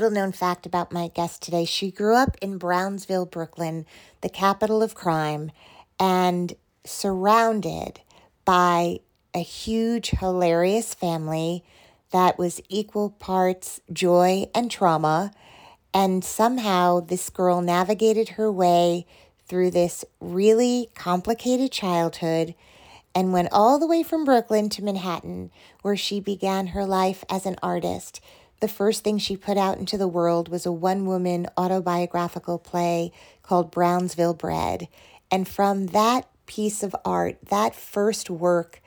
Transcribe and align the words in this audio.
Little 0.00 0.14
known 0.14 0.32
fact 0.32 0.64
about 0.64 0.92
my 0.92 1.08
guest 1.08 1.42
today 1.42 1.66
she 1.66 1.90
grew 1.90 2.16
up 2.16 2.34
in 2.40 2.56
Brownsville, 2.56 3.26
Brooklyn, 3.26 3.84
the 4.22 4.30
capital 4.30 4.82
of 4.82 4.94
crime, 4.94 5.50
and 5.98 6.54
surrounded 6.86 8.00
by 8.46 9.00
a 9.34 9.40
huge, 9.40 10.12
hilarious 10.12 10.94
family 10.94 11.62
that 12.12 12.38
was 12.38 12.62
equal 12.70 13.10
parts 13.10 13.82
joy 13.92 14.46
and 14.54 14.70
trauma. 14.70 15.32
And 15.92 16.24
somehow 16.24 17.00
this 17.00 17.28
girl 17.28 17.60
navigated 17.60 18.30
her 18.30 18.50
way 18.50 19.04
through 19.48 19.70
this 19.70 20.02
really 20.18 20.88
complicated 20.94 21.72
childhood 21.72 22.54
and 23.14 23.34
went 23.34 23.48
all 23.52 23.78
the 23.78 23.86
way 23.86 24.02
from 24.02 24.24
Brooklyn 24.24 24.70
to 24.70 24.82
Manhattan, 24.82 25.50
where 25.82 25.96
she 25.96 26.20
began 26.20 26.68
her 26.68 26.86
life 26.86 27.22
as 27.28 27.44
an 27.44 27.56
artist 27.62 28.22
the 28.60 28.68
first 28.68 29.02
thing 29.02 29.18
she 29.18 29.36
put 29.36 29.56
out 29.56 29.78
into 29.78 29.98
the 29.98 30.08
world 30.08 30.48
was 30.48 30.66
a 30.66 30.72
one 30.72 31.06
woman 31.06 31.46
autobiographical 31.56 32.58
play 32.58 33.12
called 33.42 33.70
Brownsville 33.70 34.34
Bred. 34.34 34.88
And 35.30 35.48
from 35.48 35.86
that 35.88 36.28
piece 36.46 36.82
of 36.82 36.94
art, 37.04 37.38
that 37.48 37.74
first 37.74 38.28
work 38.28 38.82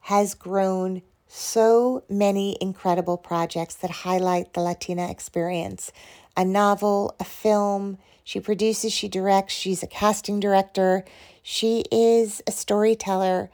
has 0.00 0.34
grown 0.34 1.02
so 1.26 2.04
many 2.08 2.56
incredible 2.60 3.16
projects 3.16 3.74
that 3.76 3.90
highlight 3.90 4.52
the 4.52 4.60
Latina 4.60 5.10
experience 5.10 5.92
a 6.36 6.44
novel, 6.44 7.16
a 7.18 7.24
film. 7.24 7.96
She 8.22 8.40
produces, 8.40 8.92
she 8.92 9.08
directs, 9.08 9.54
she's 9.54 9.82
a 9.82 9.86
casting 9.86 10.38
director, 10.38 11.04
she 11.42 11.84
is 11.90 12.42
a 12.46 12.52
storyteller. 12.52 13.50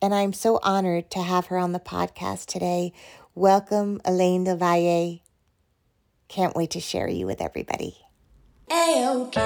And 0.00 0.14
I'm 0.14 0.32
so 0.32 0.58
honored 0.62 1.10
to 1.10 1.20
have 1.20 1.46
her 1.46 1.58
on 1.58 1.72
the 1.72 1.78
podcast 1.78 2.46
today. 2.46 2.92
Welcome, 3.34 4.02
Elaine 4.04 4.44
Del 4.44 4.58
Valle. 4.58 5.20
Can't 6.28 6.54
wait 6.54 6.72
to 6.72 6.80
share 6.80 7.08
you 7.08 7.24
with 7.24 7.40
everybody. 7.40 7.96
A-OK. 8.70 9.40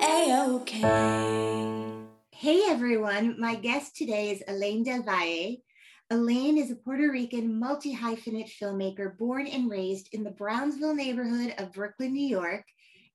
A-OK. 0.00 0.80
Hey 2.30 2.62
everyone, 2.68 3.34
my 3.40 3.56
guest 3.56 3.96
today 3.96 4.30
is 4.30 4.44
Elaine 4.46 4.84
Del 4.84 5.02
Valle. 5.02 5.56
Elaine 6.10 6.56
is 6.56 6.70
a 6.70 6.76
Puerto 6.76 7.10
Rican 7.10 7.58
multi 7.58 7.96
hyphenate 7.96 8.52
filmmaker 8.62 9.18
born 9.18 9.48
and 9.48 9.68
raised 9.68 10.10
in 10.12 10.22
the 10.22 10.30
Brownsville 10.30 10.94
neighborhood 10.94 11.52
of 11.58 11.72
Brooklyn, 11.72 12.12
New 12.12 12.28
York. 12.28 12.64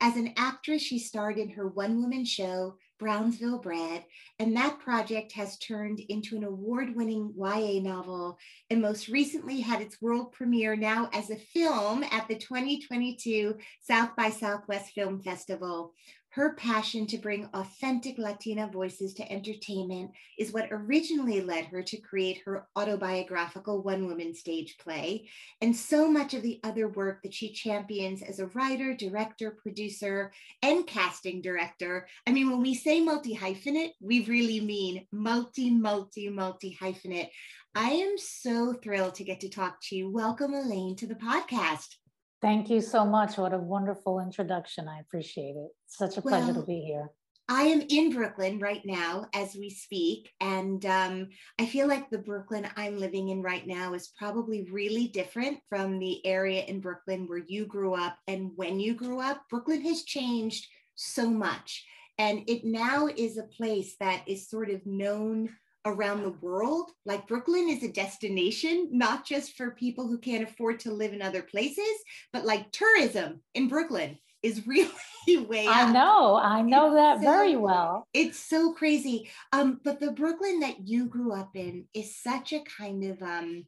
As 0.02 0.18
an 0.18 0.34
actress, 0.36 0.82
she 0.82 1.00
starred 1.00 1.38
in 1.38 1.52
her 1.52 1.70
one 1.70 2.02
woman 2.02 2.26
show, 2.26 2.76
Brownsville 3.02 3.58
Bred, 3.58 4.06
and 4.38 4.56
that 4.56 4.78
project 4.78 5.32
has 5.32 5.58
turned 5.58 6.02
into 6.02 6.38
an 6.38 6.44
award 6.44 6.96
winning 6.96 7.34
YA 7.36 7.82
novel 7.82 8.38
and 8.70 8.80
most 8.80 9.08
recently 9.08 9.60
had 9.60 9.82
its 9.82 10.00
world 10.04 10.32
premiere 10.32 10.76
now 10.76 11.10
as 11.12 11.32
a 11.32 11.36
film 11.36 12.04
at 12.12 12.28
the 12.28 12.36
2022 12.36 13.58
South 13.80 14.16
by 14.16 14.30
Southwest 14.30 14.94
Film 14.94 15.20
Festival. 15.20 15.96
Her 16.32 16.54
passion 16.54 17.08
to 17.08 17.18
bring 17.18 17.50
authentic 17.54 18.18
Latina 18.18 18.66
voices 18.66 19.14
to 19.16 19.30
entertainment 19.30 20.12
is 20.40 20.54
what 20.54 20.70
originally 20.72 21.42
led 21.42 21.66
her 21.66 21.84
to 21.84 21.98
create 21.98 22.42
her 22.46 22.70
autobiographical 22.78 23.84
one 23.84 24.08
woman 24.08 24.34
stage 24.34 24.78
play, 24.78 25.28
and 25.60 25.76
so 25.76 26.10
much 26.10 26.34
of 26.34 26.42
the 26.42 26.62
other 26.64 26.88
work 26.88 27.22
that 27.24 27.34
she 27.34 27.52
champions 27.52 28.22
as 28.22 28.40
a 28.40 28.48
writer, 28.48 28.94
director, 28.96 29.52
producer, 29.62 30.32
and 30.62 30.88
casting 30.88 31.42
director. 31.42 32.08
I 32.26 32.32
mean, 32.32 32.50
when 32.50 32.62
we 32.62 32.76
say 32.76 33.02
multi 33.02 33.36
hyphenate, 33.36 33.92
we 34.00 34.24
really 34.24 34.62
mean 34.62 35.06
multi, 35.12 35.70
multi, 35.70 36.30
multi 36.30 36.78
hyphenate. 36.82 37.28
I 37.76 37.90
am 37.90 38.18
so 38.18 38.72
thrilled 38.72 39.16
to 39.16 39.26
get 39.26 39.42
to 39.42 39.50
talk 39.50 39.80
to 39.90 39.98
you. 39.98 40.10
Welcome, 40.10 40.54
Elaine, 40.54 40.96
to 40.96 41.08
the 41.08 41.16
podcast. 41.16 41.98
Thank 42.42 42.70
you 42.70 42.80
so 42.80 43.06
much. 43.06 43.38
What 43.38 43.54
a 43.54 43.58
wonderful 43.58 44.22
introduction. 44.22 44.88
I 44.88 45.02
appreciate 45.02 45.58
it. 45.58 45.72
Such 45.92 46.18
a 46.18 46.22
pleasure 46.22 46.54
well, 46.54 46.62
to 46.62 46.68
be 46.68 46.80
here. 46.80 47.12
I 47.50 47.64
am 47.64 47.82
in 47.90 48.14
Brooklyn 48.14 48.60
right 48.60 48.82
now 48.86 49.26
as 49.34 49.56
we 49.56 49.70
speak. 49.70 50.32
And 50.40 50.86
um, 50.86 51.28
I 51.60 51.66
feel 51.66 51.86
like 51.86 52.10
the 52.10 52.18
Brooklyn 52.18 52.66
I'm 52.78 52.98
living 52.98 53.28
in 53.28 53.42
right 53.42 53.68
now 53.68 53.94
is 53.94 54.14
probably 54.18 54.70
really 54.72 55.10
different 55.10 55.60
from 55.68 56.00
the 56.00 56.26
area 56.26 56.64
in 56.64 56.80
Brooklyn 56.80 57.28
where 57.28 57.44
you 57.46 57.66
grew 57.66 57.94
up 57.94 58.18
and 58.28 58.52
when 58.56 58.80
you 58.80 58.94
grew 58.94 59.20
up. 59.20 59.44
Brooklyn 59.50 59.82
has 59.82 60.04
changed 60.04 60.66
so 60.96 61.30
much. 61.30 61.86
And 62.18 62.44
it 62.48 62.64
now 62.64 63.08
is 63.08 63.38
a 63.38 63.44
place 63.44 63.98
that 64.00 64.24
is 64.28 64.50
sort 64.50 64.70
of 64.70 64.86
known 64.86 65.50
around 65.84 66.24
the 66.24 66.38
world. 66.42 66.90
Like 67.06 67.28
Brooklyn 67.28 67.68
is 67.68 67.84
a 67.84 67.92
destination, 67.92 68.88
not 68.94 69.26
just 69.26 69.58
for 69.58 69.72
people 69.72 70.08
who 70.08 70.20
can't 70.20 70.48
afford 70.48 70.80
to 70.82 70.94
live 70.94 71.12
in 71.12 71.22
other 71.22 71.42
places, 71.42 71.84
but 72.32 72.46
like 72.46 72.72
tourism 72.72 73.42
in 73.56 73.68
Brooklyn 73.68 74.18
is 74.44 74.66
really 74.66 74.90
way 75.48 75.68
I 75.68 75.84
up. 75.84 75.94
know, 75.94 76.40
I 76.42 76.62
know 76.62 76.88
it's 76.88 76.96
that 76.96 77.18
so, 77.18 77.22
very 77.22 77.56
well. 77.56 78.08
It's 78.14 78.40
so 78.40 78.74
crazy. 78.74 79.30
Um, 79.52 79.80
but 79.84 80.00
the 80.00 80.12
Brooklyn 80.12 80.60
that 80.62 80.88
you 80.88 81.06
grew 81.08 81.34
up 81.34 81.56
in 81.56 81.86
is 81.94 82.16
such 82.16 82.54
a 82.54 82.64
kind 82.78 83.04
of 83.04 83.22
um 83.22 83.66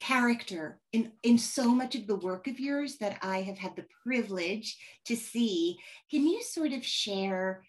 character 0.00 0.78
in 0.92 1.10
in 1.22 1.38
so 1.38 1.74
much 1.74 1.96
of 1.96 2.06
the 2.06 2.16
work 2.16 2.46
of 2.46 2.60
yours 2.60 2.98
that 2.98 3.18
I 3.20 3.42
have 3.42 3.58
had 3.58 3.76
the 3.76 3.86
privilege 4.04 4.76
to 5.06 5.16
see. 5.16 5.78
Can 6.10 6.26
you 6.26 6.42
sort 6.42 6.72
of 6.72 6.84
share 6.84 7.64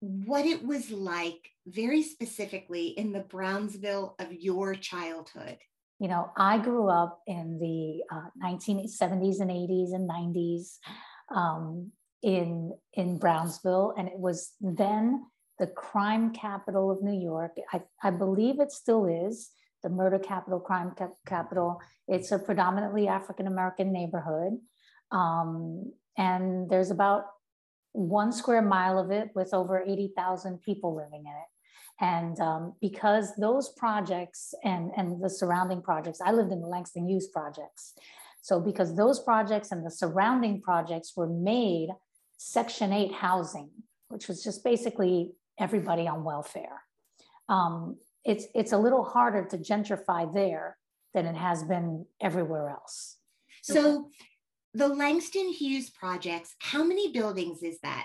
what 0.00 0.44
it 0.44 0.64
was 0.64 0.90
like 0.90 1.50
very 1.66 2.02
specifically 2.02 2.88
in 2.88 3.12
the 3.12 3.20
Brownsville 3.20 4.14
of 4.18 4.32
your 4.32 4.74
childhood? 4.74 5.58
You 5.98 6.08
know, 6.08 6.30
I 6.36 6.58
grew 6.58 6.88
up 6.88 7.20
in 7.26 7.58
the 7.58 8.02
uh, 8.14 8.28
1970s 8.42 9.40
and 9.40 9.50
80s 9.50 9.94
and 9.94 10.10
90s 10.10 10.78
um, 11.34 11.92
in, 12.22 12.72
in 12.94 13.18
Brownsville, 13.18 13.94
and 13.96 14.08
it 14.08 14.18
was 14.18 14.52
then 14.60 15.24
the 15.58 15.66
crime 15.66 16.32
capital 16.32 16.90
of 16.90 17.02
New 17.02 17.20
York. 17.20 17.56
I, 17.72 17.82
I 18.02 18.10
believe 18.10 18.60
it 18.60 18.72
still 18.72 19.06
is 19.06 19.50
the 19.82 19.90
murder 19.90 20.18
capital, 20.18 20.58
crime 20.58 20.92
cap- 20.96 21.14
capital. 21.26 21.80
It's 22.08 22.32
a 22.32 22.38
predominantly 22.38 23.06
African 23.06 23.46
American 23.46 23.92
neighborhood. 23.92 24.58
Um, 25.12 25.92
and 26.16 26.68
there's 26.68 26.90
about 26.90 27.24
one 27.92 28.32
square 28.32 28.62
mile 28.62 28.98
of 28.98 29.10
it 29.10 29.30
with 29.34 29.54
over 29.54 29.80
80,000 29.86 30.60
people 30.62 30.96
living 30.96 31.24
in 31.26 31.32
it. 31.32 31.48
And 32.00 32.40
um, 32.40 32.74
because 32.80 33.36
those 33.36 33.68
projects 33.76 34.52
and, 34.64 34.90
and 34.96 35.22
the 35.22 35.30
surrounding 35.30 35.80
projects, 35.80 36.20
I 36.20 36.32
lived 36.32 36.50
in 36.50 36.60
the 36.60 36.66
Langston 36.66 37.08
Hughes 37.08 37.28
projects. 37.28 37.94
So 38.44 38.60
because 38.60 38.94
those 38.94 39.20
projects 39.20 39.72
and 39.72 39.86
the 39.86 39.90
surrounding 39.90 40.60
projects 40.60 41.14
were 41.16 41.26
made 41.26 41.88
Section 42.36 42.92
8 42.92 43.10
housing, 43.10 43.70
which 44.08 44.28
was 44.28 44.44
just 44.44 44.62
basically 44.62 45.30
everybody 45.58 46.06
on 46.06 46.24
welfare. 46.24 46.82
Um, 47.48 47.96
it's, 48.22 48.44
it's 48.54 48.72
a 48.72 48.76
little 48.76 49.02
harder 49.02 49.46
to 49.46 49.56
gentrify 49.56 50.30
there 50.34 50.76
than 51.14 51.24
it 51.24 51.36
has 51.36 51.62
been 51.62 52.04
everywhere 52.20 52.68
else. 52.68 53.16
So 53.62 54.10
the 54.74 54.88
Langston 54.88 55.48
Hughes 55.48 55.88
projects, 55.88 56.54
how 56.58 56.84
many 56.84 57.12
buildings 57.12 57.62
is 57.62 57.78
that? 57.82 58.04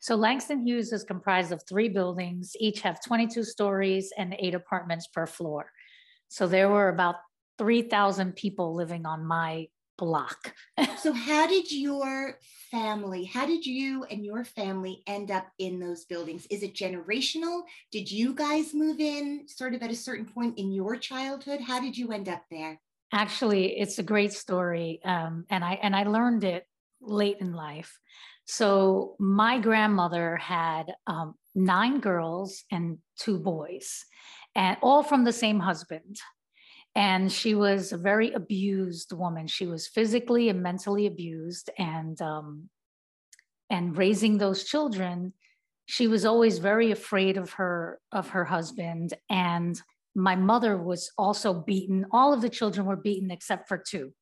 So 0.00 0.16
Langston 0.16 0.66
Hughes 0.66 0.92
is 0.92 1.04
comprised 1.04 1.52
of 1.52 1.62
three 1.68 1.88
buildings, 1.88 2.56
each 2.58 2.80
have 2.80 3.00
22 3.04 3.44
stories 3.44 4.12
and 4.18 4.34
eight 4.40 4.54
apartments 4.54 5.06
per 5.06 5.28
floor. 5.28 5.70
So 6.26 6.48
there 6.48 6.68
were 6.68 6.88
about 6.88 7.14
3,000 7.58 8.34
people 8.34 8.74
living 8.74 9.06
on 9.06 9.24
my 9.24 9.68
block. 9.96 10.54
so, 10.98 11.12
how 11.12 11.46
did 11.46 11.70
your 11.70 12.38
family, 12.70 13.24
how 13.24 13.46
did 13.46 13.64
you 13.64 14.04
and 14.04 14.24
your 14.24 14.44
family 14.44 15.02
end 15.06 15.30
up 15.30 15.46
in 15.58 15.78
those 15.78 16.04
buildings? 16.04 16.46
Is 16.50 16.62
it 16.62 16.74
generational? 16.74 17.62
Did 17.92 18.10
you 18.10 18.34
guys 18.34 18.74
move 18.74 19.00
in 19.00 19.46
sort 19.46 19.74
of 19.74 19.82
at 19.82 19.90
a 19.90 19.96
certain 19.96 20.26
point 20.26 20.58
in 20.58 20.72
your 20.72 20.96
childhood? 20.96 21.60
How 21.60 21.80
did 21.80 21.96
you 21.96 22.12
end 22.12 22.28
up 22.28 22.42
there? 22.50 22.80
Actually, 23.12 23.78
it's 23.78 23.98
a 23.98 24.02
great 24.02 24.32
story, 24.32 25.00
um, 25.04 25.44
and 25.48 25.64
I 25.64 25.74
and 25.74 25.94
I 25.94 26.02
learned 26.02 26.42
it 26.42 26.66
late 27.00 27.36
in 27.40 27.52
life. 27.52 27.96
So 28.46 29.14
my 29.20 29.60
grandmother 29.60 30.36
had 30.36 30.92
um, 31.06 31.34
nine 31.54 32.00
girls 32.00 32.64
and 32.72 32.98
two 33.16 33.38
boys, 33.38 34.04
and 34.56 34.76
all 34.82 35.04
from 35.04 35.22
the 35.22 35.32
same 35.32 35.60
husband. 35.60 36.18
And 36.94 37.30
she 37.30 37.54
was 37.54 37.92
a 37.92 37.98
very 37.98 38.32
abused 38.32 39.12
woman. 39.12 39.46
She 39.46 39.66
was 39.66 39.88
physically 39.88 40.48
and 40.48 40.62
mentally 40.62 41.06
abused, 41.06 41.70
and 41.76 42.20
um, 42.22 42.68
and 43.68 43.96
raising 43.96 44.38
those 44.38 44.64
children, 44.64 45.32
she 45.86 46.06
was 46.06 46.24
always 46.24 46.58
very 46.58 46.92
afraid 46.92 47.36
of 47.36 47.54
her 47.54 47.98
of 48.12 48.28
her 48.28 48.44
husband. 48.44 49.14
And 49.28 49.80
my 50.14 50.36
mother 50.36 50.76
was 50.76 51.10
also 51.18 51.52
beaten. 51.52 52.06
All 52.12 52.32
of 52.32 52.40
the 52.40 52.48
children 52.48 52.86
were 52.86 52.96
beaten 52.96 53.30
except 53.30 53.66
for 53.66 53.78
two, 53.78 54.12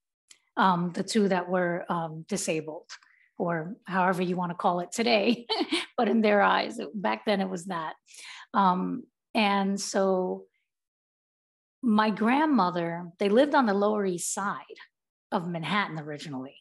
um, 0.56 0.92
the 0.94 1.02
two 1.02 1.28
that 1.28 1.48
were 1.48 1.84
um, 1.90 2.24
disabled 2.28 2.88
or 3.38 3.76
however 3.86 4.22
you 4.22 4.36
want 4.36 4.50
to 4.50 4.56
call 4.56 4.80
it 4.80 4.92
today. 4.92 5.46
but 5.96 6.08
in 6.08 6.20
their 6.20 6.40
eyes, 6.40 6.78
back 6.94 7.24
then 7.26 7.40
it 7.40 7.48
was 7.48 7.66
that. 7.66 7.94
Um, 8.54 9.04
and 9.34 9.80
so 9.80 10.44
my 11.82 12.11
grandmother, 12.11 13.08
they 13.19 13.29
lived 13.29 13.55
on 13.55 13.67
the 13.67 13.75
Lower 13.75 14.06
East 14.06 14.32
Side 14.32 14.79
of 15.32 15.49
Manhattan 15.49 15.99
originally. 15.99 16.56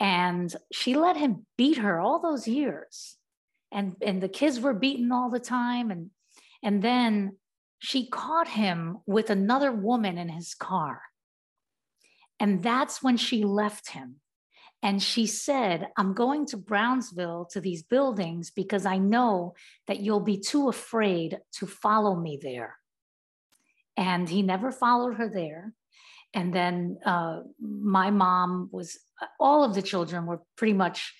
And 0.00 0.54
she 0.72 0.94
let 0.94 1.16
him 1.16 1.46
beat 1.56 1.78
her 1.78 2.00
all 2.00 2.20
those 2.20 2.48
years. 2.48 3.16
And, 3.70 3.96
and 4.02 4.22
the 4.22 4.28
kids 4.28 4.60
were 4.60 4.74
beaten 4.74 5.12
all 5.12 5.30
the 5.30 5.40
time. 5.40 5.90
And, 5.90 6.10
and 6.62 6.82
then 6.82 7.36
she 7.78 8.08
caught 8.08 8.48
him 8.48 8.98
with 9.06 9.30
another 9.30 9.70
woman 9.70 10.16
in 10.16 10.28
his 10.28 10.54
car. 10.54 11.02
And 12.40 12.62
that's 12.62 13.02
when 13.02 13.16
she 13.16 13.44
left 13.44 13.90
him. 13.90 14.16
And 14.82 15.02
she 15.02 15.26
said, 15.26 15.88
I'm 15.96 16.12
going 16.12 16.46
to 16.46 16.58
Brownsville 16.58 17.48
to 17.52 17.60
these 17.60 17.82
buildings 17.82 18.50
because 18.50 18.84
I 18.84 18.98
know 18.98 19.54
that 19.86 20.00
you'll 20.00 20.20
be 20.20 20.38
too 20.38 20.68
afraid 20.68 21.38
to 21.52 21.66
follow 21.66 22.14
me 22.16 22.38
there. 22.40 22.76
And 23.96 24.28
he 24.28 24.42
never 24.42 24.72
followed 24.72 25.14
her 25.14 25.28
there. 25.28 25.72
And 26.34 26.52
then 26.52 26.98
uh, 27.04 27.40
my 27.60 28.10
mom 28.10 28.68
was, 28.72 28.98
all 29.38 29.62
of 29.62 29.74
the 29.74 29.82
children 29.82 30.26
were 30.26 30.42
pretty 30.56 30.72
much 30.72 31.14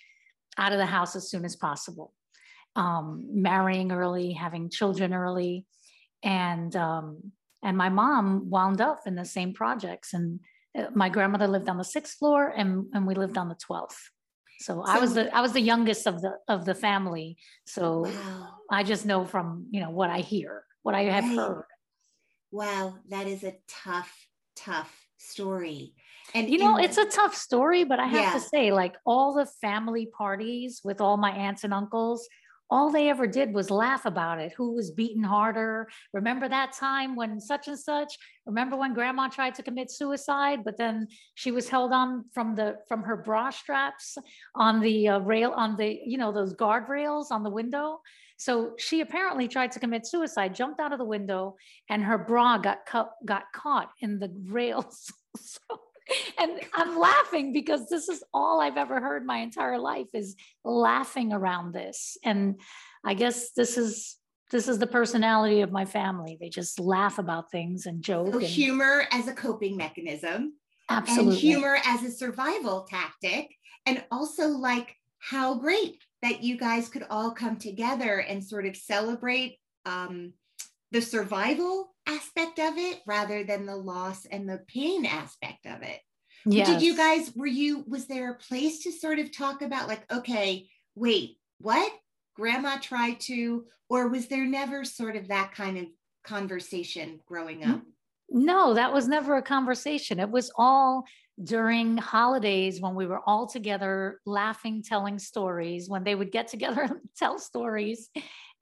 out 0.59 0.73
of 0.73 0.79
the 0.79 0.87
house 0.87 1.15
as 1.15 1.31
soon 1.31 1.45
as 1.45 1.55
possible, 1.55 2.13
um, 2.75 3.25
marrying 3.31 3.93
early, 3.93 4.33
having 4.33 4.71
children 4.71 5.15
early. 5.15 5.67
And, 6.25 6.75
um, 6.75 7.33
and 7.63 7.77
my 7.77 7.89
mom 7.89 8.51
wound 8.51 8.81
up 8.81 9.01
in 9.07 9.15
the 9.15 9.25
same 9.25 9.53
projects. 9.55 10.15
And 10.15 10.41
uh, 10.77 10.87
my 10.95 11.09
grandmother 11.09 11.47
lived 11.47 11.69
on 11.69 11.79
the 11.79 11.85
sixth 11.85 12.19
floor 12.19 12.53
and, 12.55 12.87
and 12.93 13.07
we 13.07 13.15
lived 13.15 13.39
on 13.39 13.49
the 13.49 13.57
12th. 13.71 13.95
So, 14.61 14.83
so 14.87 14.93
I 14.93 14.99
was 14.99 15.15
the 15.15 15.35
I 15.37 15.41
was 15.41 15.53
the 15.53 15.61
youngest 15.61 16.07
of 16.07 16.23
the 16.23 16.39
of 16.49 16.65
the 16.65 16.75
family. 16.75 17.37
So 17.67 18.03
wow. 18.03 18.49
I 18.71 18.85
just 18.85 19.05
know 19.05 19.25
from 19.25 19.67
you 19.71 19.81
know 19.81 19.91
what 19.91 20.11
I 20.11 20.21
hear, 20.21 20.65
what 20.83 20.95
I 20.95 21.03
have 21.03 21.25
right. 21.25 21.37
heard. 21.37 21.65
Wow, 22.55 22.95
that 23.09 23.27
is 23.27 23.43
a 23.43 23.57
tough, 23.67 24.29
tough 24.55 25.09
story. 25.19 25.93
And 26.37 26.49
you 26.49 26.59
know, 26.59 26.77
it's 26.77 26.99
a 26.99 27.05
tough 27.05 27.35
story, 27.35 27.83
but 27.83 27.99
I 27.99 28.07
have 28.07 28.23
yeah. 28.23 28.33
to 28.35 28.39
say, 28.39 28.71
like 28.71 28.95
all 29.05 29.35
the 29.35 29.47
family 29.61 30.07
parties 30.17 30.81
with 30.85 31.01
all 31.01 31.17
my 31.17 31.33
aunts 31.33 31.65
and 31.65 31.75
uncles, 31.75 32.29
all 32.71 32.93
they 32.93 33.09
ever 33.11 33.27
did 33.27 33.53
was 33.53 33.73
laugh 33.73 34.07
about 34.07 34.39
it. 34.39 34.53
Who 34.57 34.77
was 34.77 34.93
beaten 34.93 35.25
harder? 35.25 35.89
Remember 36.13 36.49
that 36.49 36.73
time 36.73 37.17
when 37.17 37.41
such 37.41 37.67
and 37.67 37.77
such? 37.79 38.17
Remember 38.47 38.77
when 38.77 38.95
grandma 38.95 39.27
tried 39.27 39.57
to 39.57 39.65
commit 39.65 39.91
suicide, 39.91 40.61
but 40.65 40.79
then 40.79 41.09
she 41.35 41.51
was 41.51 41.69
held 41.69 41.93
on 41.93 42.25
from 42.33 42.55
the 42.55 42.77
from 42.87 43.03
her 43.03 43.17
bra 43.17 43.51
straps 43.51 44.17
on 44.55 44.79
the 44.79 45.09
uh, 45.09 45.19
rail 45.19 45.51
on 45.57 45.77
the 45.77 46.01
you 46.07 46.19
know 46.19 46.31
those 46.31 46.55
guardrails 46.55 47.33
on 47.33 47.43
the 47.43 47.51
window. 47.51 47.99
So 48.37 48.75
she 48.79 49.01
apparently 49.01 49.49
tried 49.49 49.73
to 49.73 49.81
commit 49.81 50.07
suicide, 50.07 50.55
jumped 50.55 50.81
out 50.81 50.93
of 50.93 50.99
the 50.99 51.05
window, 51.05 51.57
and 51.89 52.03
her 52.03 52.19
bra 52.19 52.59
got 52.59 52.85
cut 52.87 53.11
got 53.25 53.45
caught 53.55 53.91
in 54.01 54.19
the 54.19 54.31
rails. 54.49 55.13
so 55.37 55.61
and 56.39 56.61
I'm 56.75 56.99
laughing 56.99 57.53
because 57.53 57.89
this 57.89 58.09
is 58.09 58.23
all 58.33 58.61
I've 58.61 58.77
ever 58.77 59.01
heard 59.01 59.25
my 59.25 59.39
entire 59.39 59.79
life 59.79 60.09
is 60.13 60.37
laughing 60.65 61.33
around 61.33 61.73
this. 61.73 62.19
And 62.23 62.61
I 63.05 63.15
guess 63.15 63.53
this 63.53 63.79
is 63.79 64.17
this 64.51 64.69
is 64.69 64.79
the 64.79 64.87
personality 64.87 65.63
of 65.63 65.73
my 65.73 65.85
family. 65.85 66.37
They 66.39 66.49
just 66.49 66.79
laugh 66.79 67.19
about 67.19 67.51
things 67.51 67.87
and 67.87 68.03
joke. 68.03 68.33
So 68.33 68.39
and, 68.39 68.47
humor 68.47 69.05
as 69.11 69.27
a 69.27 69.33
coping 69.33 69.77
mechanism. 69.77 70.55
Absolutely. 70.91 71.33
And 71.33 71.41
humor 71.41 71.79
as 71.85 72.03
a 72.03 72.11
survival 72.11 72.87
tactic. 72.89 73.49
And 73.87 74.05
also 74.11 74.49
like 74.49 74.95
how 75.31 75.55
great 75.55 76.03
that 76.21 76.43
you 76.43 76.59
guys 76.59 76.91
could 76.91 77.07
all 77.09 77.31
come 77.31 77.57
together 77.57 78.19
and 78.19 78.45
sort 78.45 78.67
of 78.67 78.77
celebrate 78.77 79.59
um, 79.87 80.35
the 80.93 81.01
survival 81.01 81.95
aspect 82.07 82.59
of 82.59 82.77
it 82.77 83.01
rather 83.07 83.43
than 83.43 83.65
the 83.65 83.77
loss 83.77 84.27
and 84.27 84.47
the 84.47 84.61
pain 84.69 85.07
aspect 85.07 85.65
of 85.65 85.83
it. 85.83 86.01
Yes. 86.45 86.69
Did 86.69 86.83
you 86.83 86.95
guys, 86.95 87.33
were 87.35 87.47
you, 87.47 87.85
was 87.89 88.07
there 88.07 88.33
a 88.33 88.37
place 88.37 88.83
to 88.83 88.93
sort 88.93 89.19
of 89.19 89.35
talk 89.35 89.63
about, 89.63 89.89
like, 89.89 90.05
okay, 90.13 90.69
wait, 90.95 91.39
what? 91.59 91.91
Grandma 92.37 92.77
tried 92.77 93.21
to, 93.21 93.65
or 93.89 94.09
was 94.09 94.27
there 94.27 94.45
never 94.45 94.85
sort 94.85 95.17
of 95.17 95.29
that 95.29 95.55
kind 95.55 95.79
of 95.79 95.87
conversation 96.23 97.19
growing 97.27 97.65
up? 97.65 97.81
No, 98.29 98.75
that 98.75 98.93
was 98.93 99.09
never 99.09 99.37
a 99.37 99.43
conversation. 99.43 100.21
It 100.21 100.31
was 100.31 100.51
all 100.57 101.05
during 101.43 101.97
holidays 101.97 102.81
when 102.81 102.95
we 102.95 103.07
were 103.07 103.21
all 103.27 103.47
together 103.47 104.21
laughing, 104.25 104.83
telling 104.83 105.19
stories, 105.19 105.89
when 105.89 106.05
they 106.05 106.15
would 106.15 106.31
get 106.31 106.49
together 106.49 106.83
and 106.91 107.01
tell 107.17 107.39
stories. 107.39 108.09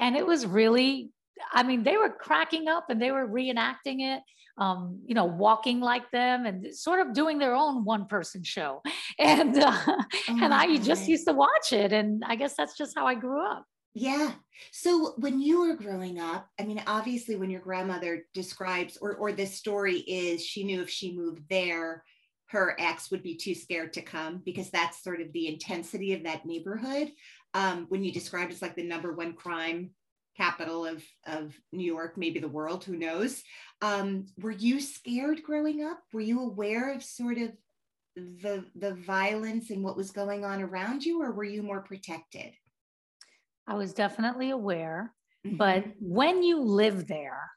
And 0.01 0.17
it 0.17 0.27
was 0.27 0.47
really 0.47 1.11
I 1.53 1.63
mean, 1.63 1.83
they 1.83 1.97
were 1.97 2.11
cracking 2.11 2.69
up 2.69 2.87
and 2.91 3.01
they 3.01 3.11
were 3.11 3.27
reenacting 3.27 4.01
it, 4.01 4.23
um, 4.59 5.01
you 5.07 5.15
know, 5.15 5.25
walking 5.25 5.81
like 5.81 6.11
them 6.11 6.47
and 6.47 6.75
sort 6.75 7.01
of 7.01 7.15
doing 7.15 7.39
their 7.39 7.55
own 7.55 7.85
one 7.85 8.07
person 8.07 8.43
show. 8.43 8.83
And, 9.19 9.59
uh, 9.59 9.79
oh 9.87 10.05
and 10.29 10.55
I 10.55 10.67
God. 10.67 10.83
just 10.83 11.07
used 11.07 11.27
to 11.27 11.35
watch 11.35 11.73
it. 11.73 11.93
And 11.93 12.25
I 12.27 12.35
guess 12.35 12.55
that's 12.57 12.77
just 12.77 12.97
how 12.97 13.07
I 13.07 13.15
grew 13.15 13.47
up. 13.47 13.67
Yeah. 13.95 14.33
So 14.71 15.13
when 15.19 15.41
you 15.41 15.61
were 15.61 15.77
growing 15.77 16.19
up, 16.19 16.49
I 16.59 16.65
mean, 16.65 16.83
obviously, 16.87 17.37
when 17.37 17.51
your 17.51 17.61
grandmother 17.61 18.25
describes, 18.33 18.97
or, 18.97 19.17
or 19.17 19.33
this 19.33 19.55
story 19.55 19.99
is, 19.99 20.45
she 20.45 20.65
knew 20.65 20.81
if 20.81 20.89
she 20.89 21.15
moved 21.15 21.43
there, 21.51 22.03
her 22.53 22.77
ex 22.79 23.11
would 23.11 23.23
be 23.23 23.35
too 23.35 23.55
scared 23.55 23.95
to 23.95 24.03
come 24.03 24.43
because 24.45 24.71
that's 24.71 25.03
sort 25.03 25.23
of 25.23 25.33
the 25.33 25.49
intensity 25.49 26.13
of 26.13 26.23
that 26.23 26.45
neighborhood. 26.45 27.11
Um, 27.55 27.87
when 27.89 28.05
you 28.05 28.13
describe 28.13 28.51
it's 28.51 28.63
like 28.63 28.77
the 28.77 28.87
number 28.87 29.13
one 29.13 29.33
crime 29.33 29.91
capital 30.37 30.85
of, 30.87 31.03
of 31.27 31.55
New 31.73 31.85
York, 31.85 32.17
maybe 32.17 32.41
the 32.41 32.49
world, 32.49 32.85
who 32.85 32.97
knows. 32.97 33.43
Um, 33.81 34.27
were 34.39 34.51
you 34.51 34.81
scared 34.81 35.43
growing 35.43 35.83
up? 35.83 36.01
Were 36.13 36.21
you 36.21 36.41
aware 36.41 36.93
of 36.93 37.03
sort 37.03 37.39
of 37.39 37.53
the, 38.17 38.65
the 38.75 38.95
violence 38.95 39.71
and 39.71 39.83
what 39.83 39.97
was 39.97 40.11
going 40.11 40.45
on 40.45 40.61
around 40.61 41.05
you, 41.05 41.23
or 41.23 41.33
were 41.33 41.45
you 41.45 41.63
more 41.63 41.81
protected? 41.81 42.53
I 43.67 43.75
was 43.75 43.95
definitely 43.95 44.51
aware, 44.51 45.15
mm-hmm. 45.47 45.57
but 45.57 45.85
when 46.01 46.43
you 46.43 46.61
live 46.61 47.07
there, 47.07 47.51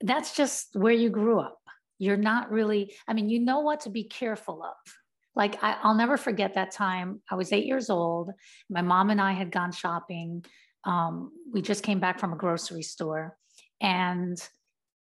that's 0.00 0.34
just 0.34 0.68
where 0.74 0.92
you 0.92 1.10
grew 1.10 1.40
up. 1.40 1.58
You're 1.98 2.16
not 2.16 2.50
really, 2.50 2.94
I 3.06 3.12
mean, 3.12 3.28
you 3.28 3.40
know 3.40 3.60
what 3.60 3.80
to 3.82 3.90
be 3.90 4.04
careful 4.04 4.62
of. 4.62 4.92
Like, 5.36 5.62
I, 5.62 5.76
I'll 5.82 5.94
never 5.94 6.16
forget 6.16 6.54
that 6.54 6.70
time. 6.70 7.20
I 7.30 7.34
was 7.34 7.52
eight 7.52 7.66
years 7.66 7.90
old. 7.90 8.30
My 8.70 8.82
mom 8.82 9.10
and 9.10 9.20
I 9.20 9.32
had 9.32 9.50
gone 9.50 9.72
shopping 9.72 10.44
um, 10.84 11.32
we 11.52 11.62
just 11.62 11.82
came 11.82 12.00
back 12.00 12.20
from 12.20 12.32
a 12.32 12.36
grocery 12.36 12.82
store. 12.82 13.36
And 13.80 14.36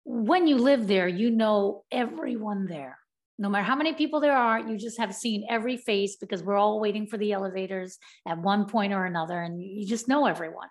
when 0.04 0.46
you 0.46 0.56
live 0.56 0.86
there, 0.86 1.08
you 1.08 1.30
know 1.30 1.84
everyone 1.90 2.66
there. 2.66 2.98
No 3.38 3.50
matter 3.50 3.64
how 3.64 3.76
many 3.76 3.92
people 3.92 4.20
there 4.20 4.36
are, 4.36 4.58
you 4.58 4.78
just 4.78 4.98
have 4.98 5.14
seen 5.14 5.46
every 5.50 5.76
face 5.76 6.16
because 6.16 6.42
we're 6.42 6.56
all 6.56 6.80
waiting 6.80 7.06
for 7.06 7.18
the 7.18 7.32
elevators 7.32 7.98
at 8.26 8.38
one 8.38 8.66
point 8.66 8.94
or 8.94 9.04
another, 9.04 9.42
and 9.42 9.62
you 9.62 9.86
just 9.86 10.08
know 10.08 10.26
everyone. 10.26 10.68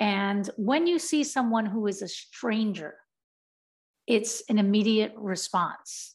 And 0.00 0.50
when 0.56 0.88
you 0.88 0.98
see 0.98 1.22
someone 1.22 1.64
who 1.64 1.86
is 1.86 2.02
a 2.02 2.08
stranger, 2.08 2.96
it's 4.06 4.42
an 4.48 4.58
immediate 4.58 5.12
response. 5.16 6.14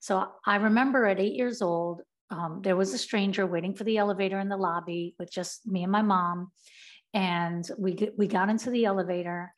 So 0.00 0.28
I 0.46 0.56
remember 0.56 1.06
at 1.06 1.20
eight 1.20 1.34
years 1.34 1.62
old, 1.62 2.02
um, 2.30 2.60
there 2.62 2.76
was 2.76 2.92
a 2.94 2.98
stranger 2.98 3.46
waiting 3.46 3.74
for 3.74 3.84
the 3.84 3.98
elevator 3.98 4.38
in 4.38 4.48
the 4.48 4.56
lobby 4.56 5.14
with 5.18 5.30
just 5.30 5.66
me 5.66 5.82
and 5.82 5.92
my 5.92 6.02
mom 6.02 6.50
and 7.12 7.68
we 7.78 8.10
we 8.16 8.26
got 8.26 8.48
into 8.48 8.70
the 8.70 8.86
elevator 8.86 9.52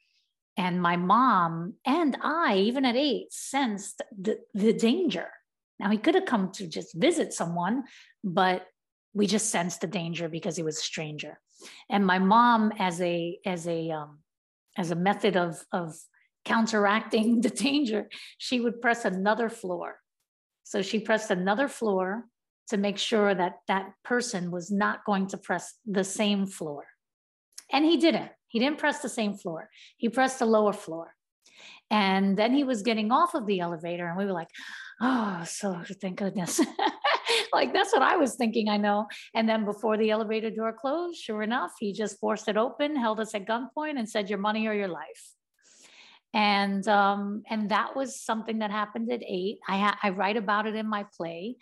and 0.59 0.83
my 0.83 0.97
mom 0.97 1.75
and 1.87 2.17
i 2.23 2.57
even 2.57 2.85
at 2.85 2.97
eight 2.97 3.33
sensed 3.33 4.03
the, 4.21 4.39
the 4.53 4.73
danger 4.73 5.29
Now, 5.79 5.91
he 5.91 5.99
could 5.99 6.15
have 6.15 6.25
come 6.25 6.53
to 6.53 6.67
just 6.67 6.95
visit 6.95 7.33
someone, 7.33 7.85
but 8.25 8.67
we 9.13 9.27
just 9.27 9.51
sensed 9.51 9.81
the 9.81 9.87
danger 9.87 10.29
because 10.29 10.57
he 10.57 10.63
was 10.63 10.79
a 10.79 10.83
stranger. 10.83 11.39
And 11.91 12.07
my 12.07 12.19
mom, 12.19 12.73
as 12.79 13.01
a 13.01 13.39
as 13.45 13.67
a 13.67 13.91
um, 13.91 14.19
as 14.77 14.91
a 14.91 14.95
method 14.97 15.37
of 15.37 15.65
of 15.73 15.97
counteracting 16.47 17.41
the 17.43 17.51
danger, 17.51 18.09
she 18.39 18.61
would 18.61 18.81
press 18.81 19.05
another 19.05 19.51
floor. 19.51 19.97
So 20.65 20.81
she 20.81 20.99
pressed 20.99 21.31
another 21.31 21.69
floor 21.69 22.25
to 22.71 22.77
make 22.77 22.99
sure 22.99 23.35
that 23.35 23.59
that 23.69 23.93
person 24.03 24.51
was 24.51 24.71
not 24.71 25.05
going 25.05 25.29
to 25.29 25.39
press 25.39 25.75
the 25.85 26.03
same 26.03 26.47
floor. 26.47 26.87
And 27.73 27.85
he 27.85 27.97
didn't. 27.99 28.31
He 28.49 28.59
didn't 28.59 28.79
press 28.79 29.01
the 29.01 29.09
same 29.09 29.35
floor. 29.35 29.69
He 29.97 30.09
pressed 30.09 30.39
the 30.39 30.47
lower 30.47 30.73
floor. 30.73 31.15
And 31.91 32.37
then 32.37 32.53
he 32.53 32.65
was 32.65 32.83
getting 32.83 33.13
off 33.13 33.35
of 33.35 33.47
the 33.47 33.61
elevator, 33.61 34.09
and 34.09 34.19
we 34.19 34.25
were 34.25 34.33
like, 34.33 34.49
oh, 35.01 35.45
so 35.47 35.81
thank 36.01 36.19
goodness. 36.19 36.61
like 37.53 37.73
that's 37.73 37.93
what 37.93 38.03
I 38.03 38.17
was 38.17 38.35
thinking, 38.35 38.69
I 38.69 38.77
know. 38.77 39.07
And 39.35 39.49
then 39.49 39.65
before 39.65 39.97
the 39.97 40.11
elevator 40.11 40.51
door 40.51 40.73
closed, 40.73 41.19
sure 41.19 41.43
enough, 41.43 41.73
he 41.79 41.93
just 41.93 42.19
forced 42.19 42.49
it 42.49 42.57
open, 42.57 42.97
held 42.97 43.21
us 43.21 43.35
at 43.35 43.47
gunpoint, 43.47 43.99
and 43.99 44.09
said, 44.09 44.29
Your 44.29 44.39
money 44.39 44.67
or 44.67 44.75
your 44.75 44.89
life. 44.89 45.36
And 46.37 46.87
um, 46.87 47.43
and 47.49 47.71
that 47.71 47.97
was 47.97 48.21
something 48.21 48.59
that 48.59 48.71
happened 48.71 49.11
at 49.11 49.23
eight. 49.23 49.59
I 49.67 49.79
ha- 49.79 49.99
I 50.03 50.11
write 50.11 50.37
about 50.37 50.67
it 50.67 50.75
in 50.75 50.87
my 50.87 51.07
play, 51.17 51.57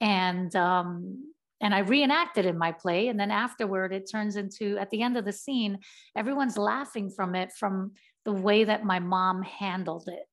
and 0.00 0.54
um, 0.56 1.32
and 1.60 1.72
I 1.72 1.80
reenact 1.80 2.36
it 2.36 2.44
in 2.44 2.58
my 2.58 2.72
play. 2.72 3.06
And 3.06 3.20
then 3.20 3.30
afterward, 3.30 3.92
it 3.92 4.10
turns 4.10 4.34
into 4.34 4.78
at 4.78 4.90
the 4.90 5.02
end 5.02 5.16
of 5.16 5.24
the 5.24 5.32
scene, 5.32 5.78
everyone's 6.16 6.58
laughing 6.58 7.08
from 7.08 7.36
it 7.36 7.52
from 7.52 7.92
the 8.24 8.32
way 8.32 8.64
that 8.64 8.84
my 8.84 8.98
mom 8.98 9.42
handled 9.42 10.08
it 10.08 10.24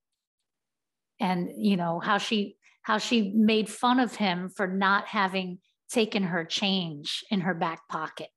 and 1.19 1.49
you 1.55 1.77
know 1.77 1.99
how 1.99 2.17
she 2.17 2.57
how 2.81 2.97
she 2.97 3.31
made 3.33 3.69
fun 3.69 3.99
of 3.99 4.15
him 4.15 4.49
for 4.49 4.67
not 4.67 5.07
having 5.07 5.59
taken 5.89 6.23
her 6.23 6.43
change 6.43 7.23
in 7.31 7.41
her 7.41 7.53
back 7.53 7.87
pocket 7.87 8.27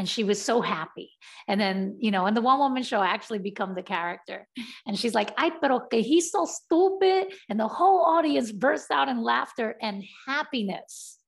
and 0.00 0.08
she 0.08 0.24
was 0.24 0.40
so 0.40 0.62
happy. 0.62 1.10
And 1.46 1.60
then 1.60 1.98
you 1.98 2.10
know 2.10 2.26
in 2.26 2.32
the 2.32 2.40
one 2.40 2.58
woman 2.58 2.82
show 2.82 3.02
actually 3.02 3.38
become 3.38 3.74
the 3.74 3.82
character. 3.82 4.48
And 4.86 4.98
she's 4.98 5.12
like 5.12 5.30
i 5.36 5.50
pero 5.50 5.80
que 5.90 6.02
he's 6.02 6.30
so 6.32 6.46
stupid. 6.46 7.34
And 7.50 7.60
the 7.60 7.68
whole 7.68 8.00
audience 8.16 8.50
burst 8.50 8.90
out 8.90 9.10
in 9.10 9.22
laughter 9.22 9.76
and 9.82 10.02
happiness. 10.26 11.18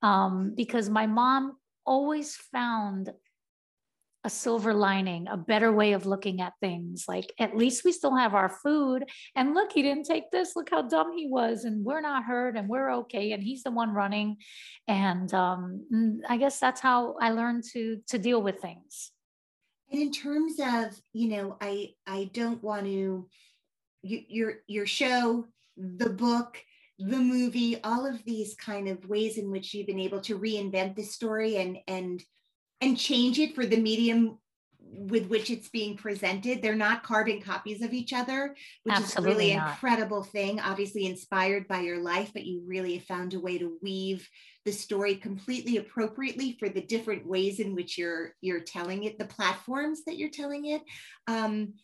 Um, 0.00 0.54
because 0.54 0.88
my 0.88 1.08
mom 1.08 1.56
always 1.84 2.36
found 2.36 3.10
a 4.28 4.30
silver 4.30 4.74
lining, 4.74 5.26
a 5.26 5.38
better 5.38 5.72
way 5.72 5.94
of 5.94 6.04
looking 6.04 6.42
at 6.42 6.52
things. 6.60 7.06
Like, 7.08 7.32
at 7.40 7.56
least 7.56 7.82
we 7.82 7.92
still 7.92 8.14
have 8.14 8.34
our 8.34 8.50
food. 8.50 9.04
And 9.34 9.54
look, 9.54 9.72
he 9.72 9.80
didn't 9.80 10.04
take 10.04 10.30
this. 10.30 10.54
Look 10.54 10.68
how 10.68 10.82
dumb 10.82 11.16
he 11.16 11.26
was. 11.26 11.64
And 11.64 11.82
we're 11.82 12.02
not 12.02 12.24
hurt 12.24 12.54
and 12.54 12.68
we're 12.68 12.92
okay. 12.96 13.32
And 13.32 13.42
he's 13.42 13.62
the 13.62 13.70
one 13.70 13.94
running. 13.94 14.36
And 14.86 15.32
um, 15.32 15.86
mm, 15.90 16.18
I 16.28 16.36
guess 16.36 16.60
that's 16.60 16.82
how 16.82 17.16
I 17.22 17.30
learned 17.30 17.64
to 17.72 18.02
to 18.08 18.18
deal 18.18 18.42
with 18.42 18.60
things. 18.60 19.12
And 19.90 20.02
in 20.02 20.12
terms 20.12 20.60
of, 20.60 21.00
you 21.14 21.28
know, 21.28 21.56
I 21.62 21.94
I 22.06 22.28
don't 22.34 22.62
want 22.62 22.84
to 22.84 23.26
you, 24.02 24.22
your 24.28 24.54
your 24.66 24.86
show, 24.86 25.46
the 25.78 26.10
book, 26.10 26.62
the 26.98 27.16
movie, 27.16 27.82
all 27.82 28.04
of 28.04 28.22
these 28.26 28.54
kind 28.56 28.88
of 28.88 29.08
ways 29.08 29.38
in 29.38 29.50
which 29.50 29.72
you've 29.72 29.86
been 29.86 30.06
able 30.08 30.20
to 30.20 30.38
reinvent 30.38 30.96
the 30.96 31.02
story 31.02 31.56
and 31.56 31.78
and 31.88 32.22
and 32.80 32.98
change 32.98 33.38
it 33.38 33.54
for 33.54 33.66
the 33.66 33.76
medium 33.76 34.38
with 34.80 35.26
which 35.26 35.50
it's 35.50 35.68
being 35.68 35.96
presented. 35.96 36.62
They're 36.62 36.74
not 36.74 37.02
carbon 37.02 37.40
copies 37.40 37.82
of 37.82 37.92
each 37.92 38.12
other, 38.12 38.54
which 38.84 38.94
Absolutely 38.94 39.30
is 39.30 39.38
really 39.38 39.52
an 39.52 39.68
incredible 39.68 40.22
thing. 40.22 40.60
Obviously 40.60 41.06
inspired 41.06 41.68
by 41.68 41.80
your 41.80 41.98
life, 41.98 42.30
but 42.32 42.44
you 42.44 42.62
really 42.66 42.96
have 42.96 43.04
found 43.04 43.34
a 43.34 43.40
way 43.40 43.58
to 43.58 43.78
weave 43.82 44.28
the 44.64 44.72
story 44.72 45.14
completely 45.14 45.76
appropriately 45.76 46.56
for 46.58 46.68
the 46.68 46.80
different 46.80 47.26
ways 47.26 47.60
in 47.60 47.74
which 47.74 47.98
you're 47.98 48.34
you're 48.40 48.60
telling 48.60 49.04
it, 49.04 49.18
the 49.18 49.24
platforms 49.24 50.04
that 50.04 50.16
you're 50.16 50.30
telling 50.30 50.66
it. 50.66 50.82
Um, 51.26 51.74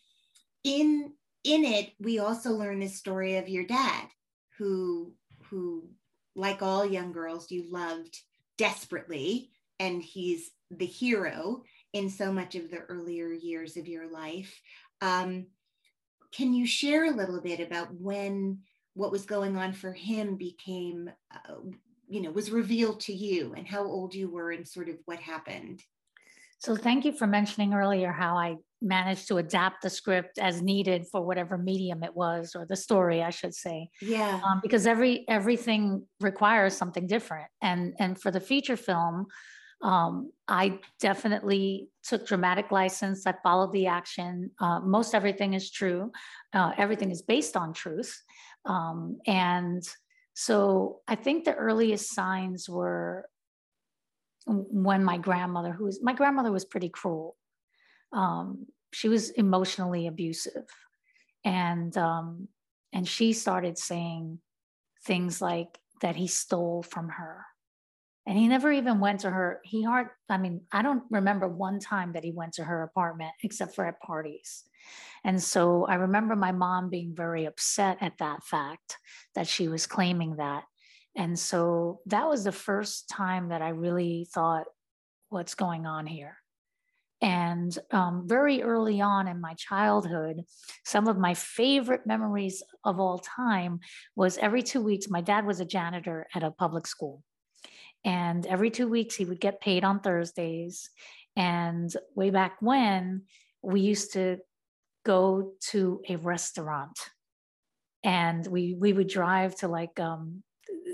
in 0.63 1.13
in 1.43 1.63
it, 1.63 1.91
we 1.99 2.19
also 2.19 2.51
learn 2.51 2.79
the 2.79 2.87
story 2.87 3.37
of 3.37 3.49
your 3.49 3.65
dad, 3.65 4.07
who 4.57 5.13
who, 5.49 5.89
like 6.35 6.61
all 6.61 6.85
young 6.85 7.11
girls, 7.11 7.51
you 7.51 7.65
loved 7.69 8.17
desperately, 8.57 9.51
and 9.79 10.01
he's 10.01 10.49
the 10.77 10.85
hero 10.85 11.63
in 11.93 12.09
so 12.09 12.31
much 12.31 12.55
of 12.55 12.69
the 12.69 12.79
earlier 12.79 13.31
years 13.31 13.77
of 13.77 13.87
your 13.87 14.09
life. 14.11 14.59
Um, 15.01 15.47
can 16.31 16.53
you 16.53 16.65
share 16.65 17.05
a 17.05 17.15
little 17.15 17.41
bit 17.41 17.59
about 17.59 17.93
when 17.93 18.59
what 18.93 19.11
was 19.11 19.25
going 19.25 19.57
on 19.57 19.73
for 19.73 19.93
him 19.93 20.35
became, 20.35 21.09
uh, 21.33 21.55
you 22.09 22.21
know, 22.21 22.31
was 22.31 22.51
revealed 22.51 22.99
to 23.01 23.13
you 23.13 23.53
and 23.55 23.67
how 23.67 23.83
old 23.83 24.13
you 24.13 24.29
were 24.29 24.51
and 24.51 24.67
sort 24.67 24.89
of 24.89 24.95
what 25.05 25.19
happened? 25.19 25.81
So, 26.59 26.75
thank 26.75 27.05
you 27.05 27.11
for 27.11 27.27
mentioning 27.27 27.73
earlier 27.73 28.11
how 28.11 28.37
I 28.37 28.55
managed 28.81 29.27
to 29.27 29.37
adapt 29.37 29.81
the 29.81 29.89
script 29.89 30.39
as 30.39 30.61
needed 30.61 31.05
for 31.11 31.21
whatever 31.21 31.57
medium 31.57 32.03
it 32.03 32.15
was, 32.15 32.55
or 32.55 32.65
the 32.65 32.75
story, 32.75 33.21
I 33.21 33.29
should 33.29 33.53
say. 33.53 33.89
Yeah. 34.01 34.39
Um, 34.43 34.61
because 34.61 34.87
every 34.87 35.25
everything 35.27 36.05
requires 36.21 36.75
something 36.75 37.07
different, 37.07 37.47
and 37.61 37.93
and 37.99 38.19
for 38.19 38.31
the 38.31 38.39
feature 38.39 38.77
film, 38.77 39.27
um, 39.81 40.31
I 40.47 40.79
definitely 40.99 41.89
took 42.03 42.27
dramatic 42.27 42.71
license. 42.71 43.27
I 43.27 43.33
followed 43.43 43.73
the 43.73 43.87
action. 43.87 44.51
Uh, 44.59 44.79
most 44.79 45.13
everything 45.13 45.53
is 45.53 45.69
true. 45.69 46.11
Uh, 46.53 46.71
everything 46.77 47.11
is 47.11 47.21
based 47.21 47.57
on 47.57 47.73
truth. 47.73 48.21
Um, 48.65 49.19
and 49.27 49.83
so 50.33 51.01
I 51.07 51.15
think 51.15 51.45
the 51.45 51.53
earliest 51.53 52.13
signs 52.13 52.69
were 52.69 53.29
when 54.47 55.03
my 55.03 55.17
grandmother, 55.17 55.71
who 55.71 55.85
was 55.85 56.01
my 56.01 56.13
grandmother, 56.13 56.51
was 56.51 56.65
pretty 56.65 56.89
cruel. 56.89 57.35
Um, 58.13 58.67
she 58.93 59.09
was 59.09 59.31
emotionally 59.31 60.07
abusive, 60.07 60.67
and 61.43 61.95
um, 61.97 62.47
and 62.93 63.07
she 63.07 63.33
started 63.33 63.77
saying 63.77 64.39
things 65.03 65.41
like 65.41 65.79
that 66.01 66.15
he 66.15 66.27
stole 66.27 66.83
from 66.83 67.09
her 67.09 67.45
and 68.27 68.37
he 68.37 68.47
never 68.47 68.71
even 68.71 68.99
went 68.99 69.19
to 69.21 69.29
her 69.29 69.61
he 69.63 69.83
hard 69.83 70.07
i 70.29 70.37
mean 70.37 70.61
i 70.71 70.81
don't 70.81 71.03
remember 71.09 71.47
one 71.47 71.79
time 71.79 72.13
that 72.13 72.23
he 72.23 72.31
went 72.31 72.53
to 72.53 72.63
her 72.63 72.83
apartment 72.83 73.31
except 73.43 73.75
for 73.75 73.85
at 73.85 73.99
parties. 74.01 74.63
And 75.23 75.41
so 75.41 75.85
i 75.85 75.95
remember 75.95 76.35
my 76.35 76.51
mom 76.51 76.89
being 76.89 77.13
very 77.15 77.45
upset 77.45 77.97
at 78.01 78.17
that 78.19 78.43
fact 78.43 78.97
that 79.33 79.47
she 79.47 79.67
was 79.67 79.87
claiming 79.87 80.35
that. 80.37 80.63
And 81.17 81.39
so 81.39 82.01
that 82.07 82.27
was 82.27 82.43
the 82.43 82.51
first 82.51 83.09
time 83.09 83.49
that 83.49 83.61
i 83.61 83.69
really 83.69 84.27
thought 84.33 84.65
what's 85.29 85.55
going 85.55 85.85
on 85.85 86.05
here? 86.05 86.37
And 87.21 87.77
um, 87.91 88.23
very 88.27 88.61
early 88.61 89.01
on 89.01 89.27
in 89.27 89.41
my 89.41 89.53
childhood, 89.55 90.43
some 90.83 91.07
of 91.07 91.17
my 91.17 91.33
favorite 91.33 92.05
memories 92.05 92.61
of 92.83 92.99
all 92.99 93.17
time 93.17 93.79
was 94.15 94.37
every 94.37 94.61
two 94.61 94.81
weeks, 94.81 95.09
my 95.09 95.21
dad 95.21 95.45
was 95.45 95.59
a 95.59 95.65
janitor 95.65 96.27
at 96.35 96.43
a 96.43 96.51
public 96.51 96.85
school. 96.85 97.23
And 98.05 98.45
every 98.45 98.69
two 98.69 98.87
weeks, 98.87 99.15
he 99.15 99.25
would 99.25 99.41
get 99.41 99.59
paid 99.59 99.83
on 99.83 99.99
Thursdays. 99.99 100.89
And 101.35 101.91
way 102.15 102.29
back 102.29 102.57
when, 102.61 103.23
we 103.61 103.81
used 103.81 104.13
to 104.13 104.37
go 105.03 105.53
to 105.71 106.01
a 106.07 106.15
restaurant 106.15 106.97
and 108.03 108.45
we 108.47 108.75
we 108.75 108.93
would 108.93 109.07
drive 109.07 109.55
to 109.55 109.67
like 109.67 109.99
um, 109.99 110.43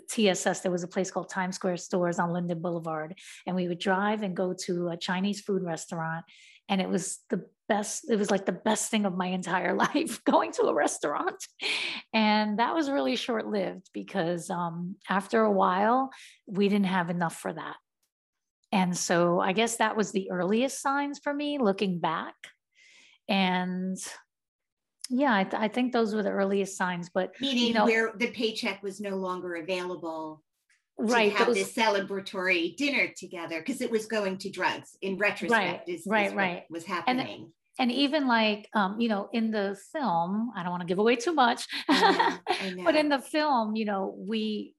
TSS. 0.09 0.61
There 0.61 0.71
was 0.71 0.83
a 0.83 0.87
place 0.87 1.11
called 1.11 1.29
Times 1.29 1.55
Square 1.55 1.77
Stores 1.77 2.17
on 2.17 2.31
Linden 2.31 2.61
Boulevard, 2.61 3.19
and 3.45 3.55
we 3.55 3.67
would 3.67 3.79
drive 3.79 4.23
and 4.23 4.35
go 4.35 4.53
to 4.65 4.87
a 4.87 4.97
Chinese 4.97 5.41
food 5.41 5.61
restaurant, 5.61 6.23
and 6.69 6.81
it 6.81 6.89
was 6.89 7.19
the 7.29 7.45
best 7.71 8.09
it 8.09 8.17
was 8.17 8.29
like 8.29 8.45
the 8.45 8.51
best 8.51 8.91
thing 8.91 9.05
of 9.05 9.15
my 9.15 9.27
entire 9.27 9.73
life 9.87 10.21
going 10.25 10.51
to 10.53 10.63
a 10.63 10.73
restaurant. 10.73 11.41
And 12.13 12.59
that 12.59 12.75
was 12.75 12.89
really 12.89 13.15
short 13.15 13.47
lived 13.47 13.89
because 13.93 14.49
um, 14.49 14.95
after 15.09 15.41
a 15.41 15.51
while 15.51 16.09
we 16.47 16.67
didn't 16.67 16.87
have 16.87 17.09
enough 17.09 17.37
for 17.37 17.53
that. 17.53 17.77
And 18.73 18.97
so 18.97 19.39
i 19.39 19.53
guess 19.53 19.77
that 19.77 19.95
was 19.95 20.11
the 20.11 20.31
earliest 20.31 20.81
signs 20.81 21.19
for 21.23 21.33
me 21.33 21.59
looking 21.59 21.99
back. 21.99 22.35
And 23.27 23.97
yeah 25.13 25.35
i, 25.35 25.43
th- 25.43 25.61
I 25.61 25.67
think 25.67 25.91
those 25.91 26.15
were 26.15 26.23
the 26.23 26.29
earliest 26.29 26.77
signs 26.77 27.09
but 27.13 27.33
meaning 27.41 27.67
you 27.67 27.73
know, 27.73 27.85
where 27.85 28.13
the 28.15 28.31
paycheck 28.31 28.81
was 28.81 29.01
no 29.01 29.17
longer 29.17 29.55
available 29.55 30.41
right 30.97 31.31
to 31.31 31.37
have 31.37 31.47
those, 31.47 31.57
this 31.57 31.73
celebratory 31.73 32.75
dinner 32.77 33.07
together 33.17 33.59
because 33.59 33.81
it 33.81 33.91
was 33.91 34.05
going 34.05 34.37
to 34.37 34.49
drugs 34.49 34.97
in 35.01 35.17
retrospect 35.17 35.87
right 35.87 35.95
is, 35.95 36.03
right 36.07 36.27
is 36.27 36.33
right. 36.33 36.63
was 36.69 36.85
happening. 36.85 37.27
and, 37.27 37.51
and 37.79 37.91
even 37.91 38.27
like 38.27 38.67
um, 38.73 38.99
you 38.99 39.09
know 39.09 39.29
in 39.33 39.51
the 39.51 39.77
film 39.91 40.51
i 40.55 40.63
don't 40.63 40.71
want 40.71 40.81
to 40.81 40.87
give 40.87 40.99
away 40.99 41.15
too 41.15 41.33
much 41.33 41.67
but 41.87 42.95
in 42.95 43.09
the 43.09 43.19
film 43.19 43.75
you 43.75 43.85
know 43.85 44.15
we 44.17 44.73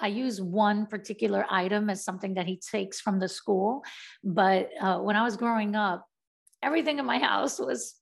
i 0.00 0.06
use 0.06 0.40
one 0.40 0.86
particular 0.86 1.44
item 1.50 1.90
as 1.90 2.04
something 2.04 2.34
that 2.34 2.46
he 2.46 2.56
takes 2.56 3.00
from 3.00 3.18
the 3.18 3.28
school 3.28 3.82
but 4.24 4.70
uh, 4.80 4.98
when 4.98 5.16
i 5.16 5.22
was 5.22 5.36
growing 5.36 5.74
up 5.74 6.06
everything 6.62 6.98
in 6.98 7.04
my 7.04 7.18
house 7.18 7.58
was 7.58 8.00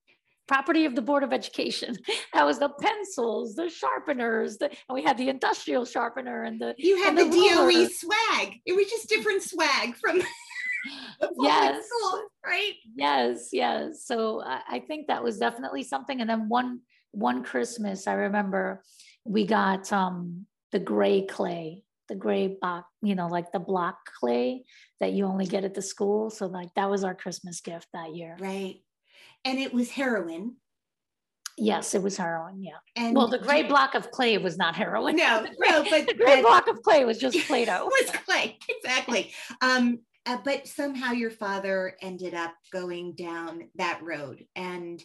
property 0.49 0.87
of 0.87 0.97
the 0.97 1.02
Board 1.02 1.23
of 1.23 1.33
Education. 1.33 1.95
That 2.35 2.47
was 2.47 2.59
the 2.59 2.68
pencils, 2.68 3.54
the 3.57 3.68
sharpeners, 3.68 4.59
the, 4.59 4.66
and 4.66 4.95
we 4.95 5.02
had 5.02 5.18
the 5.18 5.28
industrial 5.28 5.85
sharpener 5.85 6.45
and 6.45 6.61
the 6.61 6.75
You 6.78 7.02
had 7.02 7.16
the, 7.16 7.25
ruler. 7.25 7.71
DOE 7.73 7.88
swag. 7.88 8.61
It 8.64 8.76
was 8.76 8.87
just 8.88 9.09
different 9.09 9.42
swag 9.42 9.97
from 9.97 10.18
the 10.18 10.25
Yes. 11.40 11.85
school, 11.87 12.23
right? 12.44 12.73
Yes, 12.97 13.49
yes. 13.52 14.04
So 14.04 14.42
I, 14.42 14.61
I 14.68 14.78
think 14.80 15.06
that 15.08 15.23
was 15.23 15.38
definitely 15.38 15.82
something. 15.82 16.20
And 16.20 16.28
then 16.30 16.49
one 16.49 16.80
one 17.12 17.42
Christmas, 17.44 18.06
I 18.06 18.12
remember 18.14 18.82
we 19.25 19.47
got 19.47 19.92
um 19.92 20.47
the 20.73 20.78
gray 20.78 21.23
clay, 21.26 21.82
the 22.08 22.14
gray 22.14 22.56
box, 22.61 22.87
you 23.02 23.14
know, 23.14 23.28
like 23.28 23.52
the 23.52 23.58
block 23.58 23.97
clay 24.20 24.64
that 25.00 25.12
you 25.12 25.25
only 25.26 25.47
get 25.47 25.64
at 25.64 25.75
the 25.75 25.82
school. 25.82 26.30
So 26.30 26.47
like 26.47 26.68
that 26.75 26.90
was 26.90 27.04
our 27.04 27.14
Christmas 27.14 27.61
gift 27.61 27.88
that 27.94 28.14
year. 28.14 28.37
Right. 28.38 28.76
And 29.44 29.58
it 29.58 29.73
was 29.73 29.90
heroin. 29.90 30.56
Yes, 31.61 31.94
it 31.97 32.02
was 32.02 32.16
heroin. 32.16 32.62
Yeah. 32.62 32.76
And 32.94 33.16
Well, 33.16 33.26
the 33.26 33.38
gray 33.38 33.64
block 33.64 33.94
of 33.97 34.11
clay 34.12 34.38
was 34.38 34.56
not 34.56 34.76
heroin. 34.76 35.16
No, 35.16 35.44
no, 35.58 35.85
but- 35.90 36.06
the 36.06 36.14
gray 36.14 36.37
but- 36.37 36.42
block 36.42 36.68
of 36.68 36.82
clay 36.82 37.04
was 37.04 37.18
just 37.18 37.37
Play-Doh. 37.49 37.87
was 37.87 38.11
clay, 38.25 38.58
exactly. 38.68 39.32
Um, 39.61 39.99
uh, 40.28 40.37
but 40.44 40.68
somehow 40.68 41.12
your 41.12 41.30
father 41.30 41.97
ended 42.02 42.35
up 42.35 42.52
going 42.70 43.14
down 43.14 43.70
that 43.76 44.02
road. 44.02 44.44
And 44.54 45.02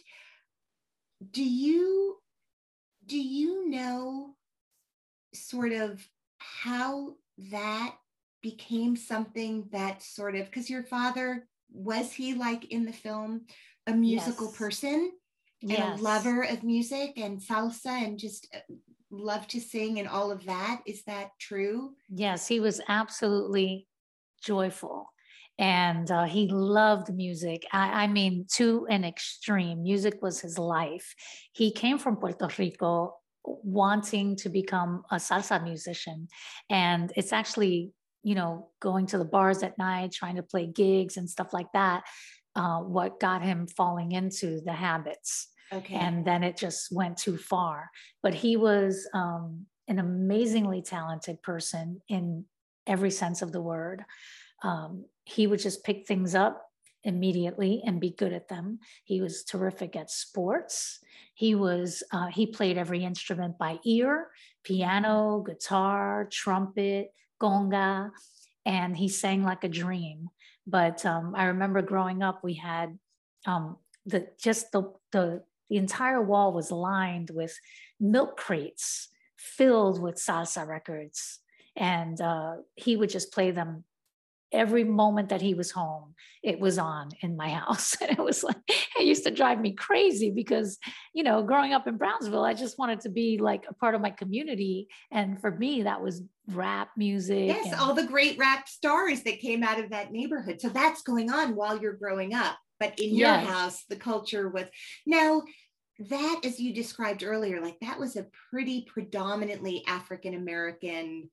do 1.30 1.42
you 1.42 2.18
do 3.06 3.18
you 3.18 3.70
know 3.70 4.36
sort 5.32 5.72
of 5.72 6.06
how 6.38 7.14
that 7.50 7.94
became 8.42 8.96
something 8.96 9.66
that 9.72 10.02
sort 10.02 10.36
of 10.36 10.44
because 10.44 10.68
your 10.68 10.82
father 10.82 11.48
was 11.72 12.12
he 12.12 12.34
like 12.34 12.66
in 12.66 12.84
the 12.84 12.92
film 12.92 13.46
a 13.86 13.94
musical 13.94 14.48
Yes. 14.48 14.58
person 14.58 15.12
and 15.62 15.70
Yes. 15.70 15.98
a 15.98 16.02
lover 16.02 16.42
of 16.42 16.62
music 16.62 17.14
and 17.16 17.40
salsa 17.40 17.86
and 17.86 18.18
just 18.18 18.46
uh, 18.54 18.74
love 19.10 19.46
to 19.48 19.60
sing 19.60 19.98
and 19.98 20.08
all 20.08 20.30
of 20.30 20.44
that 20.44 20.82
is 20.86 21.02
that 21.04 21.30
true 21.40 21.94
Yes, 22.10 22.46
he 22.46 22.60
was 22.60 22.82
absolutely 22.88 23.88
joyful 24.42 25.13
and 25.58 26.10
uh, 26.10 26.24
he 26.24 26.48
loved 26.48 27.14
music. 27.14 27.64
I, 27.72 28.04
I 28.04 28.06
mean, 28.06 28.46
to 28.54 28.86
an 28.90 29.04
extreme. 29.04 29.82
Music 29.82 30.20
was 30.22 30.40
his 30.40 30.58
life. 30.58 31.14
He 31.52 31.70
came 31.70 31.98
from 31.98 32.16
Puerto 32.16 32.48
Rico 32.58 33.14
wanting 33.44 34.36
to 34.36 34.48
become 34.48 35.02
a 35.10 35.16
salsa 35.16 35.62
musician. 35.62 36.28
And 36.70 37.12
it's 37.14 37.32
actually, 37.32 37.92
you 38.22 38.34
know, 38.34 38.70
going 38.80 39.06
to 39.06 39.18
the 39.18 39.24
bars 39.24 39.62
at 39.62 39.78
night, 39.78 40.12
trying 40.12 40.36
to 40.36 40.42
play 40.42 40.66
gigs 40.66 41.16
and 41.16 41.28
stuff 41.28 41.52
like 41.52 41.70
that, 41.74 42.04
uh, 42.56 42.78
what 42.78 43.20
got 43.20 43.42
him 43.42 43.66
falling 43.66 44.12
into 44.12 44.60
the 44.64 44.72
habits 44.72 45.48
okay 45.72 45.94
and 45.94 46.24
then 46.24 46.42
it 46.42 46.56
just 46.56 46.92
went 46.92 47.16
too 47.16 47.36
far. 47.36 47.90
But 48.22 48.34
he 48.34 48.56
was 48.56 49.08
um, 49.14 49.66
an 49.88 49.98
amazingly 49.98 50.82
talented 50.82 51.42
person 51.42 52.00
in 52.08 52.44
every 52.86 53.10
sense 53.10 53.42
of 53.42 53.52
the 53.52 53.62
word. 53.62 54.04
Um, 54.62 55.06
he 55.24 55.46
would 55.46 55.60
just 55.60 55.84
pick 55.84 56.06
things 56.06 56.34
up 56.34 56.62
immediately 57.02 57.82
and 57.84 58.00
be 58.00 58.10
good 58.10 58.32
at 58.32 58.48
them. 58.48 58.78
He 59.04 59.20
was 59.20 59.44
terrific 59.44 59.94
at 59.96 60.10
sports. 60.10 61.00
He 61.34 61.54
was 61.54 62.02
uh, 62.12 62.28
he 62.28 62.46
played 62.46 62.78
every 62.78 63.04
instrument 63.04 63.58
by 63.58 63.78
ear: 63.84 64.28
piano, 64.62 65.42
guitar, 65.46 66.28
trumpet, 66.30 67.12
conga, 67.40 68.10
and 68.64 68.96
he 68.96 69.08
sang 69.08 69.42
like 69.42 69.64
a 69.64 69.68
dream. 69.68 70.30
But 70.66 71.04
um, 71.04 71.34
I 71.36 71.44
remember 71.44 71.82
growing 71.82 72.22
up, 72.22 72.42
we 72.42 72.54
had 72.54 72.98
um, 73.46 73.76
the 74.06 74.28
just 74.40 74.72
the 74.72 74.92
the 75.12 75.42
the 75.70 75.76
entire 75.76 76.22
wall 76.22 76.52
was 76.52 76.70
lined 76.70 77.30
with 77.30 77.58
milk 78.00 78.36
crates 78.36 79.08
filled 79.36 80.00
with 80.00 80.16
salsa 80.16 80.66
records 80.66 81.40
and 81.76 82.20
uh, 82.20 82.56
he 82.76 82.96
would 82.96 83.10
just 83.10 83.32
play 83.32 83.50
them 83.50 83.84
every 84.54 84.84
moment 84.84 85.28
that 85.30 85.42
he 85.42 85.54
was 85.54 85.70
home 85.70 86.14
it 86.42 86.60
was 86.60 86.76
on 86.78 87.08
in 87.22 87.36
my 87.38 87.48
house. 87.60 87.96
And 88.02 88.10
it 88.10 88.18
was 88.22 88.42
like 88.44 88.56
it 88.68 89.04
used 89.04 89.24
to 89.24 89.30
drive 89.30 89.58
me 89.60 89.72
crazy 89.72 90.30
because 90.30 90.78
you 91.14 91.22
know 91.24 91.42
growing 91.42 91.72
up 91.72 91.86
in 91.86 91.96
brownsville 91.96 92.44
i 92.44 92.52
just 92.52 92.78
wanted 92.78 93.00
to 93.00 93.08
be 93.08 93.38
like 93.38 93.64
a 93.68 93.74
part 93.74 93.94
of 93.94 94.00
my 94.00 94.10
community. 94.10 94.88
And 95.10 95.40
for 95.40 95.50
me 95.50 95.82
that 95.82 96.02
was 96.02 96.22
rap 96.48 96.90
music 96.96 97.46
yes 97.48 97.66
and- 97.66 97.74
all 97.80 97.94
the 97.94 98.06
great 98.06 98.38
rap 98.38 98.68
stars 98.68 99.22
that 99.24 99.40
came 99.40 99.62
out 99.62 99.78
of 99.82 99.90
that 99.90 100.12
neighborhood. 100.12 100.60
So 100.60 100.68
that's 100.68 101.02
going 101.02 101.30
on 101.30 101.56
while 101.56 101.78
you're 101.80 101.94
growing 102.04 102.34
up. 102.34 102.56
But 102.80 102.98
in 103.00 103.14
your 103.16 103.28
Yes. 103.28 103.46
house 103.48 103.84
the 103.88 103.96
culture 103.96 104.48
was 104.50 104.66
now 105.06 105.42
that 106.10 106.40
as 106.44 106.58
you 106.60 106.74
described 106.74 107.22
earlier 107.24 107.60
like 107.62 107.78
that 107.80 107.98
was 108.00 108.16
a 108.16 108.26
pretty 108.50 108.84
predominantly 108.92 109.84
african 109.86 110.34
american 110.34 111.30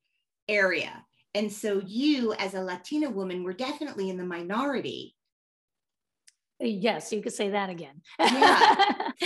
area 0.48 1.04
and 1.34 1.52
so 1.52 1.82
you 1.86 2.34
as 2.34 2.54
a 2.54 2.62
latina 2.62 3.10
woman 3.10 3.44
were 3.44 3.54
definitely 3.54 4.10
in 4.10 4.18
the 4.18 4.26
minority 4.26 5.16
Yes, 6.64 7.12
you 7.12 7.24
could 7.24 7.34
say 7.34 7.50
that 7.50 7.72
again. 7.72 8.02
Yeah, 8.20 8.76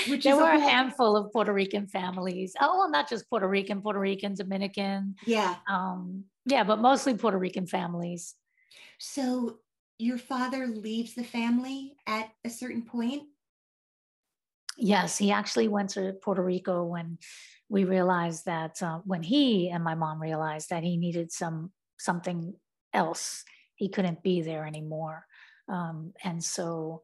which 0.07 0.23
there 0.23 0.35
is 0.35 0.39
were 0.39 0.45
a 0.45 0.57
handful 0.59 1.17
of 1.17 1.33
Puerto 1.33 1.51
Rican 1.51 1.85
families. 1.85 2.55
Oh, 2.61 2.77
well, 2.77 2.89
not 2.89 3.09
just 3.09 3.29
Puerto 3.29 3.45
Rican, 3.45 3.81
Puerto 3.81 3.99
Rican, 3.99 4.35
Dominican. 4.35 5.15
yeah 5.27 5.55
Um, 5.69 6.23
yeah, 6.45 6.63
but 6.63 6.79
mostly 6.79 7.13
Puerto 7.15 7.37
Rican 7.37 7.67
families. 7.67 8.35
so 8.99 9.57
your 9.99 10.17
father 10.17 10.67
leaves 10.67 11.13
the 11.13 11.23
family 11.25 11.95
at 12.07 12.29
a 12.45 12.49
certain 12.49 12.83
point 12.83 13.23
Yes, 14.77 15.17
he 15.17 15.31
actually 15.31 15.67
went 15.69 15.91
to 15.91 16.13
Puerto 16.21 16.43
Rico 16.43 16.83
when 16.83 17.17
we 17.69 17.85
realized 17.85 18.45
that 18.45 18.81
uh, 18.83 18.99
when 19.05 19.23
he 19.23 19.69
and 19.69 19.83
my 19.83 19.95
mom 19.95 20.21
realized 20.21 20.69
that 20.69 20.83
he 20.83 20.97
needed 20.97 21.31
some 21.31 21.71
something 21.97 22.53
else, 22.93 23.43
he 23.75 23.89
couldn't 23.89 24.23
be 24.23 24.41
there 24.41 24.65
anymore. 24.65 25.25
Um, 25.67 26.13
and 26.23 26.43
so 26.43 27.01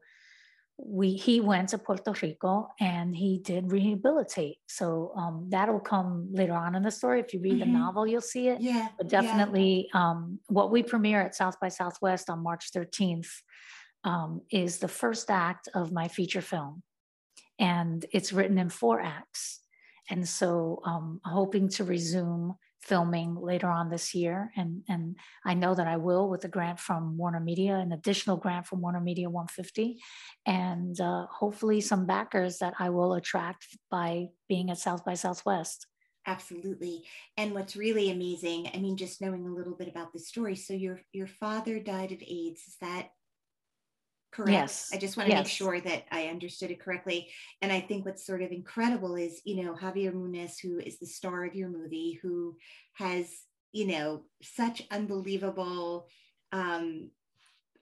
we 0.78 1.12
he 1.14 1.40
went 1.40 1.68
to 1.68 1.78
Puerto 1.78 2.12
Rico 2.22 2.68
and 2.80 3.14
he 3.14 3.38
did 3.38 3.70
rehabilitate. 3.70 4.58
So 4.68 5.12
um, 5.16 5.46
that'll 5.50 5.80
come 5.80 6.28
later 6.32 6.54
on 6.54 6.74
in 6.74 6.82
the 6.82 6.90
story. 6.90 7.20
If 7.20 7.34
you 7.34 7.40
read 7.40 7.60
the 7.60 7.66
Mhm. 7.66 7.72
novel, 7.72 8.06
you'll 8.06 8.20
see 8.20 8.48
it. 8.48 8.60
yeah 8.60 8.88
But 8.96 9.06
yeah. 9.06 9.20
definitely, 9.20 9.88
um, 9.92 10.40
what 10.48 10.70
we 10.70 10.82
premiere 10.82 11.20
at 11.20 11.34
South 11.34 11.60
by 11.60 11.68
Southwest 11.68 12.30
on 12.30 12.42
March 12.42 12.72
13th 12.72 13.30
um, 14.04 14.40
is 14.50 14.78
the 14.78 14.88
first 14.88 15.30
act 15.30 15.68
of 15.74 15.92
my 15.92 16.08
feature 16.08 16.40
film. 16.40 16.82
And 17.58 18.04
it's 18.12 18.32
written 18.32 18.58
in 18.58 18.68
four 18.68 19.00
acts. 19.00 19.60
And 20.10 20.28
so 20.28 20.80
um, 20.84 21.20
hoping 21.24 21.68
to 21.70 21.84
resume 21.84 22.54
filming 22.82 23.36
later 23.36 23.70
on 23.70 23.88
this 23.88 24.14
year. 24.14 24.50
And, 24.56 24.82
and 24.88 25.16
I 25.44 25.54
know 25.54 25.74
that 25.74 25.86
I 25.86 25.96
will 25.96 26.28
with 26.28 26.44
a 26.44 26.48
grant 26.48 26.80
from 26.80 27.16
Warner 27.16 27.40
Media, 27.40 27.76
an 27.76 27.92
additional 27.92 28.36
grant 28.36 28.66
from 28.66 28.80
Warner 28.80 29.00
Media 29.00 29.30
150, 29.30 30.00
and 30.46 31.00
uh, 31.00 31.26
hopefully 31.30 31.80
some 31.80 32.06
backers 32.06 32.58
that 32.58 32.74
I 32.78 32.90
will 32.90 33.14
attract 33.14 33.66
by 33.90 34.28
being 34.48 34.70
at 34.70 34.78
South 34.78 35.04
by 35.04 35.14
Southwest. 35.14 35.86
Absolutely. 36.26 37.02
And 37.36 37.52
what's 37.52 37.74
really 37.74 38.10
amazing, 38.10 38.70
I 38.72 38.78
mean, 38.78 38.96
just 38.96 39.20
knowing 39.20 39.46
a 39.46 39.52
little 39.52 39.74
bit 39.74 39.88
about 39.88 40.12
the 40.12 40.20
story. 40.20 40.54
So 40.54 40.72
your 40.72 41.00
your 41.12 41.26
father 41.26 41.80
died 41.80 42.12
of 42.12 42.22
AIDS. 42.22 42.60
Is 42.68 42.76
that 42.80 43.08
correct? 44.32 44.52
Yes, 44.52 44.90
I 44.92 44.96
just 44.96 45.16
want 45.16 45.28
to 45.28 45.36
make 45.36 45.46
sure 45.46 45.80
that 45.80 46.04
I 46.10 46.28
understood 46.28 46.70
it 46.70 46.80
correctly. 46.80 47.28
And 47.60 47.70
I 47.72 47.80
think 47.80 48.04
what's 48.04 48.26
sort 48.26 48.42
of 48.42 48.50
incredible 48.50 49.14
is, 49.14 49.40
you 49.44 49.62
know, 49.62 49.74
Javier 49.74 50.12
Muñoz, 50.12 50.58
who 50.60 50.78
is 50.78 50.98
the 50.98 51.06
star 51.06 51.44
of 51.44 51.54
your 51.54 51.68
movie, 51.68 52.18
who 52.22 52.56
has, 52.94 53.26
you 53.72 53.86
know, 53.86 54.22
such 54.42 54.82
unbelievable 54.90 56.08
um 56.52 57.10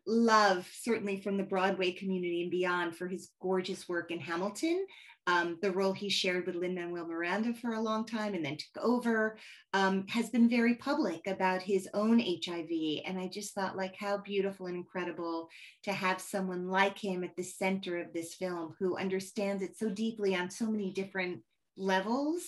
love 0.06 0.68
certainly 0.80 1.20
from 1.20 1.36
the 1.36 1.42
broadway 1.42 1.92
community 1.92 2.42
and 2.42 2.50
beyond 2.50 2.96
for 2.96 3.06
his 3.06 3.30
gorgeous 3.40 3.88
work 3.88 4.10
in 4.10 4.18
hamilton 4.18 4.86
um, 5.26 5.58
the 5.62 5.70
role 5.70 5.92
he 5.92 6.08
shared 6.08 6.46
with 6.46 6.56
Lin 6.56 6.74
Manuel 6.74 7.06
Miranda 7.06 7.54
for 7.54 7.74
a 7.74 7.80
long 7.80 8.06
time 8.06 8.34
and 8.34 8.44
then 8.44 8.56
took 8.56 8.82
over, 8.82 9.38
um, 9.74 10.06
has 10.08 10.30
been 10.30 10.48
very 10.48 10.74
public 10.76 11.26
about 11.26 11.62
his 11.62 11.88
own 11.94 12.18
HIV. 12.18 13.02
And 13.06 13.18
I 13.18 13.28
just 13.28 13.54
thought, 13.54 13.76
like, 13.76 13.94
how 13.96 14.18
beautiful 14.18 14.66
and 14.66 14.76
incredible 14.76 15.48
to 15.84 15.92
have 15.92 16.20
someone 16.20 16.68
like 16.68 16.98
him 16.98 17.22
at 17.22 17.36
the 17.36 17.42
center 17.42 17.98
of 17.98 18.12
this 18.12 18.34
film 18.34 18.74
who 18.78 18.96
understands 18.96 19.62
it 19.62 19.76
so 19.76 19.90
deeply 19.90 20.34
on 20.34 20.50
so 20.50 20.70
many 20.70 20.90
different 20.92 21.40
levels. 21.76 22.42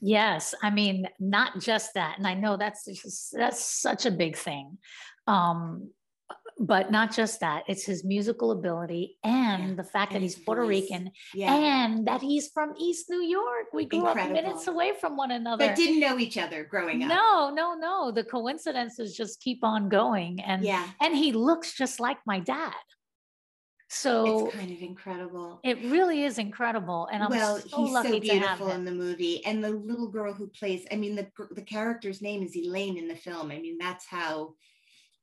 Yes, 0.00 0.54
I 0.62 0.70
mean 0.70 1.08
not 1.18 1.60
just 1.60 1.94
that, 1.94 2.18
and 2.18 2.26
I 2.26 2.34
know 2.34 2.56
that's 2.56 2.84
just, 2.84 3.32
that's 3.32 3.64
such 3.64 4.06
a 4.06 4.12
big 4.12 4.36
thing, 4.36 4.78
um, 5.26 5.90
but 6.60 6.90
not 6.90 7.14
just 7.14 7.38
that. 7.40 7.62
It's 7.68 7.84
his 7.84 8.02
musical 8.04 8.50
ability 8.50 9.16
and 9.22 9.68
Yeah, 9.70 9.74
the 9.76 9.84
fact 9.84 10.12
and 10.12 10.16
that 10.16 10.22
he's 10.24 10.34
Puerto 10.36 10.62
voice. 10.62 10.68
Rican 10.90 11.12
Yeah. 11.32 11.54
and 11.54 12.06
that 12.08 12.20
he's 12.20 12.48
from 12.48 12.74
East 12.78 13.08
New 13.08 13.22
York. 13.22 13.66
We 13.72 13.84
grew 13.84 14.04
up 14.06 14.16
minutes 14.16 14.66
away 14.66 14.92
from 15.00 15.16
one 15.16 15.30
another. 15.30 15.68
but 15.68 15.76
didn't 15.76 16.00
know 16.00 16.18
each 16.18 16.36
other 16.36 16.64
growing 16.64 17.04
up. 17.04 17.08
No, 17.10 17.50
no, 17.54 17.74
no. 17.74 18.10
The 18.10 18.24
coincidences 18.24 19.16
just 19.16 19.40
keep 19.40 19.62
on 19.62 19.88
going, 19.88 20.40
and 20.40 20.64
Yeah. 20.64 20.84
and 21.00 21.14
he 21.16 21.32
looks 21.32 21.74
just 21.76 22.00
like 22.00 22.18
my 22.26 22.40
dad. 22.40 22.74
So 23.90 24.48
it's 24.48 24.56
kind 24.56 24.70
of 24.70 24.82
incredible. 24.82 25.60
it 25.64 25.78
really 25.84 26.24
is 26.24 26.38
incredible, 26.38 27.08
and 27.10 27.22
I'm 27.22 27.30
well, 27.30 27.58
so 27.58 27.84
he's 27.84 27.92
lucky 27.94 28.08
so 28.08 28.18
to 28.20 28.28
have 28.40 28.58
beautiful 28.58 28.70
in 28.72 28.84
the 28.84 28.92
movie, 28.92 29.42
and 29.46 29.64
the 29.64 29.70
little 29.70 30.08
girl 30.08 30.34
who 30.34 30.48
plays. 30.48 30.84
I 30.92 30.96
mean, 30.96 31.14
the 31.16 31.26
the 31.52 31.62
character's 31.62 32.20
name 32.20 32.42
is 32.42 32.54
Elaine 32.54 32.98
in 32.98 33.08
the 33.08 33.16
film. 33.16 33.50
I 33.50 33.58
mean, 33.60 33.78
that's 33.78 34.06
how 34.06 34.54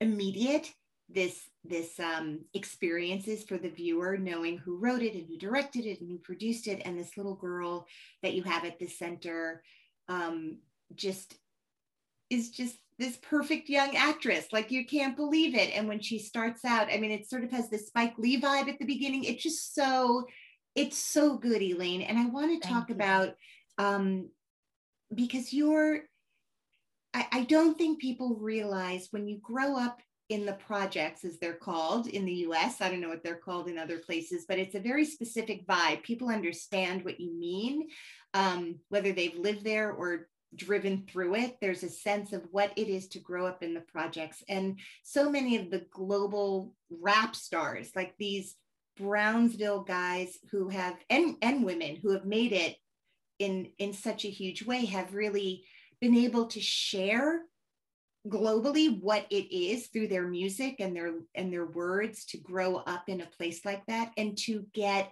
immediate 0.01 0.71
this 1.09 1.49
this 1.63 1.99
um, 1.99 2.39
experience 2.53 3.27
is 3.27 3.43
for 3.43 3.57
the 3.57 3.69
viewer, 3.69 4.17
knowing 4.17 4.57
who 4.57 4.77
wrote 4.77 5.01
it 5.01 5.15
and 5.15 5.25
who 5.27 5.37
directed 5.37 5.85
it 5.85 5.99
and 6.01 6.09
who 6.09 6.17
produced 6.17 6.67
it, 6.67 6.81
and 6.85 6.97
this 6.97 7.17
little 7.17 7.35
girl 7.35 7.87
that 8.21 8.33
you 8.33 8.43
have 8.43 8.65
at 8.65 8.79
the 8.79 8.87
center, 8.87 9.63
um, 10.07 10.57
just 10.95 11.35
is 12.29 12.49
just 12.51 12.77
this 12.97 13.17
perfect 13.17 13.69
young 13.69 13.95
actress. 13.95 14.47
Like 14.51 14.71
you 14.71 14.85
can't 14.85 15.15
believe 15.15 15.55
it. 15.55 15.75
And 15.75 15.87
when 15.87 15.99
she 15.99 16.17
starts 16.19 16.63
out, 16.63 16.87
I 16.91 16.97
mean, 16.97 17.11
it 17.11 17.29
sort 17.29 17.43
of 17.43 17.51
has 17.51 17.69
this 17.69 17.87
Spike 17.87 18.17
Lee 18.17 18.39
vibe 18.39 18.69
at 18.69 18.79
the 18.79 18.85
beginning. 18.85 19.25
It's 19.25 19.43
just 19.43 19.75
so, 19.75 20.25
it's 20.75 20.97
so 20.97 21.37
good, 21.37 21.61
Elaine. 21.61 22.01
And 22.01 22.17
I 22.17 22.25
want 22.27 22.61
to 22.61 22.67
talk 22.67 22.89
you. 22.89 22.95
about 22.95 23.35
um, 23.77 24.29
because 25.13 25.53
you're, 25.53 26.03
I, 27.13 27.27
I 27.31 27.43
don't 27.43 27.77
think 27.77 27.99
people 27.99 28.37
realize 28.39 29.09
when 29.11 29.27
you 29.27 29.39
grow 29.41 29.77
up 29.77 29.99
in 30.29 30.45
the 30.45 30.53
projects, 30.53 31.23
as 31.23 31.37
they're 31.37 31.53
called 31.53 32.07
in 32.07 32.25
the 32.25 32.45
US, 32.47 32.81
I 32.81 32.89
don't 32.89 33.01
know 33.01 33.09
what 33.09 33.23
they're 33.23 33.35
called 33.35 33.67
in 33.67 33.77
other 33.77 33.99
places, 33.99 34.45
but 34.47 34.57
it's 34.57 34.75
a 34.75 34.79
very 34.79 35.05
specific 35.05 35.67
vibe. 35.67 36.03
People 36.03 36.29
understand 36.29 37.05
what 37.05 37.19
you 37.19 37.31
mean, 37.37 37.87
um, 38.33 38.79
whether 38.89 39.11
they've 39.11 39.37
lived 39.37 39.63
there 39.63 39.91
or 39.91 40.27
driven 40.55 41.05
through 41.07 41.35
it. 41.35 41.57
There's 41.61 41.83
a 41.83 41.89
sense 41.89 42.33
of 42.33 42.43
what 42.51 42.71
it 42.75 42.87
is 42.87 43.07
to 43.09 43.19
grow 43.19 43.45
up 43.45 43.61
in 43.61 43.73
the 43.73 43.81
projects. 43.81 44.43
And 44.49 44.79
so 45.03 45.29
many 45.29 45.57
of 45.57 45.69
the 45.69 45.85
global 45.91 46.73
rap 46.89 47.35
stars, 47.35 47.91
like 47.95 48.15
these 48.17 48.55
Brownsville 48.97 49.83
guys 49.83 50.37
who 50.51 50.69
have, 50.69 50.95
and, 51.09 51.35
and 51.41 51.65
women 51.65 51.97
who 52.01 52.11
have 52.11 52.25
made 52.25 52.53
it 52.53 52.77
in, 53.37 53.69
in 53.77 53.93
such 53.93 54.25
a 54.25 54.29
huge 54.29 54.63
way, 54.65 54.85
have 54.85 55.13
really 55.13 55.65
been 56.01 56.15
able 56.15 56.47
to 56.47 56.61
share 56.61 57.41
globally 58.27 59.01
what 59.01 59.25
it 59.29 59.55
is 59.55 59.87
through 59.87 60.07
their 60.07 60.27
music 60.27 60.77
and 60.79 60.95
their 60.95 61.13
and 61.35 61.53
their 61.53 61.65
words 61.65 62.25
to 62.25 62.37
grow 62.37 62.77
up 62.77 63.03
in 63.07 63.21
a 63.21 63.25
place 63.37 63.63
like 63.63 63.85
that 63.85 64.11
and 64.17 64.37
to 64.37 64.65
get 64.73 65.11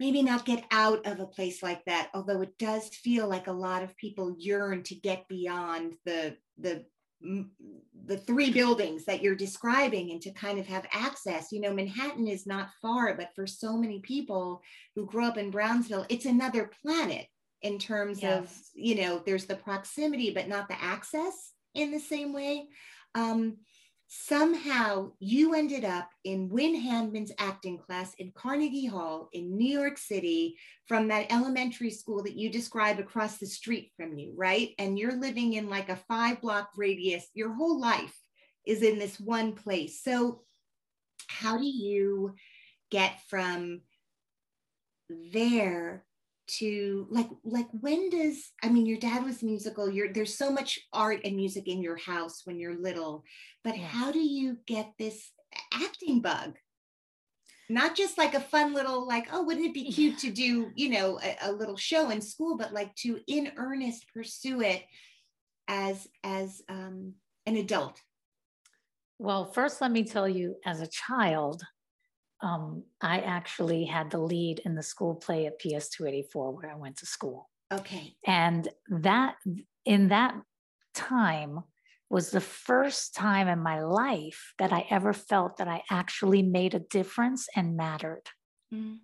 maybe 0.00 0.22
not 0.22 0.44
get 0.44 0.64
out 0.72 1.06
of 1.06 1.20
a 1.20 1.26
place 1.26 1.62
like 1.62 1.84
that 1.84 2.10
although 2.14 2.40
it 2.40 2.58
does 2.58 2.88
feel 2.88 3.28
like 3.28 3.46
a 3.46 3.52
lot 3.52 3.82
of 3.82 3.96
people 3.96 4.34
yearn 4.38 4.82
to 4.82 4.94
get 4.94 5.28
beyond 5.28 5.94
the 6.04 6.36
the 6.58 6.84
the 8.04 8.16
three 8.16 8.50
buildings 8.50 9.04
that 9.04 9.22
you're 9.22 9.36
describing 9.36 10.10
and 10.10 10.20
to 10.20 10.32
kind 10.32 10.58
of 10.58 10.66
have 10.66 10.84
access. 10.92 11.52
You 11.52 11.60
know 11.60 11.72
manhattan 11.72 12.26
is 12.26 12.46
not 12.46 12.70
far 12.80 13.14
but 13.14 13.30
for 13.36 13.46
so 13.46 13.76
many 13.76 14.00
people 14.00 14.60
who 14.96 15.06
grew 15.06 15.24
up 15.24 15.38
in 15.38 15.50
brownsville 15.50 16.06
it's 16.08 16.26
another 16.26 16.70
planet 16.82 17.26
in 17.62 17.78
terms 17.78 18.22
of 18.24 18.52
you 18.74 18.94
know 18.94 19.22
there's 19.24 19.46
the 19.46 19.54
proximity 19.54 20.32
but 20.32 20.48
not 20.48 20.68
the 20.68 20.82
access 20.82 21.52
in 21.74 21.90
the 21.90 22.00
same 22.00 22.32
way 22.32 22.66
um, 23.14 23.56
somehow 24.14 25.10
you 25.20 25.54
ended 25.54 25.86
up 25.86 26.10
in 26.24 26.50
Wynn 26.50 26.74
Handman's 26.74 27.32
acting 27.38 27.78
class 27.78 28.12
in 28.18 28.30
Carnegie 28.34 28.84
Hall 28.84 29.30
in 29.32 29.56
New 29.56 29.78
York 29.78 29.96
City 29.96 30.58
from 30.86 31.08
that 31.08 31.32
elementary 31.32 31.88
school 31.88 32.22
that 32.24 32.36
you 32.36 32.50
describe 32.50 32.98
across 32.98 33.38
the 33.38 33.46
street 33.46 33.90
from 33.96 34.18
you, 34.18 34.34
right? 34.36 34.74
And 34.78 34.98
you're 34.98 35.18
living 35.18 35.54
in 35.54 35.70
like 35.70 35.88
a 35.88 35.96
five 35.96 36.42
block 36.42 36.72
radius. 36.76 37.26
Your 37.32 37.54
whole 37.54 37.80
life 37.80 38.14
is 38.66 38.82
in 38.82 38.98
this 38.98 39.18
one 39.18 39.52
place. 39.52 40.02
So, 40.02 40.42
how 41.28 41.56
do 41.56 41.66
you 41.66 42.34
get 42.90 43.18
from 43.28 43.80
there 45.08 46.04
to 46.58 47.06
like 47.10 47.28
like 47.44 47.68
when 47.80 48.10
does 48.10 48.52
i 48.62 48.68
mean 48.68 48.86
your 48.86 48.98
dad 48.98 49.24
was 49.24 49.42
musical 49.42 49.90
you're 49.90 50.12
there's 50.12 50.36
so 50.36 50.50
much 50.50 50.78
art 50.92 51.20
and 51.24 51.36
music 51.36 51.68
in 51.68 51.82
your 51.82 51.96
house 51.96 52.42
when 52.44 52.58
you're 52.58 52.80
little 52.80 53.24
but 53.64 53.76
Yes. 53.76 53.90
how 53.90 54.10
do 54.12 54.18
you 54.18 54.58
get 54.66 54.92
this 54.98 55.30
acting 55.72 56.20
bug? 56.20 56.56
Not 57.68 57.96
just 57.96 58.18
like 58.18 58.34
a 58.34 58.40
fun 58.40 58.74
little 58.74 59.06
like 59.06 59.28
oh 59.32 59.42
wouldn't 59.44 59.66
it 59.66 59.74
be 59.74 59.90
cute 59.90 60.18
to 60.18 60.30
do 60.30 60.70
you 60.74 60.90
know 60.90 61.18
a, 61.22 61.36
a 61.42 61.52
little 61.52 61.76
show 61.76 62.10
in 62.10 62.20
school 62.20 62.56
but 62.56 62.72
like 62.72 62.94
to 62.96 63.20
in 63.26 63.52
earnest 63.56 64.06
pursue 64.12 64.60
it 64.60 64.82
as 65.68 66.08
as 66.22 66.60
um 66.68 67.14
an 67.46 67.56
adult? 67.56 68.00
Well, 69.18 69.44
first, 69.44 69.80
let 69.80 69.92
me 69.92 70.02
tell 70.04 70.28
you, 70.28 70.56
as 70.66 70.80
a 70.80 70.88
child, 70.88 71.62
um, 72.42 72.82
I 73.00 73.20
actually 73.20 73.84
had 73.84 74.10
the 74.10 74.18
lead 74.18 74.60
in 74.64 74.74
the 74.74 74.82
school 74.82 75.14
play 75.14 75.46
at 75.46 75.58
PS 75.58 75.88
284 75.90 76.50
where 76.52 76.70
I 76.70 76.76
went 76.76 76.98
to 76.98 77.06
school. 77.06 77.48
okay 77.72 78.14
And 78.26 78.68
that, 78.88 79.36
in 79.84 80.08
that 80.08 80.34
time, 80.94 81.60
was 82.10 82.30
the 82.30 82.40
first 82.40 83.14
time 83.14 83.48
in 83.48 83.58
my 83.58 83.80
life 83.80 84.52
that 84.58 84.70
I 84.70 84.86
ever 84.90 85.14
felt 85.14 85.56
that 85.56 85.68
I 85.68 85.82
actually 85.90 86.42
made 86.42 86.74
a 86.74 86.78
difference 86.78 87.48
and 87.56 87.74
mattered. 87.74 88.24
Mm. 88.72 88.98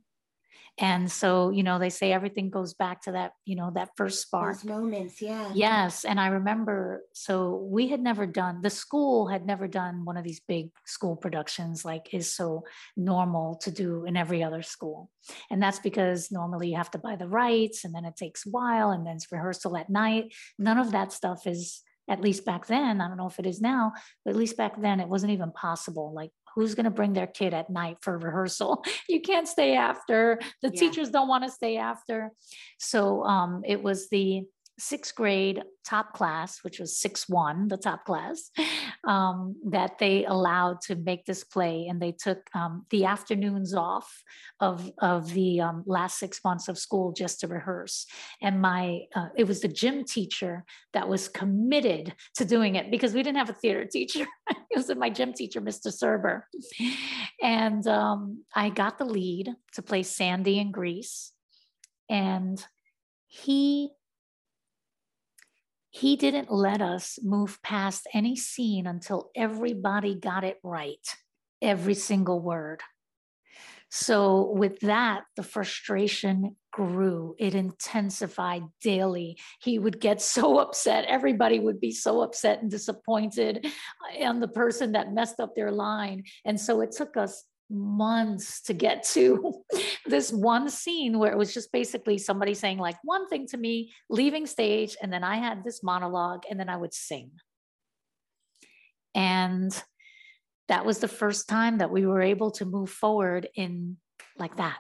And 0.81 1.11
so, 1.11 1.51
you 1.51 1.65
know, 1.65 1.79
they 1.79 1.91
say 1.91 2.13
everything 2.13 2.51
goes 2.51 2.73
back 2.73 3.03
to 3.03 3.13
that, 3.13 3.33
you 3.45 3.57
know, 3.57 3.73
that 3.75 3.91
first 3.97 4.23
spark. 4.23 4.55
those 4.57 4.65
moments 4.65 5.21
yeah 5.21 5.51
Yes. 5.55 6.05
And 6.05 6.21
I 6.21 6.29
remember, 6.29 7.03
so 7.15 7.67
we 7.71 7.89
had 7.89 8.01
never 8.01 8.27
done, 8.27 8.61
the 8.63 8.71
school 8.71 9.27
had 9.27 9.45
never 9.45 9.67
done 9.67 10.05
one 10.05 10.17
of 10.17 10.25
these 10.25 10.41
big 10.47 10.71
school 10.87 11.17
productions 11.17 11.85
like 11.85 12.15
is 12.15 12.33
so 12.33 12.63
normal 12.97 13.57
to 13.57 13.71
do 13.73 14.05
in 14.05 14.17
every 14.17 14.43
other 14.43 14.63
school. 14.63 15.11
And 15.51 15.61
that's 15.63 15.81
because 15.81 16.31
normally 16.31 16.71
you 16.71 16.77
have 16.77 16.93
to 16.93 16.99
buy 16.99 17.17
the 17.17 17.29
rights 17.29 17.85
and 17.85 17.95
then 17.95 18.05
it 18.05 18.17
takes 18.17 18.47
a 18.47 18.51
while 18.51 18.91
and 18.91 19.05
then 19.07 19.17
it's 19.17 19.33
rehearsal 19.33 19.77
at 19.77 19.91
night. 19.91 20.33
None 20.59 20.79
of 20.79 20.93
that 20.93 21.13
stuff 21.13 21.47
is, 21.47 21.83
at 22.11 22.23
least 22.23 22.47
back 22.47 22.67
then, 22.67 23.03
I 23.03 23.09
don't 23.09 23.19
know 23.19 23.27
if 23.27 23.39
it 23.39 23.45
is 23.45 23.61
now, 23.61 23.93
but 24.25 24.31
at 24.31 24.37
least 24.37 24.57
back 24.57 24.81
then 24.81 24.99
it 24.99 25.09
wasn't 25.09 25.33
even 25.33 25.53
possible. 25.53 26.15
Like, 26.15 26.31
who's 26.55 26.75
going 26.75 26.85
to 26.85 26.91
bring 26.91 27.13
their 27.13 27.27
kid 27.27 27.55
at 27.55 27.71
night 27.71 27.99
for 28.01 28.19
rehearsal? 28.19 28.85
You 29.09 29.21
can't 29.21 29.49
stay 29.49 29.75
after. 29.75 30.39
The 30.63 30.69
Yeah. 30.69 30.81
teachers 30.81 31.11
don't 31.11 31.29
want 31.29 31.45
to 31.45 31.51
stay 31.51 31.77
after. 31.79 32.33
So 32.79 33.23
um, 33.25 33.63
it 33.67 33.83
was 33.83 34.09
the 34.11 34.45
sixth 34.79 35.15
grade 35.15 35.63
top 35.85 36.13
class, 36.13 36.63
which 36.63 36.79
was 36.79 36.99
six 36.99 37.29
one, 37.29 37.69
the 37.69 37.77
top 37.77 38.05
class, 38.05 38.51
um, 39.05 39.57
that 39.67 39.99
they 39.99 40.25
allowed 40.25 40.81
to 40.83 40.95
make 40.95 41.25
this 41.25 41.45
play, 41.45 41.87
and 41.89 42.01
they 42.01 42.13
took 42.13 42.39
um, 42.55 42.87
the 42.91 43.05
afternoons 43.05 43.75
off 43.75 44.23
of 44.61 44.91
of 44.99 45.33
the 45.35 45.61
um, 45.61 45.83
last 45.87 46.19
six 46.19 46.41
months 46.45 46.69
of 46.69 46.79
school 46.79 47.13
just 47.13 47.41
to 47.41 47.49
rehearse. 47.49 48.07
And 48.41 48.61
my 48.61 49.01
uh, 49.15 49.29
it 49.37 49.45
was 49.45 49.61
the 49.61 49.69
gym 49.69 50.05
teacher 50.05 50.65
that 50.93 51.09
was 51.09 51.29
committed 51.29 52.15
to 52.37 52.45
doing 52.45 52.77
it 52.77 52.91
because 52.91 53.15
we 53.15 53.23
didn't 53.23 53.39
have 53.39 53.51
a 53.51 53.55
theater 53.55 53.85
teacher. 53.85 54.27
it 54.49 54.77
was 54.77 54.95
my 54.97 55.11
gym 55.11 55.33
teacher, 55.33 55.61
Mr. 55.61 55.89
Serber, 55.89 56.43
and 57.43 57.87
um, 57.87 58.45
I 58.55 58.71
got 58.71 58.99
the 58.99 59.05
lead 59.05 59.51
to 59.75 59.83
play 59.83 60.03
Sandy 60.03 60.59
in 60.59 60.71
Grease, 60.71 61.33
and 62.09 62.65
he 63.27 63.91
he 65.91 66.17
didn't 66.17 66.53
let 66.53 66.83
us 66.83 67.19
move 67.23 67.59
past 67.63 68.07
any 68.13 68.37
scene 68.37 68.87
until 68.87 69.31
everybody 69.35 70.15
got 70.15 70.45
it 70.45 70.59
right, 70.63 71.07
every 71.63 71.95
single 71.95 72.41
word. 72.41 72.83
So, 73.91 74.51
with 74.51 74.81
that, 74.81 75.25
the 75.37 75.43
frustration 75.43 76.57
grew, 76.73 77.35
it 77.39 77.55
intensified 77.55 78.65
daily. 78.83 79.39
He 79.63 79.79
would 79.79 79.99
get 79.99 80.21
so 80.21 80.59
upset. 80.65 81.07
Everybody 81.07 81.59
would 81.59 81.81
be 81.81 81.93
so 81.93 82.21
upset 82.21 82.61
and 82.61 82.71
disappointed 82.71 83.67
uh, 83.67 84.25
on 84.25 84.41
the 84.41 84.49
person 84.49 84.93
that 84.93 85.15
messed 85.15 85.41
up 85.41 85.55
their 85.55 85.73
line. 85.73 86.25
And 86.45 86.61
so, 86.61 86.83
it 86.83 86.93
took 86.93 87.17
us 87.17 87.45
months 87.71 88.63
to 88.63 88.73
get 88.73 89.03
to 89.03 89.63
this 90.07 90.33
one 90.33 90.71
scene 90.71 91.19
where 91.19 91.33
it 91.33 91.39
was 91.39 91.53
just 91.53 91.71
basically 91.73 92.19
somebody 92.19 92.55
saying 92.55 92.79
like 92.79 92.97
one 93.05 93.29
thing 93.29 93.47
to 93.47 93.57
me 93.57 93.93
leaving 94.09 94.47
stage 94.47 94.97
and 95.03 95.13
then 95.13 95.23
i 95.23 95.37
had 95.37 95.63
this 95.65 95.83
monologue 95.83 96.45
and 96.49 96.59
then 96.59 96.69
i 96.69 96.77
would 96.77 96.95
sing. 96.95 97.31
And 99.15 99.83
that 100.69 100.85
was 100.85 100.99
the 100.99 101.09
first 101.09 101.49
time 101.49 101.79
that 101.79 101.91
we 101.91 102.07
were 102.07 102.23
able 102.23 102.51
to 102.53 102.65
move 102.65 102.91
forward 102.91 103.49
in 103.55 103.97
like 104.39 104.57
that. 104.59 104.79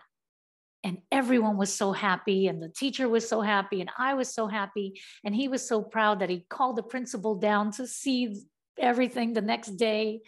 And 0.85 0.99
everyone 1.11 1.57
was 1.57 1.75
so 1.75 1.93
happy 1.93 2.47
and 2.47 2.63
the 2.63 2.69
teacher 2.69 3.09
was 3.09 3.29
so 3.29 3.41
happy 3.41 3.81
and 3.81 3.91
i 3.99 4.15
was 4.15 4.33
so 4.33 4.47
happy 4.47 5.01
and 5.25 5.35
he 5.35 5.49
was 5.49 5.67
so 5.67 5.83
proud 5.83 6.21
that 6.21 6.31
he 6.31 6.47
called 6.49 6.77
the 6.77 6.85
principal 6.85 7.35
down 7.35 7.73
to 7.73 7.87
see 7.87 8.37
everything 8.81 9.33
the 9.33 9.43
next 9.43 9.71
day. 9.77 10.21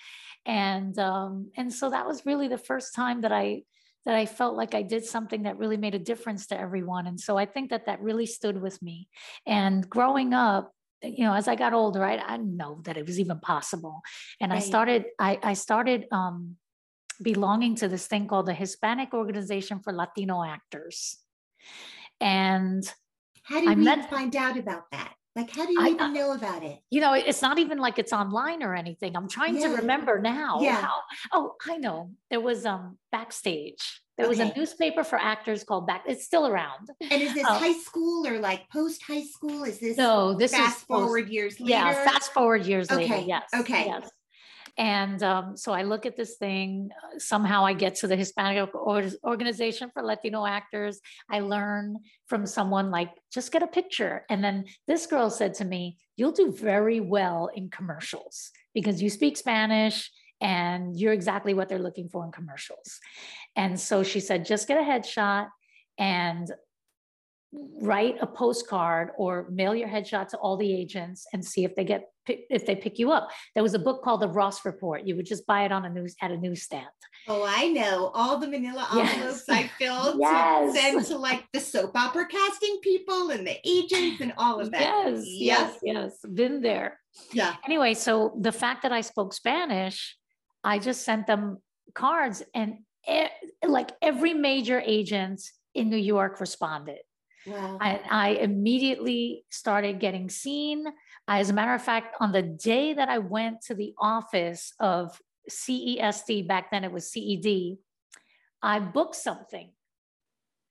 And 0.47 0.99
um, 0.99 1.51
and 1.57 1.73
so 1.73 1.91
that 1.91 2.07
was 2.07 2.25
really 2.27 2.49
the 2.49 2.59
first 2.59 2.95
time 2.95 3.21
that 3.23 3.33
i 3.33 3.63
that 4.07 4.15
i 4.15 4.25
felt 4.25 4.57
like 4.57 4.75
i 4.75 4.83
did 4.83 5.05
something 5.05 5.43
that 5.43 5.59
really 5.59 5.77
made 5.77 5.95
a 5.95 5.99
difference 5.99 6.47
to 6.47 6.59
everyone. 6.59 7.07
And 7.07 7.21
so 7.21 7.37
i 7.37 7.45
think 7.45 7.71
that 7.71 7.87
that 7.87 8.01
really 8.01 8.27
stood 8.27 8.61
with 8.61 8.81
me. 8.83 9.09
And 9.47 9.89
growing 9.89 10.33
up 10.35 10.73
you 11.03 11.25
know 11.25 11.33
as 11.33 11.49
i 11.49 11.55
got 11.55 11.73
older 11.73 12.05
i, 12.05 12.19
I 12.19 12.37
didn't 12.37 12.59
know 12.59 12.83
that 12.85 12.97
it 12.97 13.07
was 13.07 13.19
even 13.21 13.41
possible. 13.41 14.01
And 14.41 14.53
i 14.53 14.59
started 14.59 15.05
i, 15.19 15.39
I 15.43 15.55
started 15.55 16.07
um, 16.11 16.57
belonging 17.23 17.75
to 17.77 17.89
this 17.89 18.07
thing 18.07 18.27
called 18.27 18.47
the 18.47 18.55
Hispanic 18.55 19.13
Organization 19.13 19.81
for 19.81 19.93
Latino 19.93 20.43
Actors. 20.43 21.19
And 22.21 22.83
How 23.43 23.61
did 23.61 23.69
I 23.69 23.75
we 23.75 23.85
met- 23.85 24.11
find 24.11 24.35
out 24.37 24.59
about 24.59 24.91
that? 24.93 25.15
Like, 25.37 25.51
how 25.51 25.65
do 25.65 25.73
you 25.73 25.81
I- 25.81 25.89
even 25.91 26.13
know 26.13 26.33
about 26.33 26.63
it? 26.65 26.81
you 26.91 27.01
know, 27.01 27.13
it's 27.15 27.41
not 27.43 27.59
even 27.59 27.79
like 27.79 27.99
it's 27.99 28.13
online 28.13 28.63
or 28.63 28.75
anything. 28.75 29.17
I'm 29.17 29.29
trying 29.29 29.61
to 29.63 29.69
remember 29.69 30.19
now. 30.21 30.61
Yeah. 30.61 30.81
How, 30.81 31.01
oh, 31.33 31.55
I 31.69 31.77
know. 31.77 32.11
There 32.31 32.41
was 32.41 32.67
um 32.67 32.99
backstage. 33.13 34.03
There 34.19 34.29
was 34.29 34.39
a 34.39 34.53
newspaper 34.55 35.03
for 35.03 35.19
actors 35.19 35.65
called 35.65 35.87
Back. 35.87 36.03
It's 36.07 36.25
still 36.27 36.47
around. 36.47 36.91
And 37.01 37.23
is 37.23 37.33
this 37.33 37.47
Oh. 37.49 37.55
high 37.55 37.73
school 37.73 38.27
or 38.27 38.39
like 38.39 38.69
post 38.71 39.03
high 39.03 39.23
school? 39.23 39.65
Is 39.65 39.79
this 39.81 39.97
No, 39.97 40.35
this 40.35 40.51
fast 40.51 40.79
is 40.81 40.85
post- 40.85 40.87
forward 40.89 41.29
years 41.31 41.59
later? 41.59 41.71
Yeah, 41.71 42.05
fast 42.05 42.33
forward 42.35 42.67
years 42.67 42.91
later. 42.91 43.15
Okay, 43.15 43.25
Yes. 43.27 43.49
okay. 43.55 43.87
Yes. 43.87 44.11
And 44.81 45.23
um, 45.23 45.59
so 45.59 45.73
I 45.73 45.83
look 45.83 46.07
at 46.07 46.17
this 46.17 46.37
thing. 46.37 46.89
uh, 47.05 47.19
Somehow 47.19 47.67
I 47.67 47.75
get 47.75 47.97
to 47.97 48.07
the 48.07 48.17
Hispanic 48.17 48.75
Or- 48.75 49.05
Organization 49.23 49.91
for 49.93 50.03
Latino 50.03 50.47
Actors. 50.47 51.01
I 51.31 51.41
learn 51.41 51.99
from 52.29 52.47
someone 52.47 52.91
like, 52.91 53.11
just 53.31 53.53
get 53.53 53.63
a 53.63 53.67
picture. 53.67 54.25
And 54.31 54.43
then 54.43 54.65
this 54.89 55.07
girl 55.07 55.29
said 55.29 55.53
to 55.55 55.67
me, 55.67 55.99
You'll 56.17 56.33
do 56.33 56.51
very 56.51 57.01
well 57.01 57.51
in 57.55 57.69
commercials 57.69 58.51
because 58.75 59.03
you 59.03 59.11
speak 59.11 59.37
Spanish 59.37 60.11
and 60.41 60.99
you're 60.99 61.13
exactly 61.13 61.53
what 61.53 61.69
they're 61.69 61.79
looking 61.79 62.09
for 62.09 62.25
in 62.25 62.33
commercials. 62.33 62.99
And 63.57 63.79
so 63.79 64.03
she 64.03 64.21
said, 64.21 64.47
Just 64.47 64.67
get 64.67 64.79
a 64.79 64.83
headshot 64.83 65.49
and 65.99 66.51
write 67.53 68.17
a 68.21 68.27
postcard 68.27 69.11
or 69.19 69.49
mail 69.51 69.75
your 69.75 69.89
headshot 69.89 70.29
to 70.29 70.37
all 70.39 70.57
the 70.57 70.73
agents 70.73 71.27
and 71.33 71.45
see 71.45 71.65
if 71.65 71.75
they 71.75 71.85
get 71.85 72.05
if 72.27 72.65
they 72.65 72.77
pick 72.77 72.97
you 72.99 73.11
up. 73.11 73.29
There 73.55 73.63
was 73.63 73.75
a 73.75 73.79
book 73.79 74.05
called 74.05 74.21
The 74.21 74.29
Ross 74.29 74.65
Report. 74.65 75.05
You 75.05 75.17
would 75.17 75.27
just 75.27 75.47
buy 75.47 75.65
it 75.65 75.73
on 75.73 75.85
a 75.85 75.91
news 75.91 76.15
at 76.23 76.31
a 76.31 76.37
newsstand. 76.37 76.87
Oh, 77.27 77.45
I 77.45 77.67
know. 77.69 78.13
All 78.15 78.39
the 78.39 78.47
manila 78.47 78.87
Yes. 78.95 79.15
envelopes 79.15 79.49
I 79.49 79.67
filled 79.79 80.21
Yes. 80.21 80.73
to 80.75 80.81
send 80.81 81.07
to 81.07 81.19
like 81.19 81.45
the 81.53 81.59
soap 81.59 81.97
opera 81.97 82.27
casting 82.29 82.79
people 82.83 83.31
and 83.31 83.45
the 83.45 83.57
agents 83.69 84.21
and 84.21 84.33
all 84.39 84.61
of 84.61 84.71
that. 84.71 84.81
Yes, 84.81 85.25
yes, 85.27 85.79
yes, 85.83 86.19
been 86.33 86.61
there. 86.61 87.01
Yeah. 87.33 87.57
Anyway, 87.65 87.95
so 87.95 88.37
the 88.41 88.53
fact 88.53 88.83
that 88.83 88.93
I 88.93 89.01
spoke 89.01 89.33
Spanish, 89.33 90.17
I 90.63 90.79
just 90.79 91.03
sent 91.03 91.27
them 91.27 91.59
cards, 91.95 92.45
and 92.55 92.85
e- 93.11 93.27
like 93.67 93.91
every 94.01 94.35
major 94.35 94.81
agent 94.85 95.43
in 95.75 95.91
New 95.91 95.97
York 95.97 96.39
responded. 96.41 97.01
Wow. 97.47 97.79
I, 97.81 98.01
I 98.11 98.29
immediately 98.31 99.45
started 99.51 100.01
getting 100.01 100.29
seen. 100.29 100.85
As 101.27 101.51
a 101.51 101.53
matter 101.53 101.75
of 101.75 101.83
fact, 101.83 102.17
on 102.21 102.33
the 102.33 102.43
day 102.43 102.93
that 102.93 103.09
I 103.09 103.19
went 103.19 103.63
to 103.63 103.75
the 103.75 103.95
office 103.99 104.73
of 104.79 105.19
CESD, 105.49 106.47
back 106.47 106.71
then 106.71 106.85
it 106.85 106.93
was 106.93 107.11
CED, 107.11 107.79
I 108.63 108.79
booked 108.81 109.17
something. 109.17 109.71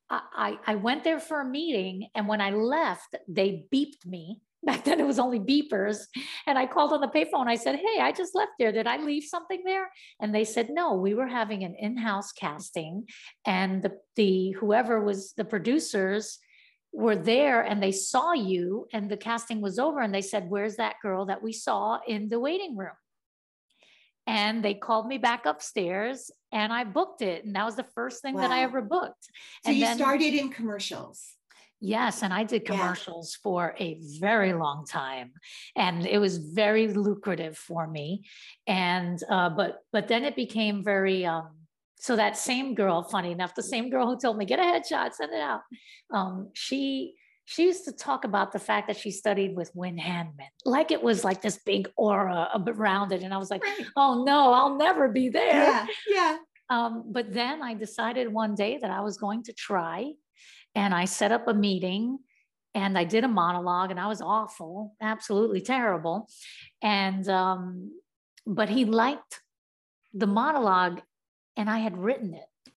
I, 0.09 0.21
I, 0.35 0.73
I 0.73 0.75
went 0.75 1.03
there 1.03 1.19
for 1.19 1.41
a 1.41 1.45
meeting, 1.45 2.09
and 2.13 2.27
when 2.27 2.41
I 2.41 2.51
left, 2.51 3.15
they 3.27 3.65
beeped 3.73 4.05
me. 4.05 4.41
Back 4.63 4.83
then 4.83 4.99
it 4.99 5.07
was 5.07 5.19
only 5.19 5.39
beepers. 5.39 5.99
And 6.45 6.57
I 6.57 6.65
called 6.65 6.91
on 6.91 6.99
the 6.99 7.07
payphone. 7.07 7.47
I 7.47 7.55
said, 7.55 7.75
Hey, 7.75 8.01
I 8.01 8.11
just 8.11 8.35
left 8.35 8.51
there. 8.59 8.73
Did 8.73 8.87
I 8.87 8.97
leave 8.97 9.23
something 9.23 9.61
there? 9.63 9.89
And 10.19 10.35
they 10.35 10.43
said, 10.43 10.69
No, 10.69 10.95
we 10.95 11.13
were 11.13 11.27
having 11.27 11.63
an 11.63 11.75
in 11.79 11.95
house 11.95 12.33
casting, 12.33 13.05
and 13.45 13.81
the, 13.81 13.93
the 14.17 14.51
whoever 14.51 15.01
was 15.01 15.31
the 15.37 15.45
producers 15.45 16.39
were 16.91 17.15
there 17.15 17.61
and 17.61 17.81
they 17.81 17.91
saw 17.91 18.33
you 18.33 18.87
and 18.93 19.09
the 19.09 19.17
casting 19.17 19.61
was 19.61 19.77
over 19.79 19.99
and 19.99 20.13
they 20.13 20.21
said 20.21 20.49
where's 20.49 20.75
that 20.77 20.95
girl 21.01 21.25
that 21.27 21.41
we 21.43 21.53
saw 21.53 21.99
in 22.07 22.27
the 22.29 22.39
waiting 22.39 22.75
room 22.75 22.97
and 24.27 24.63
they 24.63 24.73
called 24.73 25.07
me 25.07 25.17
back 25.17 25.45
upstairs 25.45 26.31
and 26.51 26.73
i 26.73 26.83
booked 26.83 27.21
it 27.21 27.45
and 27.45 27.55
that 27.55 27.65
was 27.65 27.75
the 27.75 27.85
first 27.95 28.21
thing 28.21 28.35
that 28.35 28.51
i 28.51 28.63
ever 28.63 28.81
booked 28.81 29.25
So 29.63 29.69
and 29.69 29.77
you 29.77 29.85
then- 29.85 29.97
started 29.97 30.33
in 30.33 30.49
commercials. 30.49 31.35
Yes, 31.81 32.23
and 32.23 32.33
I 32.33 32.43
did 32.43 32.63
Yeah. 32.63 32.71
commercials 32.75 33.35
for 33.35 33.73
a 33.79 33.97
very 34.19 34.51
long 34.51 34.85
time, 34.85 35.31
and 35.77 36.05
it 36.05 36.17
was 36.17 36.35
very 36.37 36.89
lucrative 36.89 37.57
for 37.57 37.87
me. 37.87 38.25
And 38.67 39.17
uh, 39.29 39.49
but 39.51 39.79
but 39.93 40.09
then 40.09 40.25
it 40.25 40.35
became 40.35 40.83
very. 40.83 41.25
Um, 41.25 41.51
so 41.99 42.15
that 42.15 42.37
same 42.37 42.75
girl, 42.75 43.03
funny 43.03 43.31
enough, 43.31 43.53
the 43.55 43.63
same 43.63 43.89
girl 43.89 44.07
who 44.07 44.17
told 44.17 44.37
me 44.37 44.45
get 44.45 44.59
a 44.59 44.63
headshot, 44.63 45.13
send 45.13 45.33
it 45.33 45.41
out. 45.41 45.61
Um, 46.13 46.49
she 46.53 47.15
she 47.45 47.63
used 47.63 47.83
to 47.85 47.91
talk 47.91 48.25
about 48.25 48.51
the 48.51 48.59
fact 48.59 48.87
that 48.87 48.95
she 48.97 49.09
studied 49.09 49.55
with 49.55 49.71
Wynn 49.73 49.97
Handman, 49.97 50.51
like 50.65 50.91
it 50.91 51.01
was 51.01 51.23
like 51.23 51.41
this 51.41 51.59
big 51.65 51.89
aura 51.97 52.47
around 52.67 53.11
it, 53.11 53.23
and 53.23 53.33
I 53.33 53.37
was 53.37 53.49
like, 53.49 53.63
Right. 53.63 53.85
oh 53.95 54.23
no, 54.23 54.53
I'll 54.53 54.77
never 54.77 55.09
be 55.09 55.29
there. 55.29 55.63
Yeah. 55.63 55.85
Yeah. 56.07 56.37
Um, 56.71 57.05
but 57.11 57.33
then 57.33 57.63
I 57.63 57.73
decided 57.73 58.31
one 58.31 58.53
day 58.53 58.77
that 58.79 58.91
I 58.91 59.01
was 59.01 59.17
going 59.17 59.41
to 59.45 59.53
try, 59.53 60.11
and 60.75 60.93
I 60.93 61.05
set 61.05 61.31
up 61.31 61.47
a 61.47 61.53
meeting 61.53 62.19
and 62.75 62.95
I 62.95 63.05
did 63.05 63.23
a 63.23 63.27
monologue, 63.27 63.89
and 63.89 63.99
I 63.99 64.05
was 64.05 64.21
awful, 64.21 64.95
absolutely 65.01 65.61
terrible. 65.61 66.27
And, 66.83 67.27
um, 67.27 67.91
but 68.45 68.69
he 68.69 68.85
liked 68.85 69.41
the 70.13 70.27
monologue, 70.27 71.01
and 71.59 71.69
I 71.69 71.79
had 71.79 71.97
written 71.97 72.33
it. 72.33 72.71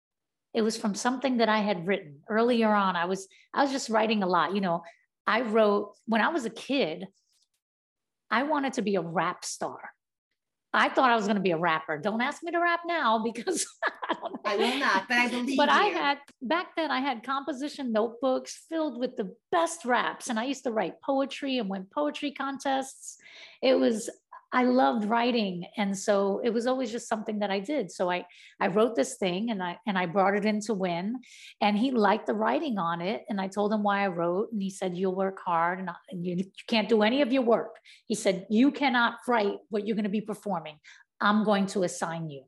It 0.53 0.63
was 0.63 0.75
from 0.75 0.95
something 0.95 1.37
that 1.37 1.47
I 1.47 1.59
had 1.59 1.87
written 1.87 2.21
earlier 2.27 2.73
on. 2.73 2.95
I 2.95 3.05
was, 3.05 3.27
I 3.53 3.61
was 3.61 3.71
just 3.71 3.89
writing 3.89 4.23
a 4.23 4.27
lot. 4.27 4.55
You 4.55 4.59
know, 4.59 4.83
I 5.27 5.41
wrote 5.41 5.93
when 6.07 6.19
I 6.19 6.29
was 6.29 6.45
a 6.45 6.49
kid, 6.49 7.07
I 8.31 8.43
wanted 8.43 8.73
to 8.73 8.81
be 8.81 8.95
a 8.95 9.01
rap 9.01 9.45
star. 9.45 9.91
I 10.73 10.89
thought 10.89 11.11
I 11.11 11.15
was 11.15 11.25
going 11.25 11.35
to 11.35 11.41
be 11.41 11.51
a 11.51 11.57
rapper. 11.57 11.97
Don't 11.97 12.21
ask 12.21 12.41
me 12.43 12.51
to 12.51 12.59
rap 12.59 12.81
now 12.87 13.23
because 13.33 13.65
I 14.09 14.15
don't 14.15 14.33
know. 14.33 14.39
I 14.43 14.55
will 14.55 14.79
not, 14.79 15.07
but 15.07 15.17
I 15.17 15.27
believe 15.27 15.57
But 15.57 15.69
I 15.69 15.83
had 15.85 16.17
back 16.41 16.75
then 16.75 16.89
I 16.89 17.01
had 17.01 17.23
composition 17.23 17.91
notebooks 17.91 18.65
filled 18.67 18.99
with 18.99 19.15
the 19.15 19.33
best 19.51 19.85
raps 19.85 20.29
and 20.29 20.39
I 20.39 20.45
used 20.45 20.63
to 20.63 20.71
write 20.71 20.93
poetry 21.05 21.59
and 21.59 21.69
win 21.69 21.85
poetry 21.93 22.31
contests. 22.31 23.17
It 23.61 23.75
was 23.75 24.09
I 24.53 24.63
loved 24.63 25.05
writing 25.05 25.65
and 25.77 25.97
so 25.97 26.41
it 26.43 26.49
was 26.49 26.67
always 26.67 26.91
just 26.91 27.07
something 27.07 27.39
that 27.39 27.51
I 27.51 27.59
did. 27.59 27.91
So 27.91 28.09
I 28.09 28.25
I 28.59 28.67
wrote 28.67 28.95
this 28.95 29.15
thing 29.15 29.49
and 29.49 29.63
I 29.63 29.77
and 29.87 29.97
I 29.97 30.05
brought 30.05 30.35
it 30.35 30.45
in 30.45 30.59
to 30.61 30.73
Wynn 30.73 31.19
and 31.61 31.77
he 31.77 31.91
liked 31.91 32.27
the 32.27 32.33
writing 32.33 32.77
on 32.77 33.01
it 33.01 33.23
and 33.29 33.39
I 33.39 33.47
told 33.47 33.71
him 33.71 33.83
why 33.83 34.03
I 34.03 34.07
wrote 34.07 34.51
and 34.51 34.61
he 34.61 34.69
said 34.69 34.97
you'll 34.97 35.15
work 35.15 35.39
hard 35.39 35.79
and, 35.79 35.89
I, 35.89 35.95
and 36.09 36.25
you, 36.25 36.35
you 36.35 36.45
can't 36.67 36.89
do 36.89 37.01
any 37.03 37.21
of 37.21 37.31
your 37.31 37.43
work. 37.43 37.75
He 38.07 38.15
said 38.15 38.45
you 38.49 38.71
cannot 38.71 39.19
write 39.27 39.57
what 39.69 39.87
you're 39.87 39.95
going 39.95 40.03
to 40.03 40.09
be 40.09 40.21
performing. 40.21 40.77
I'm 41.21 41.43
going 41.43 41.67
to 41.67 41.83
assign 41.83 42.29
you. 42.29 42.43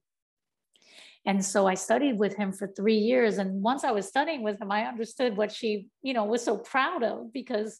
And 1.25 1.43
so 1.43 1.67
I 1.67 1.75
studied 1.75 2.19
with 2.19 2.35
him 2.35 2.51
for 2.51 2.67
three 2.67 2.97
years. 2.97 3.37
And 3.37 3.61
once 3.61 3.83
I 3.83 3.91
was 3.91 4.07
studying 4.07 4.43
with 4.43 4.61
him, 4.61 4.71
I 4.71 4.83
understood 4.83 5.37
what 5.37 5.51
she, 5.51 5.87
you 6.01 6.13
know, 6.13 6.25
was 6.25 6.43
so 6.43 6.57
proud 6.57 7.03
of 7.03 7.31
because 7.31 7.79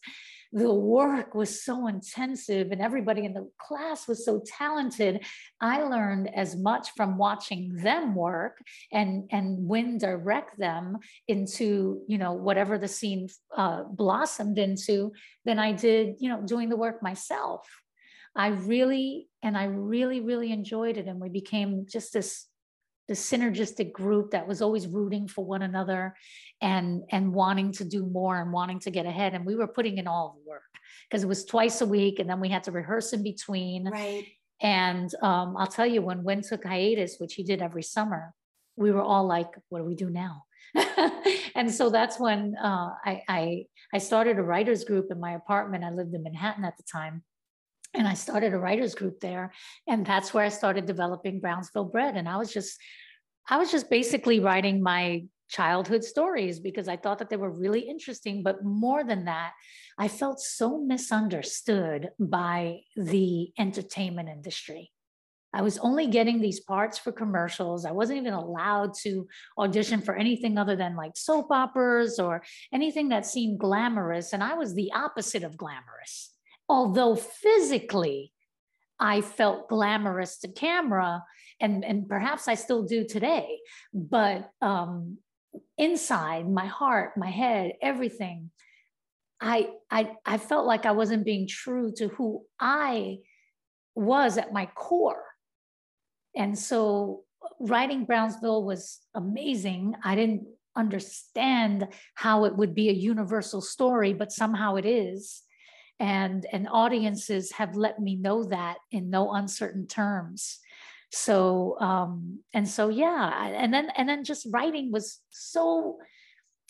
the 0.54 0.74
work 0.74 1.34
was 1.34 1.64
so 1.64 1.88
intensive 1.88 2.72
and 2.72 2.80
everybody 2.80 3.26
in 3.26 3.34
the 3.34 3.50
class 3.60 4.08
was 4.08 4.24
so 4.24 4.42
talented. 4.46 5.26
I 5.60 5.82
learned 5.82 6.34
as 6.34 6.56
much 6.56 6.90
from 6.96 7.18
watching 7.18 7.76
them 7.76 8.14
work 8.14 8.60
and 8.92 9.28
and 9.32 9.68
Wynn 9.68 9.98
direct 9.98 10.60
them 10.60 11.00
into, 11.28 12.02
you 12.08 12.20
know, 12.20 12.34
whatever 12.34 12.78
the 12.78 12.88
scene 12.88 13.28
uh, 13.58 13.84
blossomed 13.84 14.60
into 14.60 15.12
than 15.44 15.58
I 15.58 15.72
did, 15.74 16.16
you 16.20 16.30
know, 16.30 16.42
doing 16.42 16.70
the 16.70 16.78
work 16.78 17.02
myself. 17.02 17.68
I 18.36 18.48
really, 18.48 19.28
and 19.42 19.58
I 19.58 19.66
really, 19.66 20.22
really 20.22 20.52
enjoyed 20.52 20.98
it. 20.98 21.08
And 21.08 21.20
we 21.20 21.30
became 21.30 21.86
just 21.90 22.14
this 22.14 22.48
the 23.08 23.14
synergistic 23.14 23.92
group 23.92 24.32
that 24.32 24.48
was 24.48 24.62
always 24.62 24.88
rooting 24.88 25.28
for 25.28 25.44
one 25.46 25.62
another 25.62 26.16
and 26.62 27.04
and 27.12 27.34
wanting 27.34 27.72
to 27.74 27.84
do 27.84 28.06
more 28.06 28.40
and 28.40 28.52
wanting 28.52 28.80
to 28.80 28.92
get 28.92 29.06
ahead. 29.06 29.34
And 29.34 29.46
we 29.46 29.56
were 29.56 29.68
putting 29.68 29.98
in 29.98 30.08
all 30.08 30.38
the 30.38 30.50
work 30.50 30.64
because 31.10 31.24
it 31.24 31.28
was 31.28 31.46
twice 31.46 31.82
a 31.82 31.86
week 31.86 32.20
and 32.20 32.30
then 32.30 32.40
we 32.40 32.50
had 32.50 32.64
to 32.64 32.72
rehearse 32.72 33.14
in 33.14 33.24
between. 33.24 33.90
Right. 33.90 34.28
and 34.62 35.14
um, 35.22 35.58
i'll 35.58 35.68
tell 35.68 35.86
you 35.86 36.02
when 36.02 36.24
Wynn 36.24 36.42
took 36.42 36.64
hiatus 36.64 37.18
which 37.18 37.34
he 37.34 37.44
did 37.44 37.62
every 37.62 37.84
summer 37.84 38.34
we 38.76 38.92
were 38.92 39.02
all 39.02 39.26
like 39.26 39.52
what 39.70 39.80
do 39.80 39.86
we 39.86 39.96
do 39.96 40.10
now? 40.10 40.44
And 41.56 41.72
so 41.72 41.90
that's 41.90 42.20
when 42.20 42.56
uh, 42.62 42.90
I, 43.06 43.22
I 43.28 43.66
i 43.94 43.98
started 44.00 44.40
a 44.40 44.44
writers 44.44 44.84
group 44.84 45.12
in 45.12 45.20
my 45.20 45.34
apartment. 45.34 45.84
I 45.84 45.92
lived 45.92 46.14
in 46.14 46.24
manhattan 46.24 46.66
at 46.66 46.78
the 46.78 46.84
time 46.84 47.24
and 47.94 48.08
I 48.08 48.14
started 48.14 48.54
a 48.54 48.60
writers 48.60 48.96
group 48.96 49.20
there. 49.20 49.52
And 49.88 50.06
that's 50.06 50.34
where 50.34 50.46
I 50.46 50.50
started 50.50 50.86
developing 50.86 51.40
Brownsville 51.40 51.86
Bred. 51.86 52.18
And 52.18 52.28
I 52.28 52.38
was 52.38 52.52
just, 52.52 52.78
I 53.48 53.58
was 53.58 53.72
just 53.72 53.90
basically 53.90 54.40
writing 54.40 54.82
my 54.82 55.26
childhood 55.50 56.04
stories 56.04 56.60
because 56.60 56.88
I 56.88 56.98
thought 56.98 57.20
that 57.20 57.30
they 57.30 57.38
were 57.38 57.52
really 57.52 57.82
interesting. 57.82 58.42
But 58.42 58.64
more 58.64 59.04
than 59.04 59.26
that, 59.26 59.52
I 59.98 60.08
felt 60.08 60.40
so 60.40 60.80
misunderstood 60.80 62.10
by 62.20 62.80
the 62.96 63.52
entertainment 63.60 64.30
industry. 64.30 64.92
I 65.56 65.62
was 65.62 65.78
only 65.78 66.08
getting 66.08 66.42
these 66.42 66.62
parts 66.62 66.98
for 66.98 67.12
commercials. 67.12 67.86
I 67.86 67.92
wasn't 67.92 68.22
even 68.22 68.34
allowed 68.34 68.96
to 69.04 69.28
audition 69.56 70.02
for 70.02 70.16
anything 70.16 70.58
other 70.58 70.76
than 70.76 70.96
like 70.96 71.16
soap 71.16 71.52
operas 71.52 72.18
or 72.18 72.42
anything 72.74 73.10
that 73.10 73.28
seemed 73.28 73.60
glamorous. 73.60 74.34
And 74.34 74.44
I 74.44 74.56
was 74.56 74.74
the 74.74 74.92
opposite 74.94 75.44
of 75.44 75.56
glamorous 75.56 76.34
although 76.68 77.16
physically 77.16 78.34
I 79.00 79.22
felt 79.22 79.70
glamorous 79.70 80.38
to 80.40 80.48
camera, 80.48 81.24
and 81.60 81.84
and 81.84 82.08
perhaps 82.08 82.48
I 82.48 82.56
still 82.56 82.84
do 82.84 83.06
today. 83.06 83.60
But 83.94 84.50
um, 84.62 85.18
inside, 85.78 86.50
my 86.50 86.66
heart, 86.66 87.18
my 87.18 87.30
head, 87.30 87.74
everything, 87.82 88.52
I 89.42 89.72
I 89.92 90.16
I 90.26 90.38
felt 90.38 90.66
like 90.66 90.86
I 90.86 90.92
wasn't 90.92 91.26
being 91.26 91.48
true 91.48 91.92
to 91.98 92.08
who 92.08 92.46
I 92.60 93.18
was 93.96 94.38
at 94.38 94.54
my 94.54 94.68
core. 94.68 95.24
And 96.36 96.58
so 96.58 97.24
writing 97.60 98.06
Brownsville 98.06 98.64
was 98.64 99.00
amazing. 99.14 99.96
I 100.04 100.16
didn't 100.16 100.48
understand 100.76 101.88
how 102.16 102.46
it 102.46 102.56
would 102.56 102.74
be 102.74 102.90
a 102.90 102.94
universal 102.94 103.62
story, 103.62 104.14
but 104.14 104.32
somehow 104.32 104.76
it 104.76 104.86
is. 104.86 105.43
And, 106.04 106.46
and 106.52 106.68
audiences 106.70 107.52
have 107.54 107.76
let 107.76 108.00
me 108.00 108.16
know 108.18 108.44
that 108.44 108.78
in 108.92 109.10
no 109.10 109.32
uncertain 109.32 109.88
terms. 109.88 110.60
So 111.16 111.78
um, 111.80 112.40
and 112.54 112.68
so 112.68 112.90
yeah, 112.90 113.48
and 113.54 113.72
then 113.72 113.90
and 113.96 114.10
then 114.10 114.24
just 114.24 114.48
writing 114.52 114.92
was 114.92 115.20
so 115.30 116.00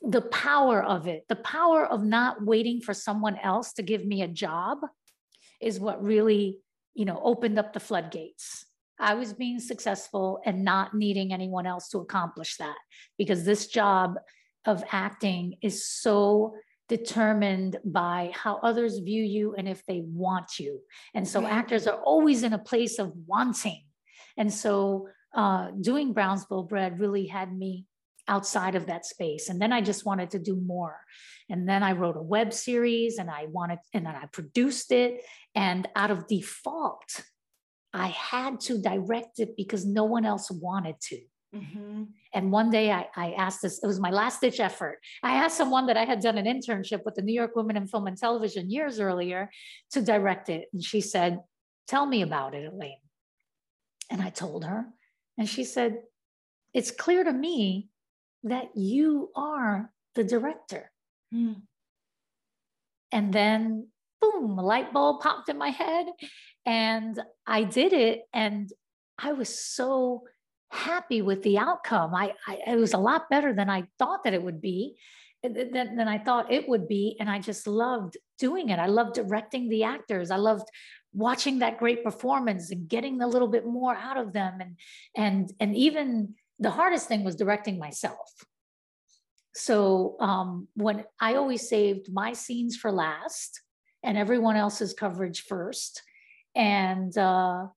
the 0.02 0.22
power 0.22 0.84
of 0.84 1.08
it, 1.08 1.26
the 1.30 1.38
power 1.38 1.86
of 1.86 2.04
not 2.04 2.43
waiting 2.46 2.82
for 2.82 2.93
someone 2.93 3.38
else 3.38 3.72
to 3.74 3.84
give 3.84 4.06
me 4.06 4.22
a 4.22 4.28
job 4.28 4.80
is 5.62 5.80
what 5.80 6.04
really, 6.04 6.58
you 6.93 7.06
know, 7.06 7.22
opened 7.24 7.58
up 7.58 7.72
the 7.72 7.80
floodgates. 7.80 8.65
I 9.00 9.13
was 9.13 9.32
being 9.32 9.60
successful 9.60 10.41
and 10.46 10.65
not 10.65 10.93
needing 10.93 11.32
anyone 11.32 11.65
else 11.65 11.88
to 11.89 12.00
accomplish 12.00 12.58
that 12.58 12.76
because 13.17 13.46
this 13.46 13.67
job 13.67 14.15
of 14.65 14.84
acting 14.91 15.56
is 15.62 15.88
so 15.88 16.56
determined 16.89 17.78
by 17.86 18.32
how 18.34 18.58
others 18.58 19.00
view 19.00 19.24
you 19.24 19.56
and 19.56 19.67
if 19.67 19.86
they 19.86 20.02
want 20.06 20.60
you. 20.60 20.82
And 21.13 21.28
so 21.28 21.46
actors 21.46 21.88
are 21.88 22.00
always 22.02 22.43
in 22.43 22.54
a 22.54 22.60
place 22.60 23.00
of 23.00 23.13
wanting. 23.26 23.84
And 24.38 24.54
so 24.54 25.08
uh, 25.34 25.69
doing 25.80 26.13
Brownsville 26.13 26.63
Bred 26.63 27.00
really 27.00 27.28
had 27.28 27.56
me 27.56 27.86
outside 28.28 28.76
of 28.76 28.88
that 28.88 29.06
space. 29.06 29.50
And 29.50 29.62
then 29.62 29.74
I 29.74 29.82
just 29.82 30.06
wanted 30.06 30.32
to 30.32 30.39
do 30.39 30.56
more. 30.56 30.98
And 31.50 31.67
then 31.67 31.84
I 31.84 31.93
wrote 31.93 32.17
a 32.17 32.22
web 32.22 32.54
series 32.54 33.17
and 33.17 33.30
I 33.30 33.46
wanted, 33.48 33.80
and 33.93 34.06
then 34.06 34.15
I 34.15 34.26
produced 34.28 34.91
it. 34.91 35.22
And 35.56 35.88
out 35.96 36.12
of 36.12 36.28
default, 36.28 37.22
I 37.93 38.08
had 38.08 38.60
to 38.62 38.82
direct 38.82 39.39
it 39.39 39.56
because 39.56 39.86
no 39.86 40.06
one 40.06 40.26
else 40.26 40.50
wanted 40.50 41.00
to. 41.10 41.19
Mm-hmm. 41.56 42.04
And 42.34 42.52
one 42.52 42.70
day 42.72 42.92
I, 42.92 43.08
I 43.16 43.34
asked 43.34 43.62
this, 43.62 43.82
it 43.84 43.88
was 43.88 44.00
my 44.00 44.10
last 44.10 44.42
ditch 44.42 44.60
effort. 44.60 45.00
I 45.22 45.36
asked 45.36 45.58
someone 45.58 45.86
that 45.86 45.98
I 45.98 46.06
had 46.06 46.20
done 46.20 46.38
an 46.38 46.46
internship 46.46 47.06
with 47.06 47.16
the 47.16 47.22
New 47.22 47.34
York 47.34 47.56
Women 47.56 47.78
in 47.78 47.88
Film 47.88 48.08
and 48.08 48.18
Television 48.18 48.72
years 48.72 49.00
earlier 49.00 49.50
to 49.92 50.02
direct 50.02 50.50
it. 50.50 50.68
And 50.74 50.84
she 50.84 51.02
said, 51.02 51.39
Tell 51.88 52.06
me 52.06 52.22
about 52.22 52.56
it, 52.56 52.72
Elaine. 52.72 52.98
And 54.10 54.22
I 54.22 54.30
told 54.30 54.63
her, 54.63 54.86
and 55.38 55.48
she 55.48 55.63
said, 55.63 55.98
It's 56.74 56.92
clear 56.92 57.24
to 57.24 57.34
me 57.34 57.89
that 58.44 58.70
you 58.76 59.30
are 59.36 59.92
the 60.16 60.24
director. 60.24 60.92
Mm. 61.34 61.62
And 63.12 63.32
then, 63.32 63.88
boom, 64.22 64.58
a 64.58 64.63
light 64.63 64.92
bulb 64.92 65.22
popped 65.22 65.50
in 65.50 65.58
my 65.58 65.70
head 65.70 66.08
and 66.66 67.20
I 67.46 67.63
did 67.63 67.94
it. 67.94 68.24
And 68.34 68.70
I 69.20 69.34
was 69.34 69.50
so 69.50 70.24
happy 70.73 71.21
with 71.21 71.43
the 71.43 71.57
outcome. 71.57 72.15
I, 72.15 72.33
I, 72.47 72.59
it 72.67 72.75
was 72.77 72.93
a 72.93 72.97
lot 72.97 73.29
better 73.29 73.53
than 73.53 73.69
I 73.69 73.83
thought 73.99 74.23
that 74.23 74.33
it 74.33 74.41
would 74.41 74.62
be, 74.62 74.95
than, 75.43 75.95
than 75.95 76.07
I 76.07 76.17
thought 76.17 76.51
it 76.51 76.67
would 76.67 76.88
be. 76.88 77.15
And 77.19 77.29
I 77.29 77.39
just 77.39 77.67
loved 77.67 78.17
doing 78.39 78.69
it. 78.69 78.79
I 78.79 78.88
loved 78.88 79.15
directing 79.15 79.69
the 79.69 79.83
actors. 79.83 80.31
I 80.31 80.38
loved 80.38 80.67
watching 81.13 81.59
that 81.59 81.77
great 81.77 82.03
performance 82.03 82.71
and 82.71 82.89
getting 82.89 83.21
a 83.21 83.27
little 83.27 83.47
bit 83.47 83.65
more 83.65 83.95
out 83.95 84.17
of 84.17 84.33
them. 84.33 84.59
And, 84.59 84.77
and, 85.15 85.53
and 85.59 85.75
even 85.75 86.36
the 86.59 86.71
hardest 86.71 87.07
thing 87.07 87.23
was 87.23 87.36
directing 87.36 87.77
myself. 87.77 88.31
So 89.55 90.15
um, 90.19 90.67
when 90.75 91.05
I 91.19 91.36
always 91.36 91.69
saved 91.69 92.12
my 92.12 92.33
scenes 92.33 92.75
for 92.75 92.91
last 92.91 93.62
and 94.01 94.17
everyone 94.17 94.55
else's 94.55 94.93
coverage 94.93 95.43
first, 95.43 96.01
and 96.55 97.15
uh, 97.17 97.67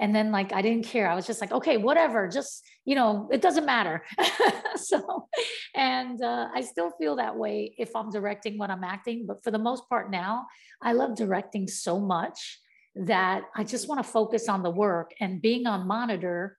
and 0.00 0.14
then 0.14 0.32
like 0.32 0.52
I 0.52 0.62
didn't 0.62 0.86
care. 0.86 1.08
I 1.08 1.14
was 1.14 1.26
just 1.26 1.40
like, 1.40 1.52
okay, 1.52 1.76
whatever, 1.76 2.26
just 2.26 2.64
you 2.84 2.94
know, 2.94 3.28
it 3.30 3.42
doesn't 3.42 3.66
matter. 3.66 4.02
so, 4.76 5.28
and 5.74 6.20
uh, 6.22 6.48
I 6.54 6.62
still 6.62 6.90
feel 6.98 7.16
that 7.16 7.36
way 7.36 7.74
if 7.78 7.94
I'm 7.94 8.10
directing 8.10 8.58
when 8.58 8.70
I'm 8.70 8.82
acting, 8.82 9.26
but 9.28 9.44
for 9.44 9.50
the 9.50 9.58
most 9.58 9.88
part 9.88 10.10
now, 10.10 10.46
I 10.82 10.92
love 10.92 11.14
directing 11.14 11.68
so 11.68 12.00
much 12.00 12.58
that 12.96 13.42
I 13.54 13.62
just 13.62 13.88
want 13.88 14.02
to 14.02 14.10
focus 14.10 14.48
on 14.48 14.62
the 14.62 14.70
work 14.70 15.12
and 15.20 15.40
being 15.40 15.66
on 15.66 15.86
monitor 15.86 16.56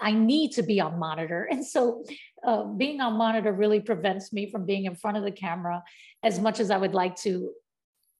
I 0.00 0.12
need 0.12 0.52
to 0.52 0.62
be 0.62 0.80
on 0.80 0.98
monitor. 0.98 1.46
And 1.50 1.64
so 1.64 2.04
uh, 2.44 2.64
being 2.64 3.00
on 3.00 3.16
monitor 3.16 3.52
really 3.52 3.80
prevents 3.80 4.32
me 4.32 4.50
from 4.50 4.66
being 4.66 4.86
in 4.86 4.96
front 4.96 5.16
of 5.16 5.22
the 5.22 5.30
camera 5.30 5.82
as 6.22 6.40
much 6.40 6.58
as 6.58 6.70
I 6.70 6.76
would 6.76 6.94
like 6.94 7.16
to 7.22 7.52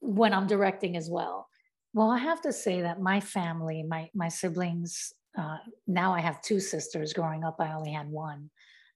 when 0.00 0.32
I'm 0.32 0.46
directing 0.46 0.96
as 0.96 1.10
well. 1.10 1.48
Well, 1.94 2.10
I 2.10 2.18
have 2.18 2.42
to 2.42 2.52
say 2.52 2.80
that 2.80 3.00
my 3.00 3.20
family, 3.20 3.84
my, 3.84 4.10
my 4.14 4.28
siblings, 4.28 5.12
uh, 5.38 5.58
now 5.86 6.12
I 6.12 6.20
have 6.20 6.42
two 6.42 6.58
sisters. 6.58 7.12
Growing 7.12 7.44
up, 7.44 7.60
I 7.60 7.72
only 7.72 7.92
had 7.92 8.10
one. 8.10 8.50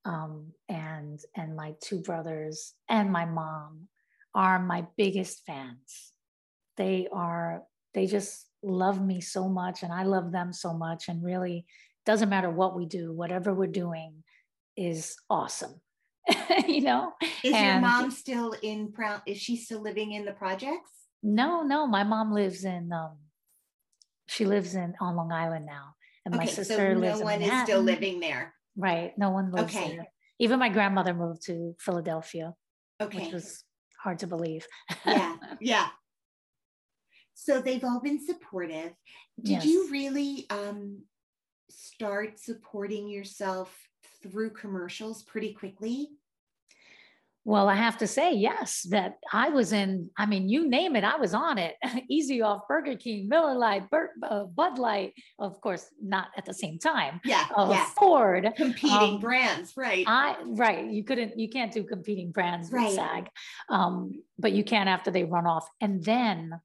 Um, 0.04 0.52
and, 0.68 1.20
and 1.37 1.54
my 1.54 1.74
two 1.80 2.00
brothers 2.00 2.74
and 2.88 3.12
my 3.12 3.24
mom 3.24 3.87
are 4.34 4.58
my 4.58 4.84
biggest 4.96 5.44
fans. 5.46 6.12
They 6.76 7.06
are, 7.12 7.62
they 7.94 8.06
just 8.06 8.46
love 8.64 9.00
me 9.00 9.20
so 9.20 9.48
much 9.48 9.84
and 9.84 9.92
I 9.92 10.02
love 10.02 10.32
them 10.32 10.52
so 10.52 10.72
much. 10.72 11.08
And 11.08 11.22
really, 11.22 11.66
doesn't 12.04 12.28
matter 12.28 12.50
what 12.50 12.76
we 12.76 12.87
do, 12.87 13.12
whatever 13.12 13.54
we're 13.54 13.68
doing 13.68 14.24
is 14.76 15.14
awesome. 15.30 15.80
you 16.66 16.80
know? 16.80 17.12
Is 17.44 17.54
and 17.54 17.64
your 17.64 17.80
mom 17.80 18.11
still 18.11 18.54
in? 18.61 18.92
Is 19.24 19.38
she 19.38 19.56
still 19.56 19.82
living 19.82 20.12
in 20.12 20.24
the 20.24 20.32
projects? 20.32 20.97
No, 21.22 21.62
no. 21.62 21.87
My 21.87 22.04
mom 22.04 22.33
lives 22.33 22.64
in 22.64 22.92
um 22.92 23.16
she 24.26 24.44
lives 24.44 24.74
in 24.74 24.94
on 25.00 25.16
Long 25.16 25.33
Island 25.33 25.66
now. 25.66 25.94
And 26.24 26.35
okay, 26.35 26.44
my 26.44 26.50
sister 26.50 26.94
so 26.94 27.00
lives 27.00 27.18
no 27.20 27.24
one 27.24 27.42
is 27.42 27.62
still 27.62 27.81
living 27.81 28.20
there. 28.20 28.54
Right. 28.76 29.16
No 29.16 29.31
one 29.31 29.50
lives 29.50 29.74
okay. 29.74 29.96
there. 29.96 30.07
Even 30.38 30.59
my 30.59 30.68
grandmother 30.68 31.14
moved 31.14 31.44
to 31.46 31.74
Philadelphia. 31.81 32.54
Okay. 33.00 33.24
Which 33.24 33.33
was 33.33 33.64
hard 34.02 34.20
to 34.20 34.26
believe. 34.26 34.66
yeah. 35.07 35.37
Yeah. 35.61 35.88
So 37.35 37.61
they've 37.61 37.85
all 37.85 38.00
been 38.00 38.24
supportive. 38.24 38.92
Did 39.40 39.62
yes. 39.62 39.64
you 39.64 39.88
really 39.90 40.46
um 40.50 41.02
start 41.70 42.38
supporting 42.38 43.09
yourself 43.09 43.74
through 44.22 44.50
commercials 44.50 45.22
pretty 45.22 45.54
quickly? 45.54 46.11
Well, 47.48 47.66
I 47.66 47.76
have 47.76 47.96
to 47.98 48.06
say, 48.06 48.34
yes, 48.34 48.87
that 48.90 49.20
I 49.32 49.48
was 49.48 49.72
in, 49.72 50.11
I 50.18 50.26
mean, 50.26 50.50
you 50.50 50.68
name 50.68 50.96
it, 50.96 51.02
I 51.02 51.16
was 51.16 51.32
on 51.32 51.56
it. 51.56 51.76
Easy 52.11 52.42
off 52.42 52.68
Burger 52.68 52.94
King, 52.94 53.26
Miller 53.26 53.54
Lite, 53.54 53.88
Bur- 53.88 54.12
uh, 54.22 54.44
Bud 54.44 54.78
Light, 54.78 55.14
of 55.38 55.58
course, 55.62 55.87
not 55.98 56.26
at 56.37 56.44
the 56.44 56.52
same 56.52 56.78
time. 56.78 57.22
Yeah. 57.24 57.46
Uh, 57.56 57.68
yeah. 57.70 57.87
Ford. 57.96 58.52
Competing 58.54 59.14
um, 59.14 59.18
brands, 59.20 59.72
right. 59.78 60.04
I, 60.06 60.37
right. 60.44 60.90
You 60.90 61.02
couldn't, 61.02 61.38
you 61.38 61.48
can't 61.48 61.72
do 61.72 61.84
competing 61.84 62.32
brands 62.32 62.70
with. 62.70 62.92
SAG, 62.92 63.30
um, 63.70 64.22
but 64.38 64.52
you 64.52 64.62
can 64.62 64.87
after 64.87 65.11
they 65.11 65.24
run 65.24 65.46
off. 65.46 65.66
And 65.80 66.04
then 66.04 66.61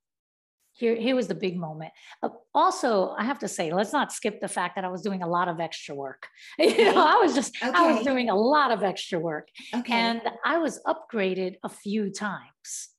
here, 0.73 0.95
here 0.95 1.15
was 1.15 1.27
the 1.27 1.35
big 1.35 1.55
moment. 1.55 1.91
Uh, 2.21 2.29
also, 2.53 3.11
I 3.17 3.23
have 3.23 3.39
to 3.39 3.47
say, 3.47 3.71
let's 3.71 3.93
not 3.93 4.11
skip 4.11 4.41
the 4.41 4.47
fact 4.47 4.75
that 4.75 4.83
I 4.83 4.89
was 4.89 5.01
doing 5.01 5.21
a 5.21 5.27
lot 5.27 5.47
of 5.47 5.59
extra 5.59 5.95
work. 5.95 6.27
Okay. 6.59 6.85
you 6.85 6.93
know, 6.93 7.05
I 7.05 7.15
was 7.15 7.33
just, 7.35 7.55
okay. 7.61 7.71
I 7.73 7.91
was 7.91 8.03
doing 8.03 8.29
a 8.29 8.35
lot 8.35 8.71
of 8.71 8.83
extra 8.83 9.19
work. 9.19 9.47
Okay. 9.73 9.93
And 9.93 10.21
I 10.45 10.57
was 10.57 10.79
upgraded 10.85 11.55
a 11.63 11.69
few 11.69 12.11
times. 12.11 12.89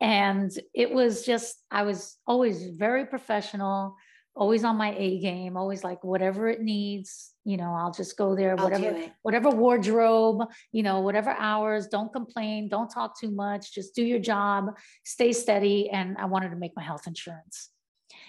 And 0.00 0.50
it 0.74 0.92
was 0.92 1.24
just, 1.24 1.56
I 1.70 1.82
was 1.82 2.16
always 2.26 2.68
very 2.68 3.06
professional, 3.06 3.96
always 4.34 4.64
on 4.64 4.76
my 4.76 4.94
A 4.96 5.18
game, 5.20 5.56
always 5.56 5.84
like 5.84 6.04
whatever 6.04 6.48
it 6.48 6.60
needs, 6.60 7.33
you 7.44 7.56
know, 7.56 7.74
I'll 7.74 7.92
just 7.92 8.16
go 8.16 8.34
there, 8.34 8.56
whatever, 8.56 9.12
whatever 9.22 9.50
wardrobe, 9.50 10.48
you 10.72 10.82
know, 10.82 11.00
whatever 11.00 11.30
hours, 11.30 11.86
don't 11.86 12.12
complain, 12.12 12.68
don't 12.68 12.88
talk 12.88 13.18
too 13.18 13.30
much, 13.30 13.74
just 13.74 13.94
do 13.94 14.02
your 14.02 14.18
job, 14.18 14.76
stay 15.04 15.32
steady. 15.32 15.90
And 15.90 16.16
I 16.18 16.24
wanted 16.24 16.50
to 16.50 16.56
make 16.56 16.72
my 16.74 16.82
health 16.82 17.06
insurance. 17.06 17.70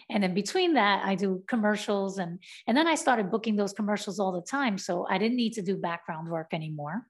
And 0.10 0.22
then 0.22 0.34
between 0.34 0.74
that, 0.74 1.06
I 1.06 1.16
do 1.16 1.44
commercials 1.48 2.18
and 2.18 2.40
and 2.68 2.78
then 2.78 2.88
I 2.88 2.96
started 2.96 3.32
booking 3.32 3.56
those 3.56 3.74
commercials 3.74 4.20
all 4.20 4.32
the 4.32 4.42
time. 4.42 4.78
So 4.78 5.08
I 5.10 5.18
didn't 5.18 5.38
need 5.38 5.54
to 5.54 5.62
do 5.62 5.78
background 5.78 6.30
work 6.30 6.54
anymore. 6.54 7.08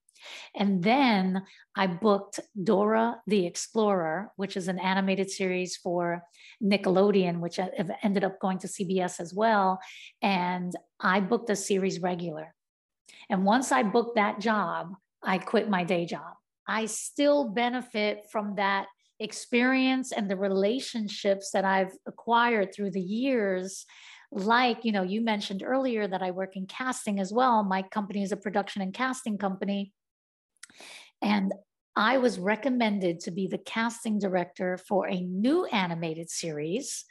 And 0.55 0.83
then 0.83 1.43
I 1.75 1.87
booked 1.87 2.39
Dora 2.61 3.21
the 3.27 3.45
Explorer, 3.45 4.31
which 4.35 4.57
is 4.57 4.67
an 4.67 4.79
animated 4.79 5.29
series 5.29 5.75
for 5.75 6.23
Nickelodeon, 6.63 7.39
which 7.39 7.59
ended 8.03 8.23
up 8.23 8.39
going 8.39 8.59
to 8.59 8.67
CBS 8.67 9.19
as 9.19 9.33
well. 9.33 9.79
And 10.21 10.73
I 10.99 11.19
booked 11.19 11.49
a 11.49 11.55
series 11.55 11.99
regular. 11.99 12.53
And 13.29 13.45
once 13.45 13.71
I 13.71 13.83
booked 13.83 14.15
that 14.15 14.39
job, 14.39 14.93
I 15.23 15.37
quit 15.37 15.69
my 15.69 15.83
day 15.83 16.05
job. 16.05 16.33
I 16.67 16.85
still 16.85 17.49
benefit 17.49 18.25
from 18.31 18.55
that 18.55 18.87
experience 19.19 20.11
and 20.11 20.29
the 20.29 20.35
relationships 20.35 21.51
that 21.51 21.65
I've 21.65 21.93
acquired 22.05 22.73
through 22.73 22.91
the 22.91 23.01
years 23.01 23.85
like 24.31 24.83
you 24.83 24.91
know 24.91 25.03
you 25.03 25.21
mentioned 25.21 25.63
earlier 25.63 26.07
that 26.07 26.21
i 26.21 26.31
work 26.31 26.57
in 26.57 26.65
casting 26.65 27.19
as 27.19 27.31
well 27.31 27.63
my 27.63 27.81
company 27.81 28.21
is 28.21 28.31
a 28.31 28.37
production 28.37 28.81
and 28.81 28.93
casting 28.93 29.37
company 29.37 29.93
and 31.21 31.53
i 31.95 32.17
was 32.17 32.39
recommended 32.39 33.19
to 33.19 33.31
be 33.31 33.47
the 33.47 33.57
casting 33.57 34.19
director 34.19 34.77
for 34.77 35.07
a 35.07 35.21
new 35.21 35.65
animated 35.65 36.29
series 36.29 37.05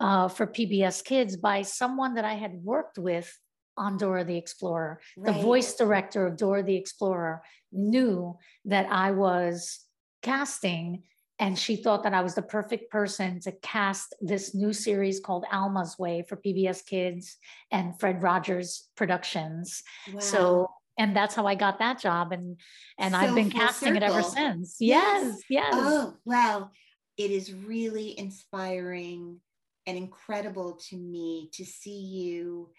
uh, 0.00 0.28
for 0.28 0.46
pbs 0.46 1.04
kids 1.04 1.36
by 1.36 1.62
someone 1.62 2.14
that 2.14 2.24
i 2.24 2.34
had 2.34 2.54
worked 2.62 2.98
with 2.98 3.38
on 3.76 3.96
dora 3.96 4.24
the 4.24 4.36
explorer 4.36 5.00
right. 5.16 5.34
the 5.34 5.42
voice 5.42 5.74
director 5.74 6.26
of 6.26 6.36
dora 6.36 6.62
the 6.62 6.76
explorer 6.76 7.42
knew 7.72 8.36
that 8.64 8.86
i 8.90 9.10
was 9.10 9.80
casting 10.22 11.02
and 11.38 11.58
she 11.58 11.76
thought 11.76 12.02
that 12.04 12.14
I 12.14 12.22
was 12.22 12.34
the 12.34 12.42
perfect 12.42 12.90
person 12.90 13.40
to 13.40 13.52
cast 13.52 14.14
this 14.20 14.54
new 14.54 14.72
series 14.72 15.20
called 15.20 15.44
Alma's 15.52 15.98
Way 15.98 16.24
for 16.26 16.36
PBS 16.36 16.84
Kids 16.86 17.36
and 17.70 17.98
Fred 18.00 18.22
Rogers 18.22 18.88
Productions. 18.96 19.82
Wow. 20.12 20.20
So 20.20 20.70
and 20.98 21.16
that's 21.16 21.34
how 21.34 21.46
I 21.46 21.54
got 21.54 21.78
that 21.78 21.98
job 21.98 22.32
and 22.32 22.58
and 22.98 23.14
so 23.14 23.20
I've 23.20 23.34
been 23.34 23.50
casting 23.50 23.94
circle. 23.94 24.02
it 24.02 24.10
ever 24.10 24.22
since. 24.22 24.76
Yes, 24.80 25.40
yes. 25.48 25.72
Oh, 25.74 26.14
wow. 26.24 26.70
it 27.16 27.30
is 27.30 27.52
really 27.52 28.18
inspiring 28.18 29.40
and 29.86 29.96
incredible 29.96 30.78
to 30.88 30.96
me 30.96 31.48
to 31.54 31.64
see 31.64 31.98
you 31.98 32.70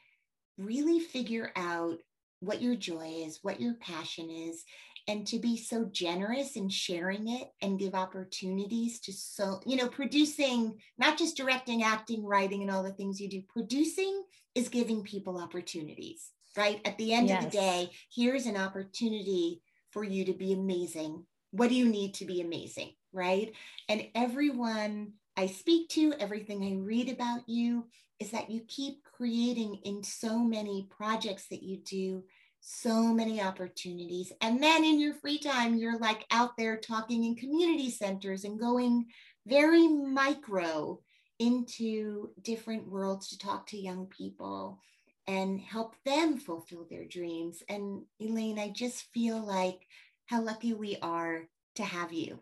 really 0.57 0.99
figure 0.99 1.51
out 1.55 1.97
what 2.39 2.61
your 2.61 2.75
joy 2.75 3.23
is, 3.25 3.39
what 3.41 3.59
your 3.59 3.75
passion 3.75 4.29
is, 4.29 4.63
and 5.07 5.25
to 5.27 5.39
be 5.39 5.57
so 5.57 5.85
generous 5.85 6.55
in 6.55 6.69
sharing 6.69 7.29
it 7.29 7.47
and 7.61 7.79
give 7.79 7.95
opportunities 7.95 8.99
to 8.99 9.13
so 9.13 9.61
you 9.65 9.77
know 9.77 9.87
producing 9.87 10.73
not 10.97 11.17
just 11.17 11.37
directing 11.37 11.83
acting 11.83 12.25
writing 12.25 12.61
and 12.61 12.69
all 12.69 12.83
the 12.83 12.91
things 12.91 13.19
you 13.19 13.29
do 13.29 13.41
producing 13.47 14.23
is 14.53 14.69
giving 14.69 15.01
people 15.03 15.39
opportunities 15.39 16.31
right 16.57 16.81
at 16.85 16.97
the 16.97 17.13
end 17.13 17.29
yes. 17.29 17.45
of 17.45 17.51
the 17.51 17.57
day 17.57 17.89
here's 18.13 18.45
an 18.45 18.57
opportunity 18.57 19.61
for 19.91 20.03
you 20.03 20.25
to 20.25 20.33
be 20.33 20.53
amazing 20.53 21.23
what 21.51 21.69
do 21.69 21.75
you 21.75 21.87
need 21.87 22.13
to 22.13 22.25
be 22.25 22.41
amazing 22.41 22.91
right 23.13 23.53
and 23.89 24.05
everyone 24.15 25.11
i 25.37 25.45
speak 25.45 25.87
to 25.89 26.13
everything 26.19 26.63
i 26.63 26.83
read 26.83 27.09
about 27.09 27.47
you 27.47 27.85
is 28.19 28.31
that 28.31 28.49
you 28.49 28.61
keep 28.67 29.03
creating 29.03 29.79
in 29.83 30.03
so 30.03 30.39
many 30.39 30.87
projects 30.89 31.47
that 31.49 31.61
you 31.61 31.77
do 31.77 32.23
so 32.59 33.13
many 33.13 33.41
opportunities. 33.41 34.31
And 34.41 34.61
then 34.61 34.83
in 34.83 34.99
your 34.99 35.13
free 35.13 35.39
time, 35.39 35.77
you're 35.77 35.99
like 35.99 36.25
out 36.31 36.57
there 36.57 36.77
talking 36.77 37.23
in 37.23 37.35
community 37.35 37.89
centers 37.89 38.43
and 38.43 38.59
going 38.59 39.05
very 39.45 39.87
micro 39.87 40.99
into 41.39 42.31
different 42.41 42.89
worlds 42.89 43.29
to 43.29 43.37
talk 43.37 43.67
to 43.67 43.77
young 43.77 44.07
people 44.07 44.79
and 45.27 45.59
help 45.59 45.95
them 46.05 46.37
fulfill 46.37 46.85
their 46.89 47.05
dreams. 47.05 47.63
And 47.69 48.03
Elaine, 48.19 48.59
I 48.59 48.69
just 48.69 49.11
feel 49.13 49.39
like 49.39 49.87
how 50.25 50.41
lucky 50.41 50.73
we 50.73 50.97
are 51.01 51.47
to 51.75 51.83
have 51.83 52.13
you, 52.13 52.39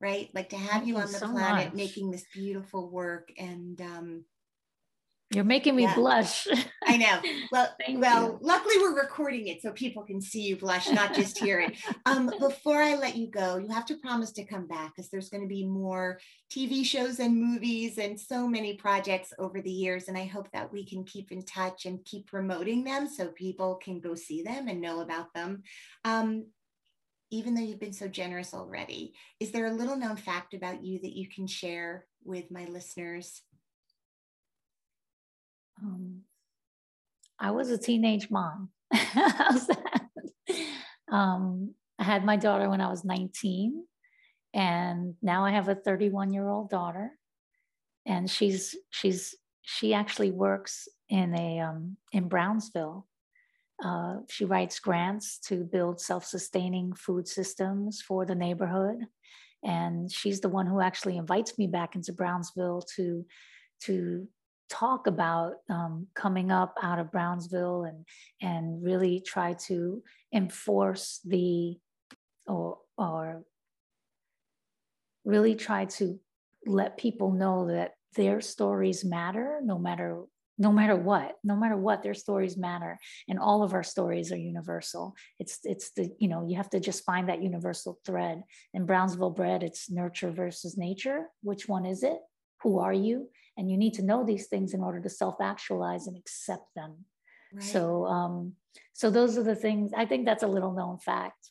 right? 0.00 0.30
Like 0.34 0.50
to 0.50 0.56
have 0.56 0.84
Thank 0.84 0.86
you 0.86 0.96
on 0.98 1.12
the 1.12 1.18
so 1.20 1.28
planet 1.28 1.66
much. 1.66 1.74
making 1.74 2.10
this 2.10 2.26
beautiful 2.32 2.88
work. 2.90 3.30
And 3.38 3.80
um, 3.80 4.24
you're 5.30 5.44
making 5.44 5.74
me 5.74 5.84
yeah. 5.84 5.94
blush. 5.94 6.46
I 6.86 6.96
know. 6.96 7.20
Well, 7.52 7.68
well, 7.94 8.24
you. 8.24 8.38
luckily 8.40 8.74
we're 8.78 9.00
recording 9.00 9.46
it 9.46 9.62
so 9.62 9.70
people 9.72 10.02
can 10.02 10.20
see 10.20 10.42
you 10.42 10.56
blush, 10.56 10.90
not 10.90 11.14
just 11.14 11.38
hear 11.38 11.60
it. 11.60 11.76
Um, 12.06 12.30
before 12.38 12.82
I 12.82 12.96
let 12.96 13.16
you 13.16 13.30
go, 13.30 13.56
you 13.56 13.68
have 13.68 13.86
to 13.86 13.96
promise 13.96 14.32
to 14.32 14.44
come 14.44 14.66
back 14.66 14.94
because 14.94 15.10
there's 15.10 15.30
going 15.30 15.42
to 15.42 15.48
be 15.48 15.64
more 15.64 16.18
TV 16.52 16.84
shows 16.84 17.18
and 17.18 17.40
movies 17.40 17.96
and 17.98 18.18
so 18.20 18.46
many 18.46 18.74
projects 18.74 19.32
over 19.38 19.60
the 19.60 19.70
years. 19.70 20.08
And 20.08 20.18
I 20.18 20.26
hope 20.26 20.50
that 20.52 20.72
we 20.72 20.84
can 20.84 21.04
keep 21.04 21.32
in 21.32 21.44
touch 21.44 21.86
and 21.86 22.04
keep 22.04 22.26
promoting 22.26 22.84
them 22.84 23.08
so 23.08 23.28
people 23.28 23.76
can 23.76 24.00
go 24.00 24.14
see 24.14 24.42
them 24.42 24.68
and 24.68 24.80
know 24.80 25.00
about 25.00 25.32
them. 25.32 25.62
Um, 26.04 26.46
even 27.30 27.54
though 27.54 27.62
you've 27.62 27.80
been 27.80 27.92
so 27.92 28.08
generous 28.08 28.52
already, 28.52 29.14
is 29.40 29.50
there 29.50 29.66
a 29.66 29.72
little 29.72 29.96
known 29.96 30.16
fact 30.16 30.54
about 30.54 30.84
you 30.84 31.00
that 31.00 31.16
you 31.16 31.28
can 31.28 31.46
share 31.46 32.06
with 32.24 32.50
my 32.50 32.64
listeners? 32.66 33.42
Um, 35.82 36.20
I 37.38 37.50
was 37.50 37.70
a 37.70 37.78
teenage 37.78 38.30
mom. 38.30 38.70
um, 41.10 41.74
I 41.98 42.04
had 42.04 42.24
my 42.24 42.36
daughter 42.36 42.68
when 42.70 42.80
I 42.80 42.88
was 42.88 43.04
19, 43.04 43.84
and 44.52 45.14
now 45.22 45.44
I 45.44 45.50
have 45.50 45.68
a 45.68 45.74
31 45.74 46.32
year 46.32 46.48
old 46.48 46.70
daughter, 46.70 47.12
and 48.06 48.30
she's 48.30 48.76
she's 48.90 49.34
she 49.62 49.94
actually 49.94 50.30
works 50.30 50.88
in 51.08 51.34
a 51.34 51.60
um, 51.60 51.96
in 52.12 52.28
Brownsville. 52.28 53.06
Uh, 53.84 54.18
she 54.28 54.44
writes 54.44 54.78
grants 54.78 55.38
to 55.40 55.64
build 55.64 56.00
self-sustaining 56.00 56.92
food 56.94 57.26
systems 57.26 58.00
for 58.00 58.24
the 58.24 58.34
neighborhood, 58.34 59.06
and 59.64 60.10
she's 60.10 60.40
the 60.40 60.48
one 60.48 60.66
who 60.66 60.80
actually 60.80 61.16
invites 61.16 61.58
me 61.58 61.66
back 61.66 61.96
into 61.96 62.12
Brownsville 62.12 62.82
to 62.96 63.24
to 63.82 64.28
talk 64.68 65.06
about 65.06 65.54
um, 65.68 66.06
coming 66.14 66.50
up 66.50 66.74
out 66.82 66.98
of 66.98 67.12
Brownsville 67.12 67.84
and 67.84 68.04
and 68.40 68.82
really 68.82 69.20
try 69.20 69.54
to 69.66 70.02
enforce 70.32 71.20
the 71.24 71.76
or 72.46 72.78
or 72.96 73.44
really 75.24 75.54
try 75.54 75.86
to 75.86 76.18
let 76.66 76.96
people 76.96 77.32
know 77.32 77.68
that 77.68 77.92
their 78.16 78.40
stories 78.40 79.04
matter 79.04 79.60
no 79.62 79.78
matter 79.78 80.22
no 80.56 80.70
matter 80.70 80.94
what 80.94 81.34
no 81.42 81.56
matter 81.56 81.76
what 81.76 82.02
their 82.02 82.14
stories 82.14 82.56
matter 82.56 82.98
and 83.28 83.38
all 83.38 83.62
of 83.62 83.74
our 83.74 83.82
stories 83.82 84.30
are 84.32 84.36
universal. 84.36 85.14
It's 85.38 85.58
it's 85.64 85.90
the 85.90 86.10
you 86.18 86.28
know 86.28 86.46
you 86.46 86.56
have 86.56 86.70
to 86.70 86.80
just 86.80 87.04
find 87.04 87.28
that 87.28 87.42
universal 87.42 87.98
thread. 88.04 88.42
In 88.72 88.86
brownsville 88.86 89.30
bred 89.30 89.62
it's 89.62 89.90
nurture 89.90 90.30
versus 90.30 90.76
nature. 90.76 91.26
Which 91.42 91.68
one 91.68 91.86
is 91.86 92.02
it? 92.02 92.18
Who 92.62 92.78
are 92.78 92.92
you 92.92 93.28
and 93.56 93.70
you 93.70 93.76
need 93.76 93.94
to 93.94 94.02
know 94.02 94.24
these 94.24 94.46
things 94.46 94.74
in 94.74 94.80
order 94.82 95.00
to 95.00 95.08
self-actualize 95.08 96.06
and 96.06 96.16
accept 96.16 96.74
them. 96.74 97.04
Right. 97.52 97.62
so 97.62 98.04
um 98.06 98.54
so 98.94 99.10
those 99.10 99.38
are 99.38 99.44
the 99.44 99.54
things 99.54 99.92
i 99.96 100.04
think 100.06 100.24
that's 100.24 100.42
a 100.42 100.48
little 100.48 100.72
known 100.72 100.98
fact. 100.98 101.50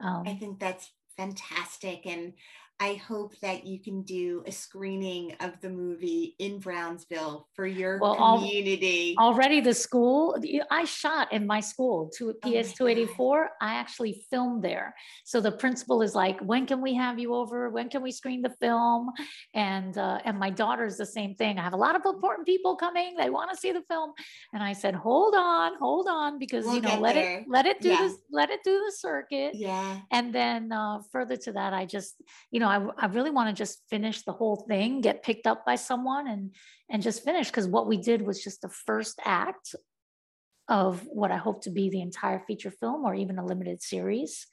Um, 0.00 0.24
i 0.26 0.34
think 0.34 0.58
that's 0.58 0.90
fantastic. 1.16 2.06
And 2.06 2.34
I 2.80 2.94
hope 2.94 3.38
that 3.40 3.64
you 3.64 3.78
can 3.78 4.02
do 4.02 4.42
a 4.46 4.52
screening 4.52 5.36
of 5.38 5.60
the 5.60 5.70
movie 5.70 6.34
in 6.40 6.58
Brownsville 6.58 7.46
for 7.54 7.66
your 7.66 7.98
well, 8.00 8.16
community. 8.16 9.14
already, 9.16 9.60
the 9.60 9.72
school 9.72 10.36
I 10.70 10.84
shot 10.84 11.32
in 11.32 11.46
my 11.46 11.60
school 11.60 12.10
to 12.16 12.34
PS 12.42 12.74
eighty 12.80 13.06
four. 13.06 13.50
I 13.60 13.74
actually 13.74 14.26
filmed 14.28 14.64
there. 14.64 14.94
So 15.24 15.40
the 15.40 15.52
principal 15.52 16.02
is 16.02 16.16
like, 16.16 16.40
"When 16.40 16.66
can 16.66 16.82
we 16.82 16.94
have 16.94 17.18
you 17.18 17.34
over? 17.34 17.70
When 17.70 17.88
can 17.88 18.02
we 18.02 18.10
screen 18.10 18.42
the 18.42 18.54
film?" 18.60 19.10
And 19.54 19.96
uh, 19.96 20.18
and 20.24 20.38
my 20.38 20.50
daughter's 20.50 20.96
the 20.96 21.06
same 21.06 21.36
thing. 21.36 21.60
I 21.60 21.62
have 21.62 21.74
a 21.74 21.78
lot 21.78 21.94
of 21.94 22.02
important 22.04 22.46
people 22.46 22.74
coming. 22.74 23.14
They 23.16 23.30
want 23.30 23.52
to 23.52 23.56
see 23.56 23.70
the 23.70 23.82
film, 23.88 24.12
and 24.52 24.62
I 24.62 24.72
said, 24.72 24.96
"Hold 24.96 25.34
on, 25.36 25.78
hold 25.78 26.08
on, 26.08 26.40
because 26.40 26.64
we'll 26.64 26.74
you 26.76 26.80
know, 26.80 26.98
let 26.98 27.14
there. 27.14 27.38
it 27.38 27.44
let 27.48 27.66
it 27.66 27.80
do 27.80 27.90
yeah. 27.90 28.02
this, 28.02 28.16
let 28.32 28.50
it 28.50 28.60
do 28.64 28.82
the 28.84 28.92
circuit." 28.92 29.52
Yeah. 29.54 30.00
And 30.10 30.34
then 30.34 30.72
uh, 30.72 30.98
further 31.12 31.36
to 31.36 31.52
that, 31.52 31.72
I 31.72 31.86
just 31.86 32.20
you 32.50 32.60
know 32.60 32.63
know, 32.64 32.92
I, 32.98 33.04
I 33.04 33.06
really 33.06 33.30
want 33.30 33.48
to 33.48 33.54
just 33.54 33.82
finish 33.88 34.22
the 34.22 34.32
whole 34.32 34.64
thing, 34.68 35.00
get 35.00 35.22
picked 35.22 35.46
up 35.46 35.64
by 35.64 35.76
someone 35.76 36.28
and 36.28 36.54
and 36.90 37.02
just 37.02 37.24
finish. 37.24 37.48
Because 37.48 37.68
what 37.68 37.86
we 37.86 37.96
did 37.96 38.22
was 38.22 38.42
just 38.42 38.62
the 38.62 38.68
first 38.68 39.20
act 39.24 39.74
of 40.68 41.06
what 41.06 41.30
I 41.30 41.36
hope 41.36 41.62
to 41.64 41.70
be 41.70 41.90
the 41.90 42.00
entire 42.00 42.40
feature 42.40 42.70
film 42.70 43.04
or 43.04 43.14
even 43.14 43.38
a 43.38 43.44
limited 43.44 43.82
series. 43.82 44.46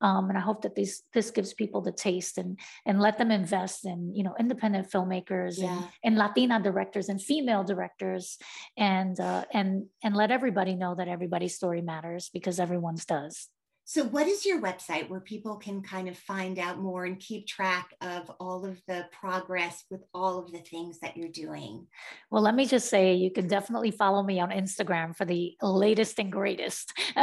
Um, 0.00 0.28
and 0.28 0.38
I 0.38 0.40
hope 0.40 0.62
that 0.62 0.76
this 0.76 1.02
this 1.12 1.30
gives 1.30 1.54
people 1.54 1.80
the 1.80 1.92
taste 1.92 2.38
and 2.38 2.58
and 2.86 3.00
let 3.00 3.18
them 3.18 3.32
invest 3.32 3.84
in 3.84 4.14
you 4.14 4.22
know 4.22 4.34
independent 4.38 4.90
filmmakers 4.90 5.58
yeah. 5.58 5.72
and, 5.76 5.88
and 6.04 6.16
Latina 6.16 6.62
directors 6.62 7.08
and 7.08 7.20
female 7.20 7.64
directors 7.64 8.38
and 8.76 9.18
uh, 9.18 9.44
and 9.52 9.86
and 10.04 10.16
let 10.16 10.30
everybody 10.30 10.76
know 10.76 10.94
that 10.94 11.08
everybody's 11.08 11.56
story 11.56 11.82
matters 11.82 12.30
because 12.32 12.60
everyone's 12.60 13.04
does. 13.04 13.48
So, 13.90 14.04
what 14.04 14.26
is 14.26 14.44
your 14.44 14.60
website 14.60 15.08
where 15.08 15.18
people 15.18 15.56
can 15.56 15.80
kind 15.80 16.10
of 16.10 16.18
find 16.18 16.58
out 16.58 16.78
more 16.78 17.06
and 17.06 17.18
keep 17.18 17.46
track 17.46 17.94
of 18.02 18.30
all 18.38 18.66
of 18.66 18.82
the 18.86 19.06
progress 19.18 19.84
with 19.90 20.02
all 20.12 20.38
of 20.38 20.52
the 20.52 20.58
things 20.58 20.98
that 20.98 21.16
you're 21.16 21.30
doing? 21.30 21.86
Well, 22.30 22.42
let 22.42 22.54
me 22.54 22.66
just 22.66 22.90
say 22.90 23.14
you 23.14 23.30
can 23.30 23.48
definitely 23.48 23.90
follow 23.90 24.22
me 24.22 24.40
on 24.40 24.50
Instagram 24.50 25.16
for 25.16 25.24
the 25.24 25.56
latest 25.62 26.18
and 26.18 26.30
greatest 26.30 26.92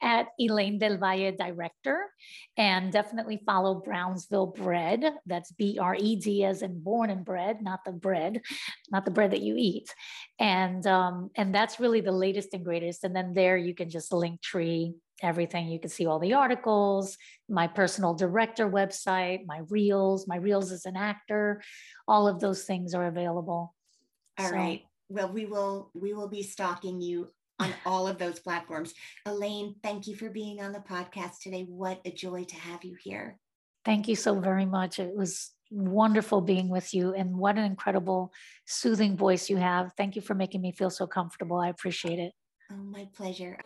at 0.00 0.28
Elaine 0.40 0.78
Del 0.78 0.96
Valle 0.96 1.36
Director. 1.36 2.08
And 2.56 2.90
definitely 2.90 3.42
follow 3.44 3.74
Brownsville 3.74 4.54
Bred. 4.56 5.04
That's 5.26 5.52
B 5.52 5.76
R 5.78 5.96
E 5.96 6.16
D 6.16 6.44
as 6.44 6.62
in 6.62 6.80
born 6.80 7.10
and 7.10 7.26
bred, 7.26 7.60
not 7.60 7.80
the 7.84 7.92
bread, 7.92 8.40
not 8.90 9.04
the 9.04 9.10
bread 9.10 9.32
that 9.32 9.42
you 9.42 9.54
eat. 9.58 9.94
And 10.38 10.86
um, 10.86 11.30
and 11.36 11.54
that's 11.54 11.78
really 11.78 12.00
the 12.00 12.10
latest 12.10 12.54
and 12.54 12.64
greatest. 12.64 13.04
And 13.04 13.14
then 13.14 13.34
there 13.34 13.58
you 13.58 13.74
can 13.74 13.90
just 13.90 14.14
link 14.14 14.40
tree 14.40 14.94
everything. 15.22 15.68
You 15.68 15.80
can 15.80 15.90
see 15.90 16.06
all 16.06 16.18
the 16.18 16.34
articles, 16.34 17.16
my 17.48 17.66
personal 17.66 18.14
director 18.14 18.68
website, 18.68 19.46
my 19.46 19.60
reels, 19.68 20.26
my 20.26 20.36
reels 20.36 20.72
as 20.72 20.86
an 20.86 20.96
actor. 20.96 21.62
All 22.08 22.28
of 22.28 22.40
those 22.40 22.64
things 22.64 22.94
are 22.94 23.06
available. 23.06 23.74
All 24.38 24.48
so, 24.48 24.54
right. 24.54 24.82
Well, 25.08 25.32
we 25.32 25.46
will 25.46 25.90
we 25.94 26.14
will 26.14 26.28
be 26.28 26.42
stalking 26.42 27.00
you 27.00 27.30
on 27.60 27.72
all 27.86 28.08
of 28.08 28.18
those 28.18 28.40
platforms. 28.40 28.94
Elaine, 29.26 29.76
thank 29.82 30.06
you 30.06 30.16
for 30.16 30.30
being 30.30 30.60
on 30.60 30.72
the 30.72 30.80
podcast 30.80 31.40
today. 31.42 31.64
What 31.68 32.00
a 32.04 32.10
joy 32.10 32.44
to 32.44 32.56
have 32.56 32.84
you 32.84 32.96
here. 33.02 33.38
Thank 33.84 34.08
you 34.08 34.16
so 34.16 34.40
very 34.40 34.64
much. 34.64 34.98
It 34.98 35.14
was 35.14 35.52
wonderful 35.70 36.40
being 36.40 36.68
with 36.68 36.94
you 36.94 37.14
and 37.14 37.36
what 37.36 37.58
an 37.58 37.64
incredible 37.64 38.32
soothing 38.66 39.16
voice 39.16 39.50
you 39.50 39.56
have. 39.56 39.92
Thank 39.96 40.16
you 40.16 40.22
for 40.22 40.34
making 40.34 40.62
me 40.62 40.72
feel 40.72 40.90
so 40.90 41.06
comfortable. 41.06 41.58
I 41.58 41.68
appreciate 41.68 42.18
it. 42.18 42.32
Oh, 42.72 42.76
my 42.76 43.08
pleasure. 43.14 43.58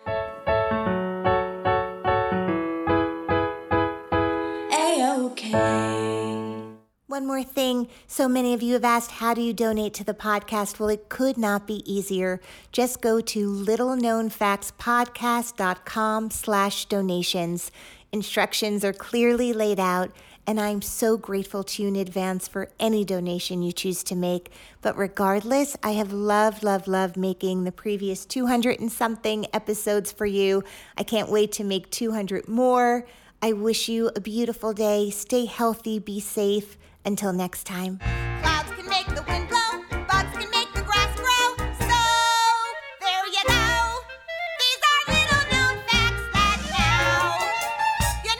One 5.50 7.26
more 7.26 7.42
thing. 7.42 7.88
So 8.06 8.28
many 8.28 8.52
of 8.52 8.62
you 8.62 8.74
have 8.74 8.84
asked, 8.84 9.12
how 9.12 9.32
do 9.32 9.40
you 9.40 9.54
donate 9.54 9.94
to 9.94 10.04
the 10.04 10.12
podcast? 10.12 10.78
Well, 10.78 10.90
it 10.90 11.08
could 11.08 11.38
not 11.38 11.66
be 11.66 11.82
easier. 11.90 12.42
Just 12.70 13.00
go 13.00 13.20
to 13.20 13.50
littleknownfactspodcast.com 13.50 16.30
slash 16.30 16.84
donations. 16.84 17.72
Instructions 18.12 18.84
are 18.84 18.92
clearly 18.92 19.54
laid 19.54 19.80
out, 19.80 20.10
and 20.46 20.60
I'm 20.60 20.82
so 20.82 21.16
grateful 21.16 21.64
to 21.64 21.82
you 21.82 21.88
in 21.88 21.96
advance 21.96 22.46
for 22.46 22.70
any 22.78 23.02
donation 23.04 23.62
you 23.62 23.72
choose 23.72 24.04
to 24.04 24.14
make. 24.14 24.52
But 24.80 24.96
regardless, 24.96 25.76
I 25.82 25.90
have 25.92 26.12
loved, 26.12 26.62
loved, 26.62 26.86
loved 26.88 27.16
making 27.16 27.64
the 27.64 27.72
previous 27.72 28.24
200 28.24 28.80
and 28.80 28.92
something 28.92 29.46
episodes 29.52 30.12
for 30.12 30.26
you. 30.26 30.62
I 30.96 31.02
can't 31.04 31.30
wait 31.30 31.52
to 31.52 31.64
make 31.64 31.90
200 31.90 32.48
more. 32.48 33.06
I 33.40 33.52
wish 33.52 33.88
you 33.88 34.10
a 34.16 34.20
beautiful 34.20 34.72
day. 34.72 35.10
Stay 35.10 35.44
healthy, 35.44 36.00
be 36.00 36.18
safe. 36.18 36.76
Until 37.04 37.32
next 37.32 37.64
time. 37.64 37.98
Clouds 38.42 38.68
can 38.72 38.88
make 38.88 39.06
the 39.06 39.22
wind 39.28 39.48
blow, 39.48 39.84
bugs 40.08 40.36
can 40.36 40.50
make 40.50 40.72
the 40.74 40.82
grass 40.82 41.14
grow. 41.16 41.56
So, 41.78 42.00
there 43.00 43.26
you 43.28 43.42
go. 43.46 44.02
These 44.58 44.82
are 44.90 45.04
little 45.14 45.44
known 45.52 45.78
facts 45.86 46.24
that 46.34 46.58
now 46.76 47.38
you 48.24 48.34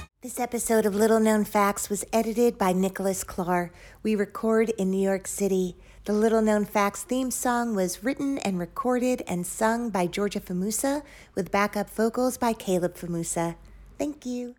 know. 0.00 0.06
This 0.22 0.40
episode 0.40 0.86
of 0.86 0.94
Little 0.94 1.20
Known 1.20 1.44
Facts 1.44 1.90
was 1.90 2.06
edited 2.10 2.56
by 2.56 2.72
Nicholas 2.72 3.22
Clark. 3.22 3.74
We 4.02 4.16
record 4.16 4.70
in 4.70 4.90
New 4.90 5.02
York 5.02 5.26
City. 5.26 5.76
The 6.06 6.12
Little 6.12 6.40
Known 6.40 6.66
Facts 6.66 7.02
theme 7.02 7.32
song 7.32 7.74
was 7.74 8.04
written 8.04 8.38
and 8.38 8.60
recorded 8.60 9.24
and 9.26 9.44
sung 9.44 9.90
by 9.90 10.06
Georgia 10.06 10.38
Famusa 10.38 11.02
with 11.34 11.50
backup 11.50 11.90
vocals 11.90 12.38
by 12.38 12.52
Caleb 12.52 12.94
Famusa. 12.94 13.56
Thank 13.98 14.24
you. 14.24 14.54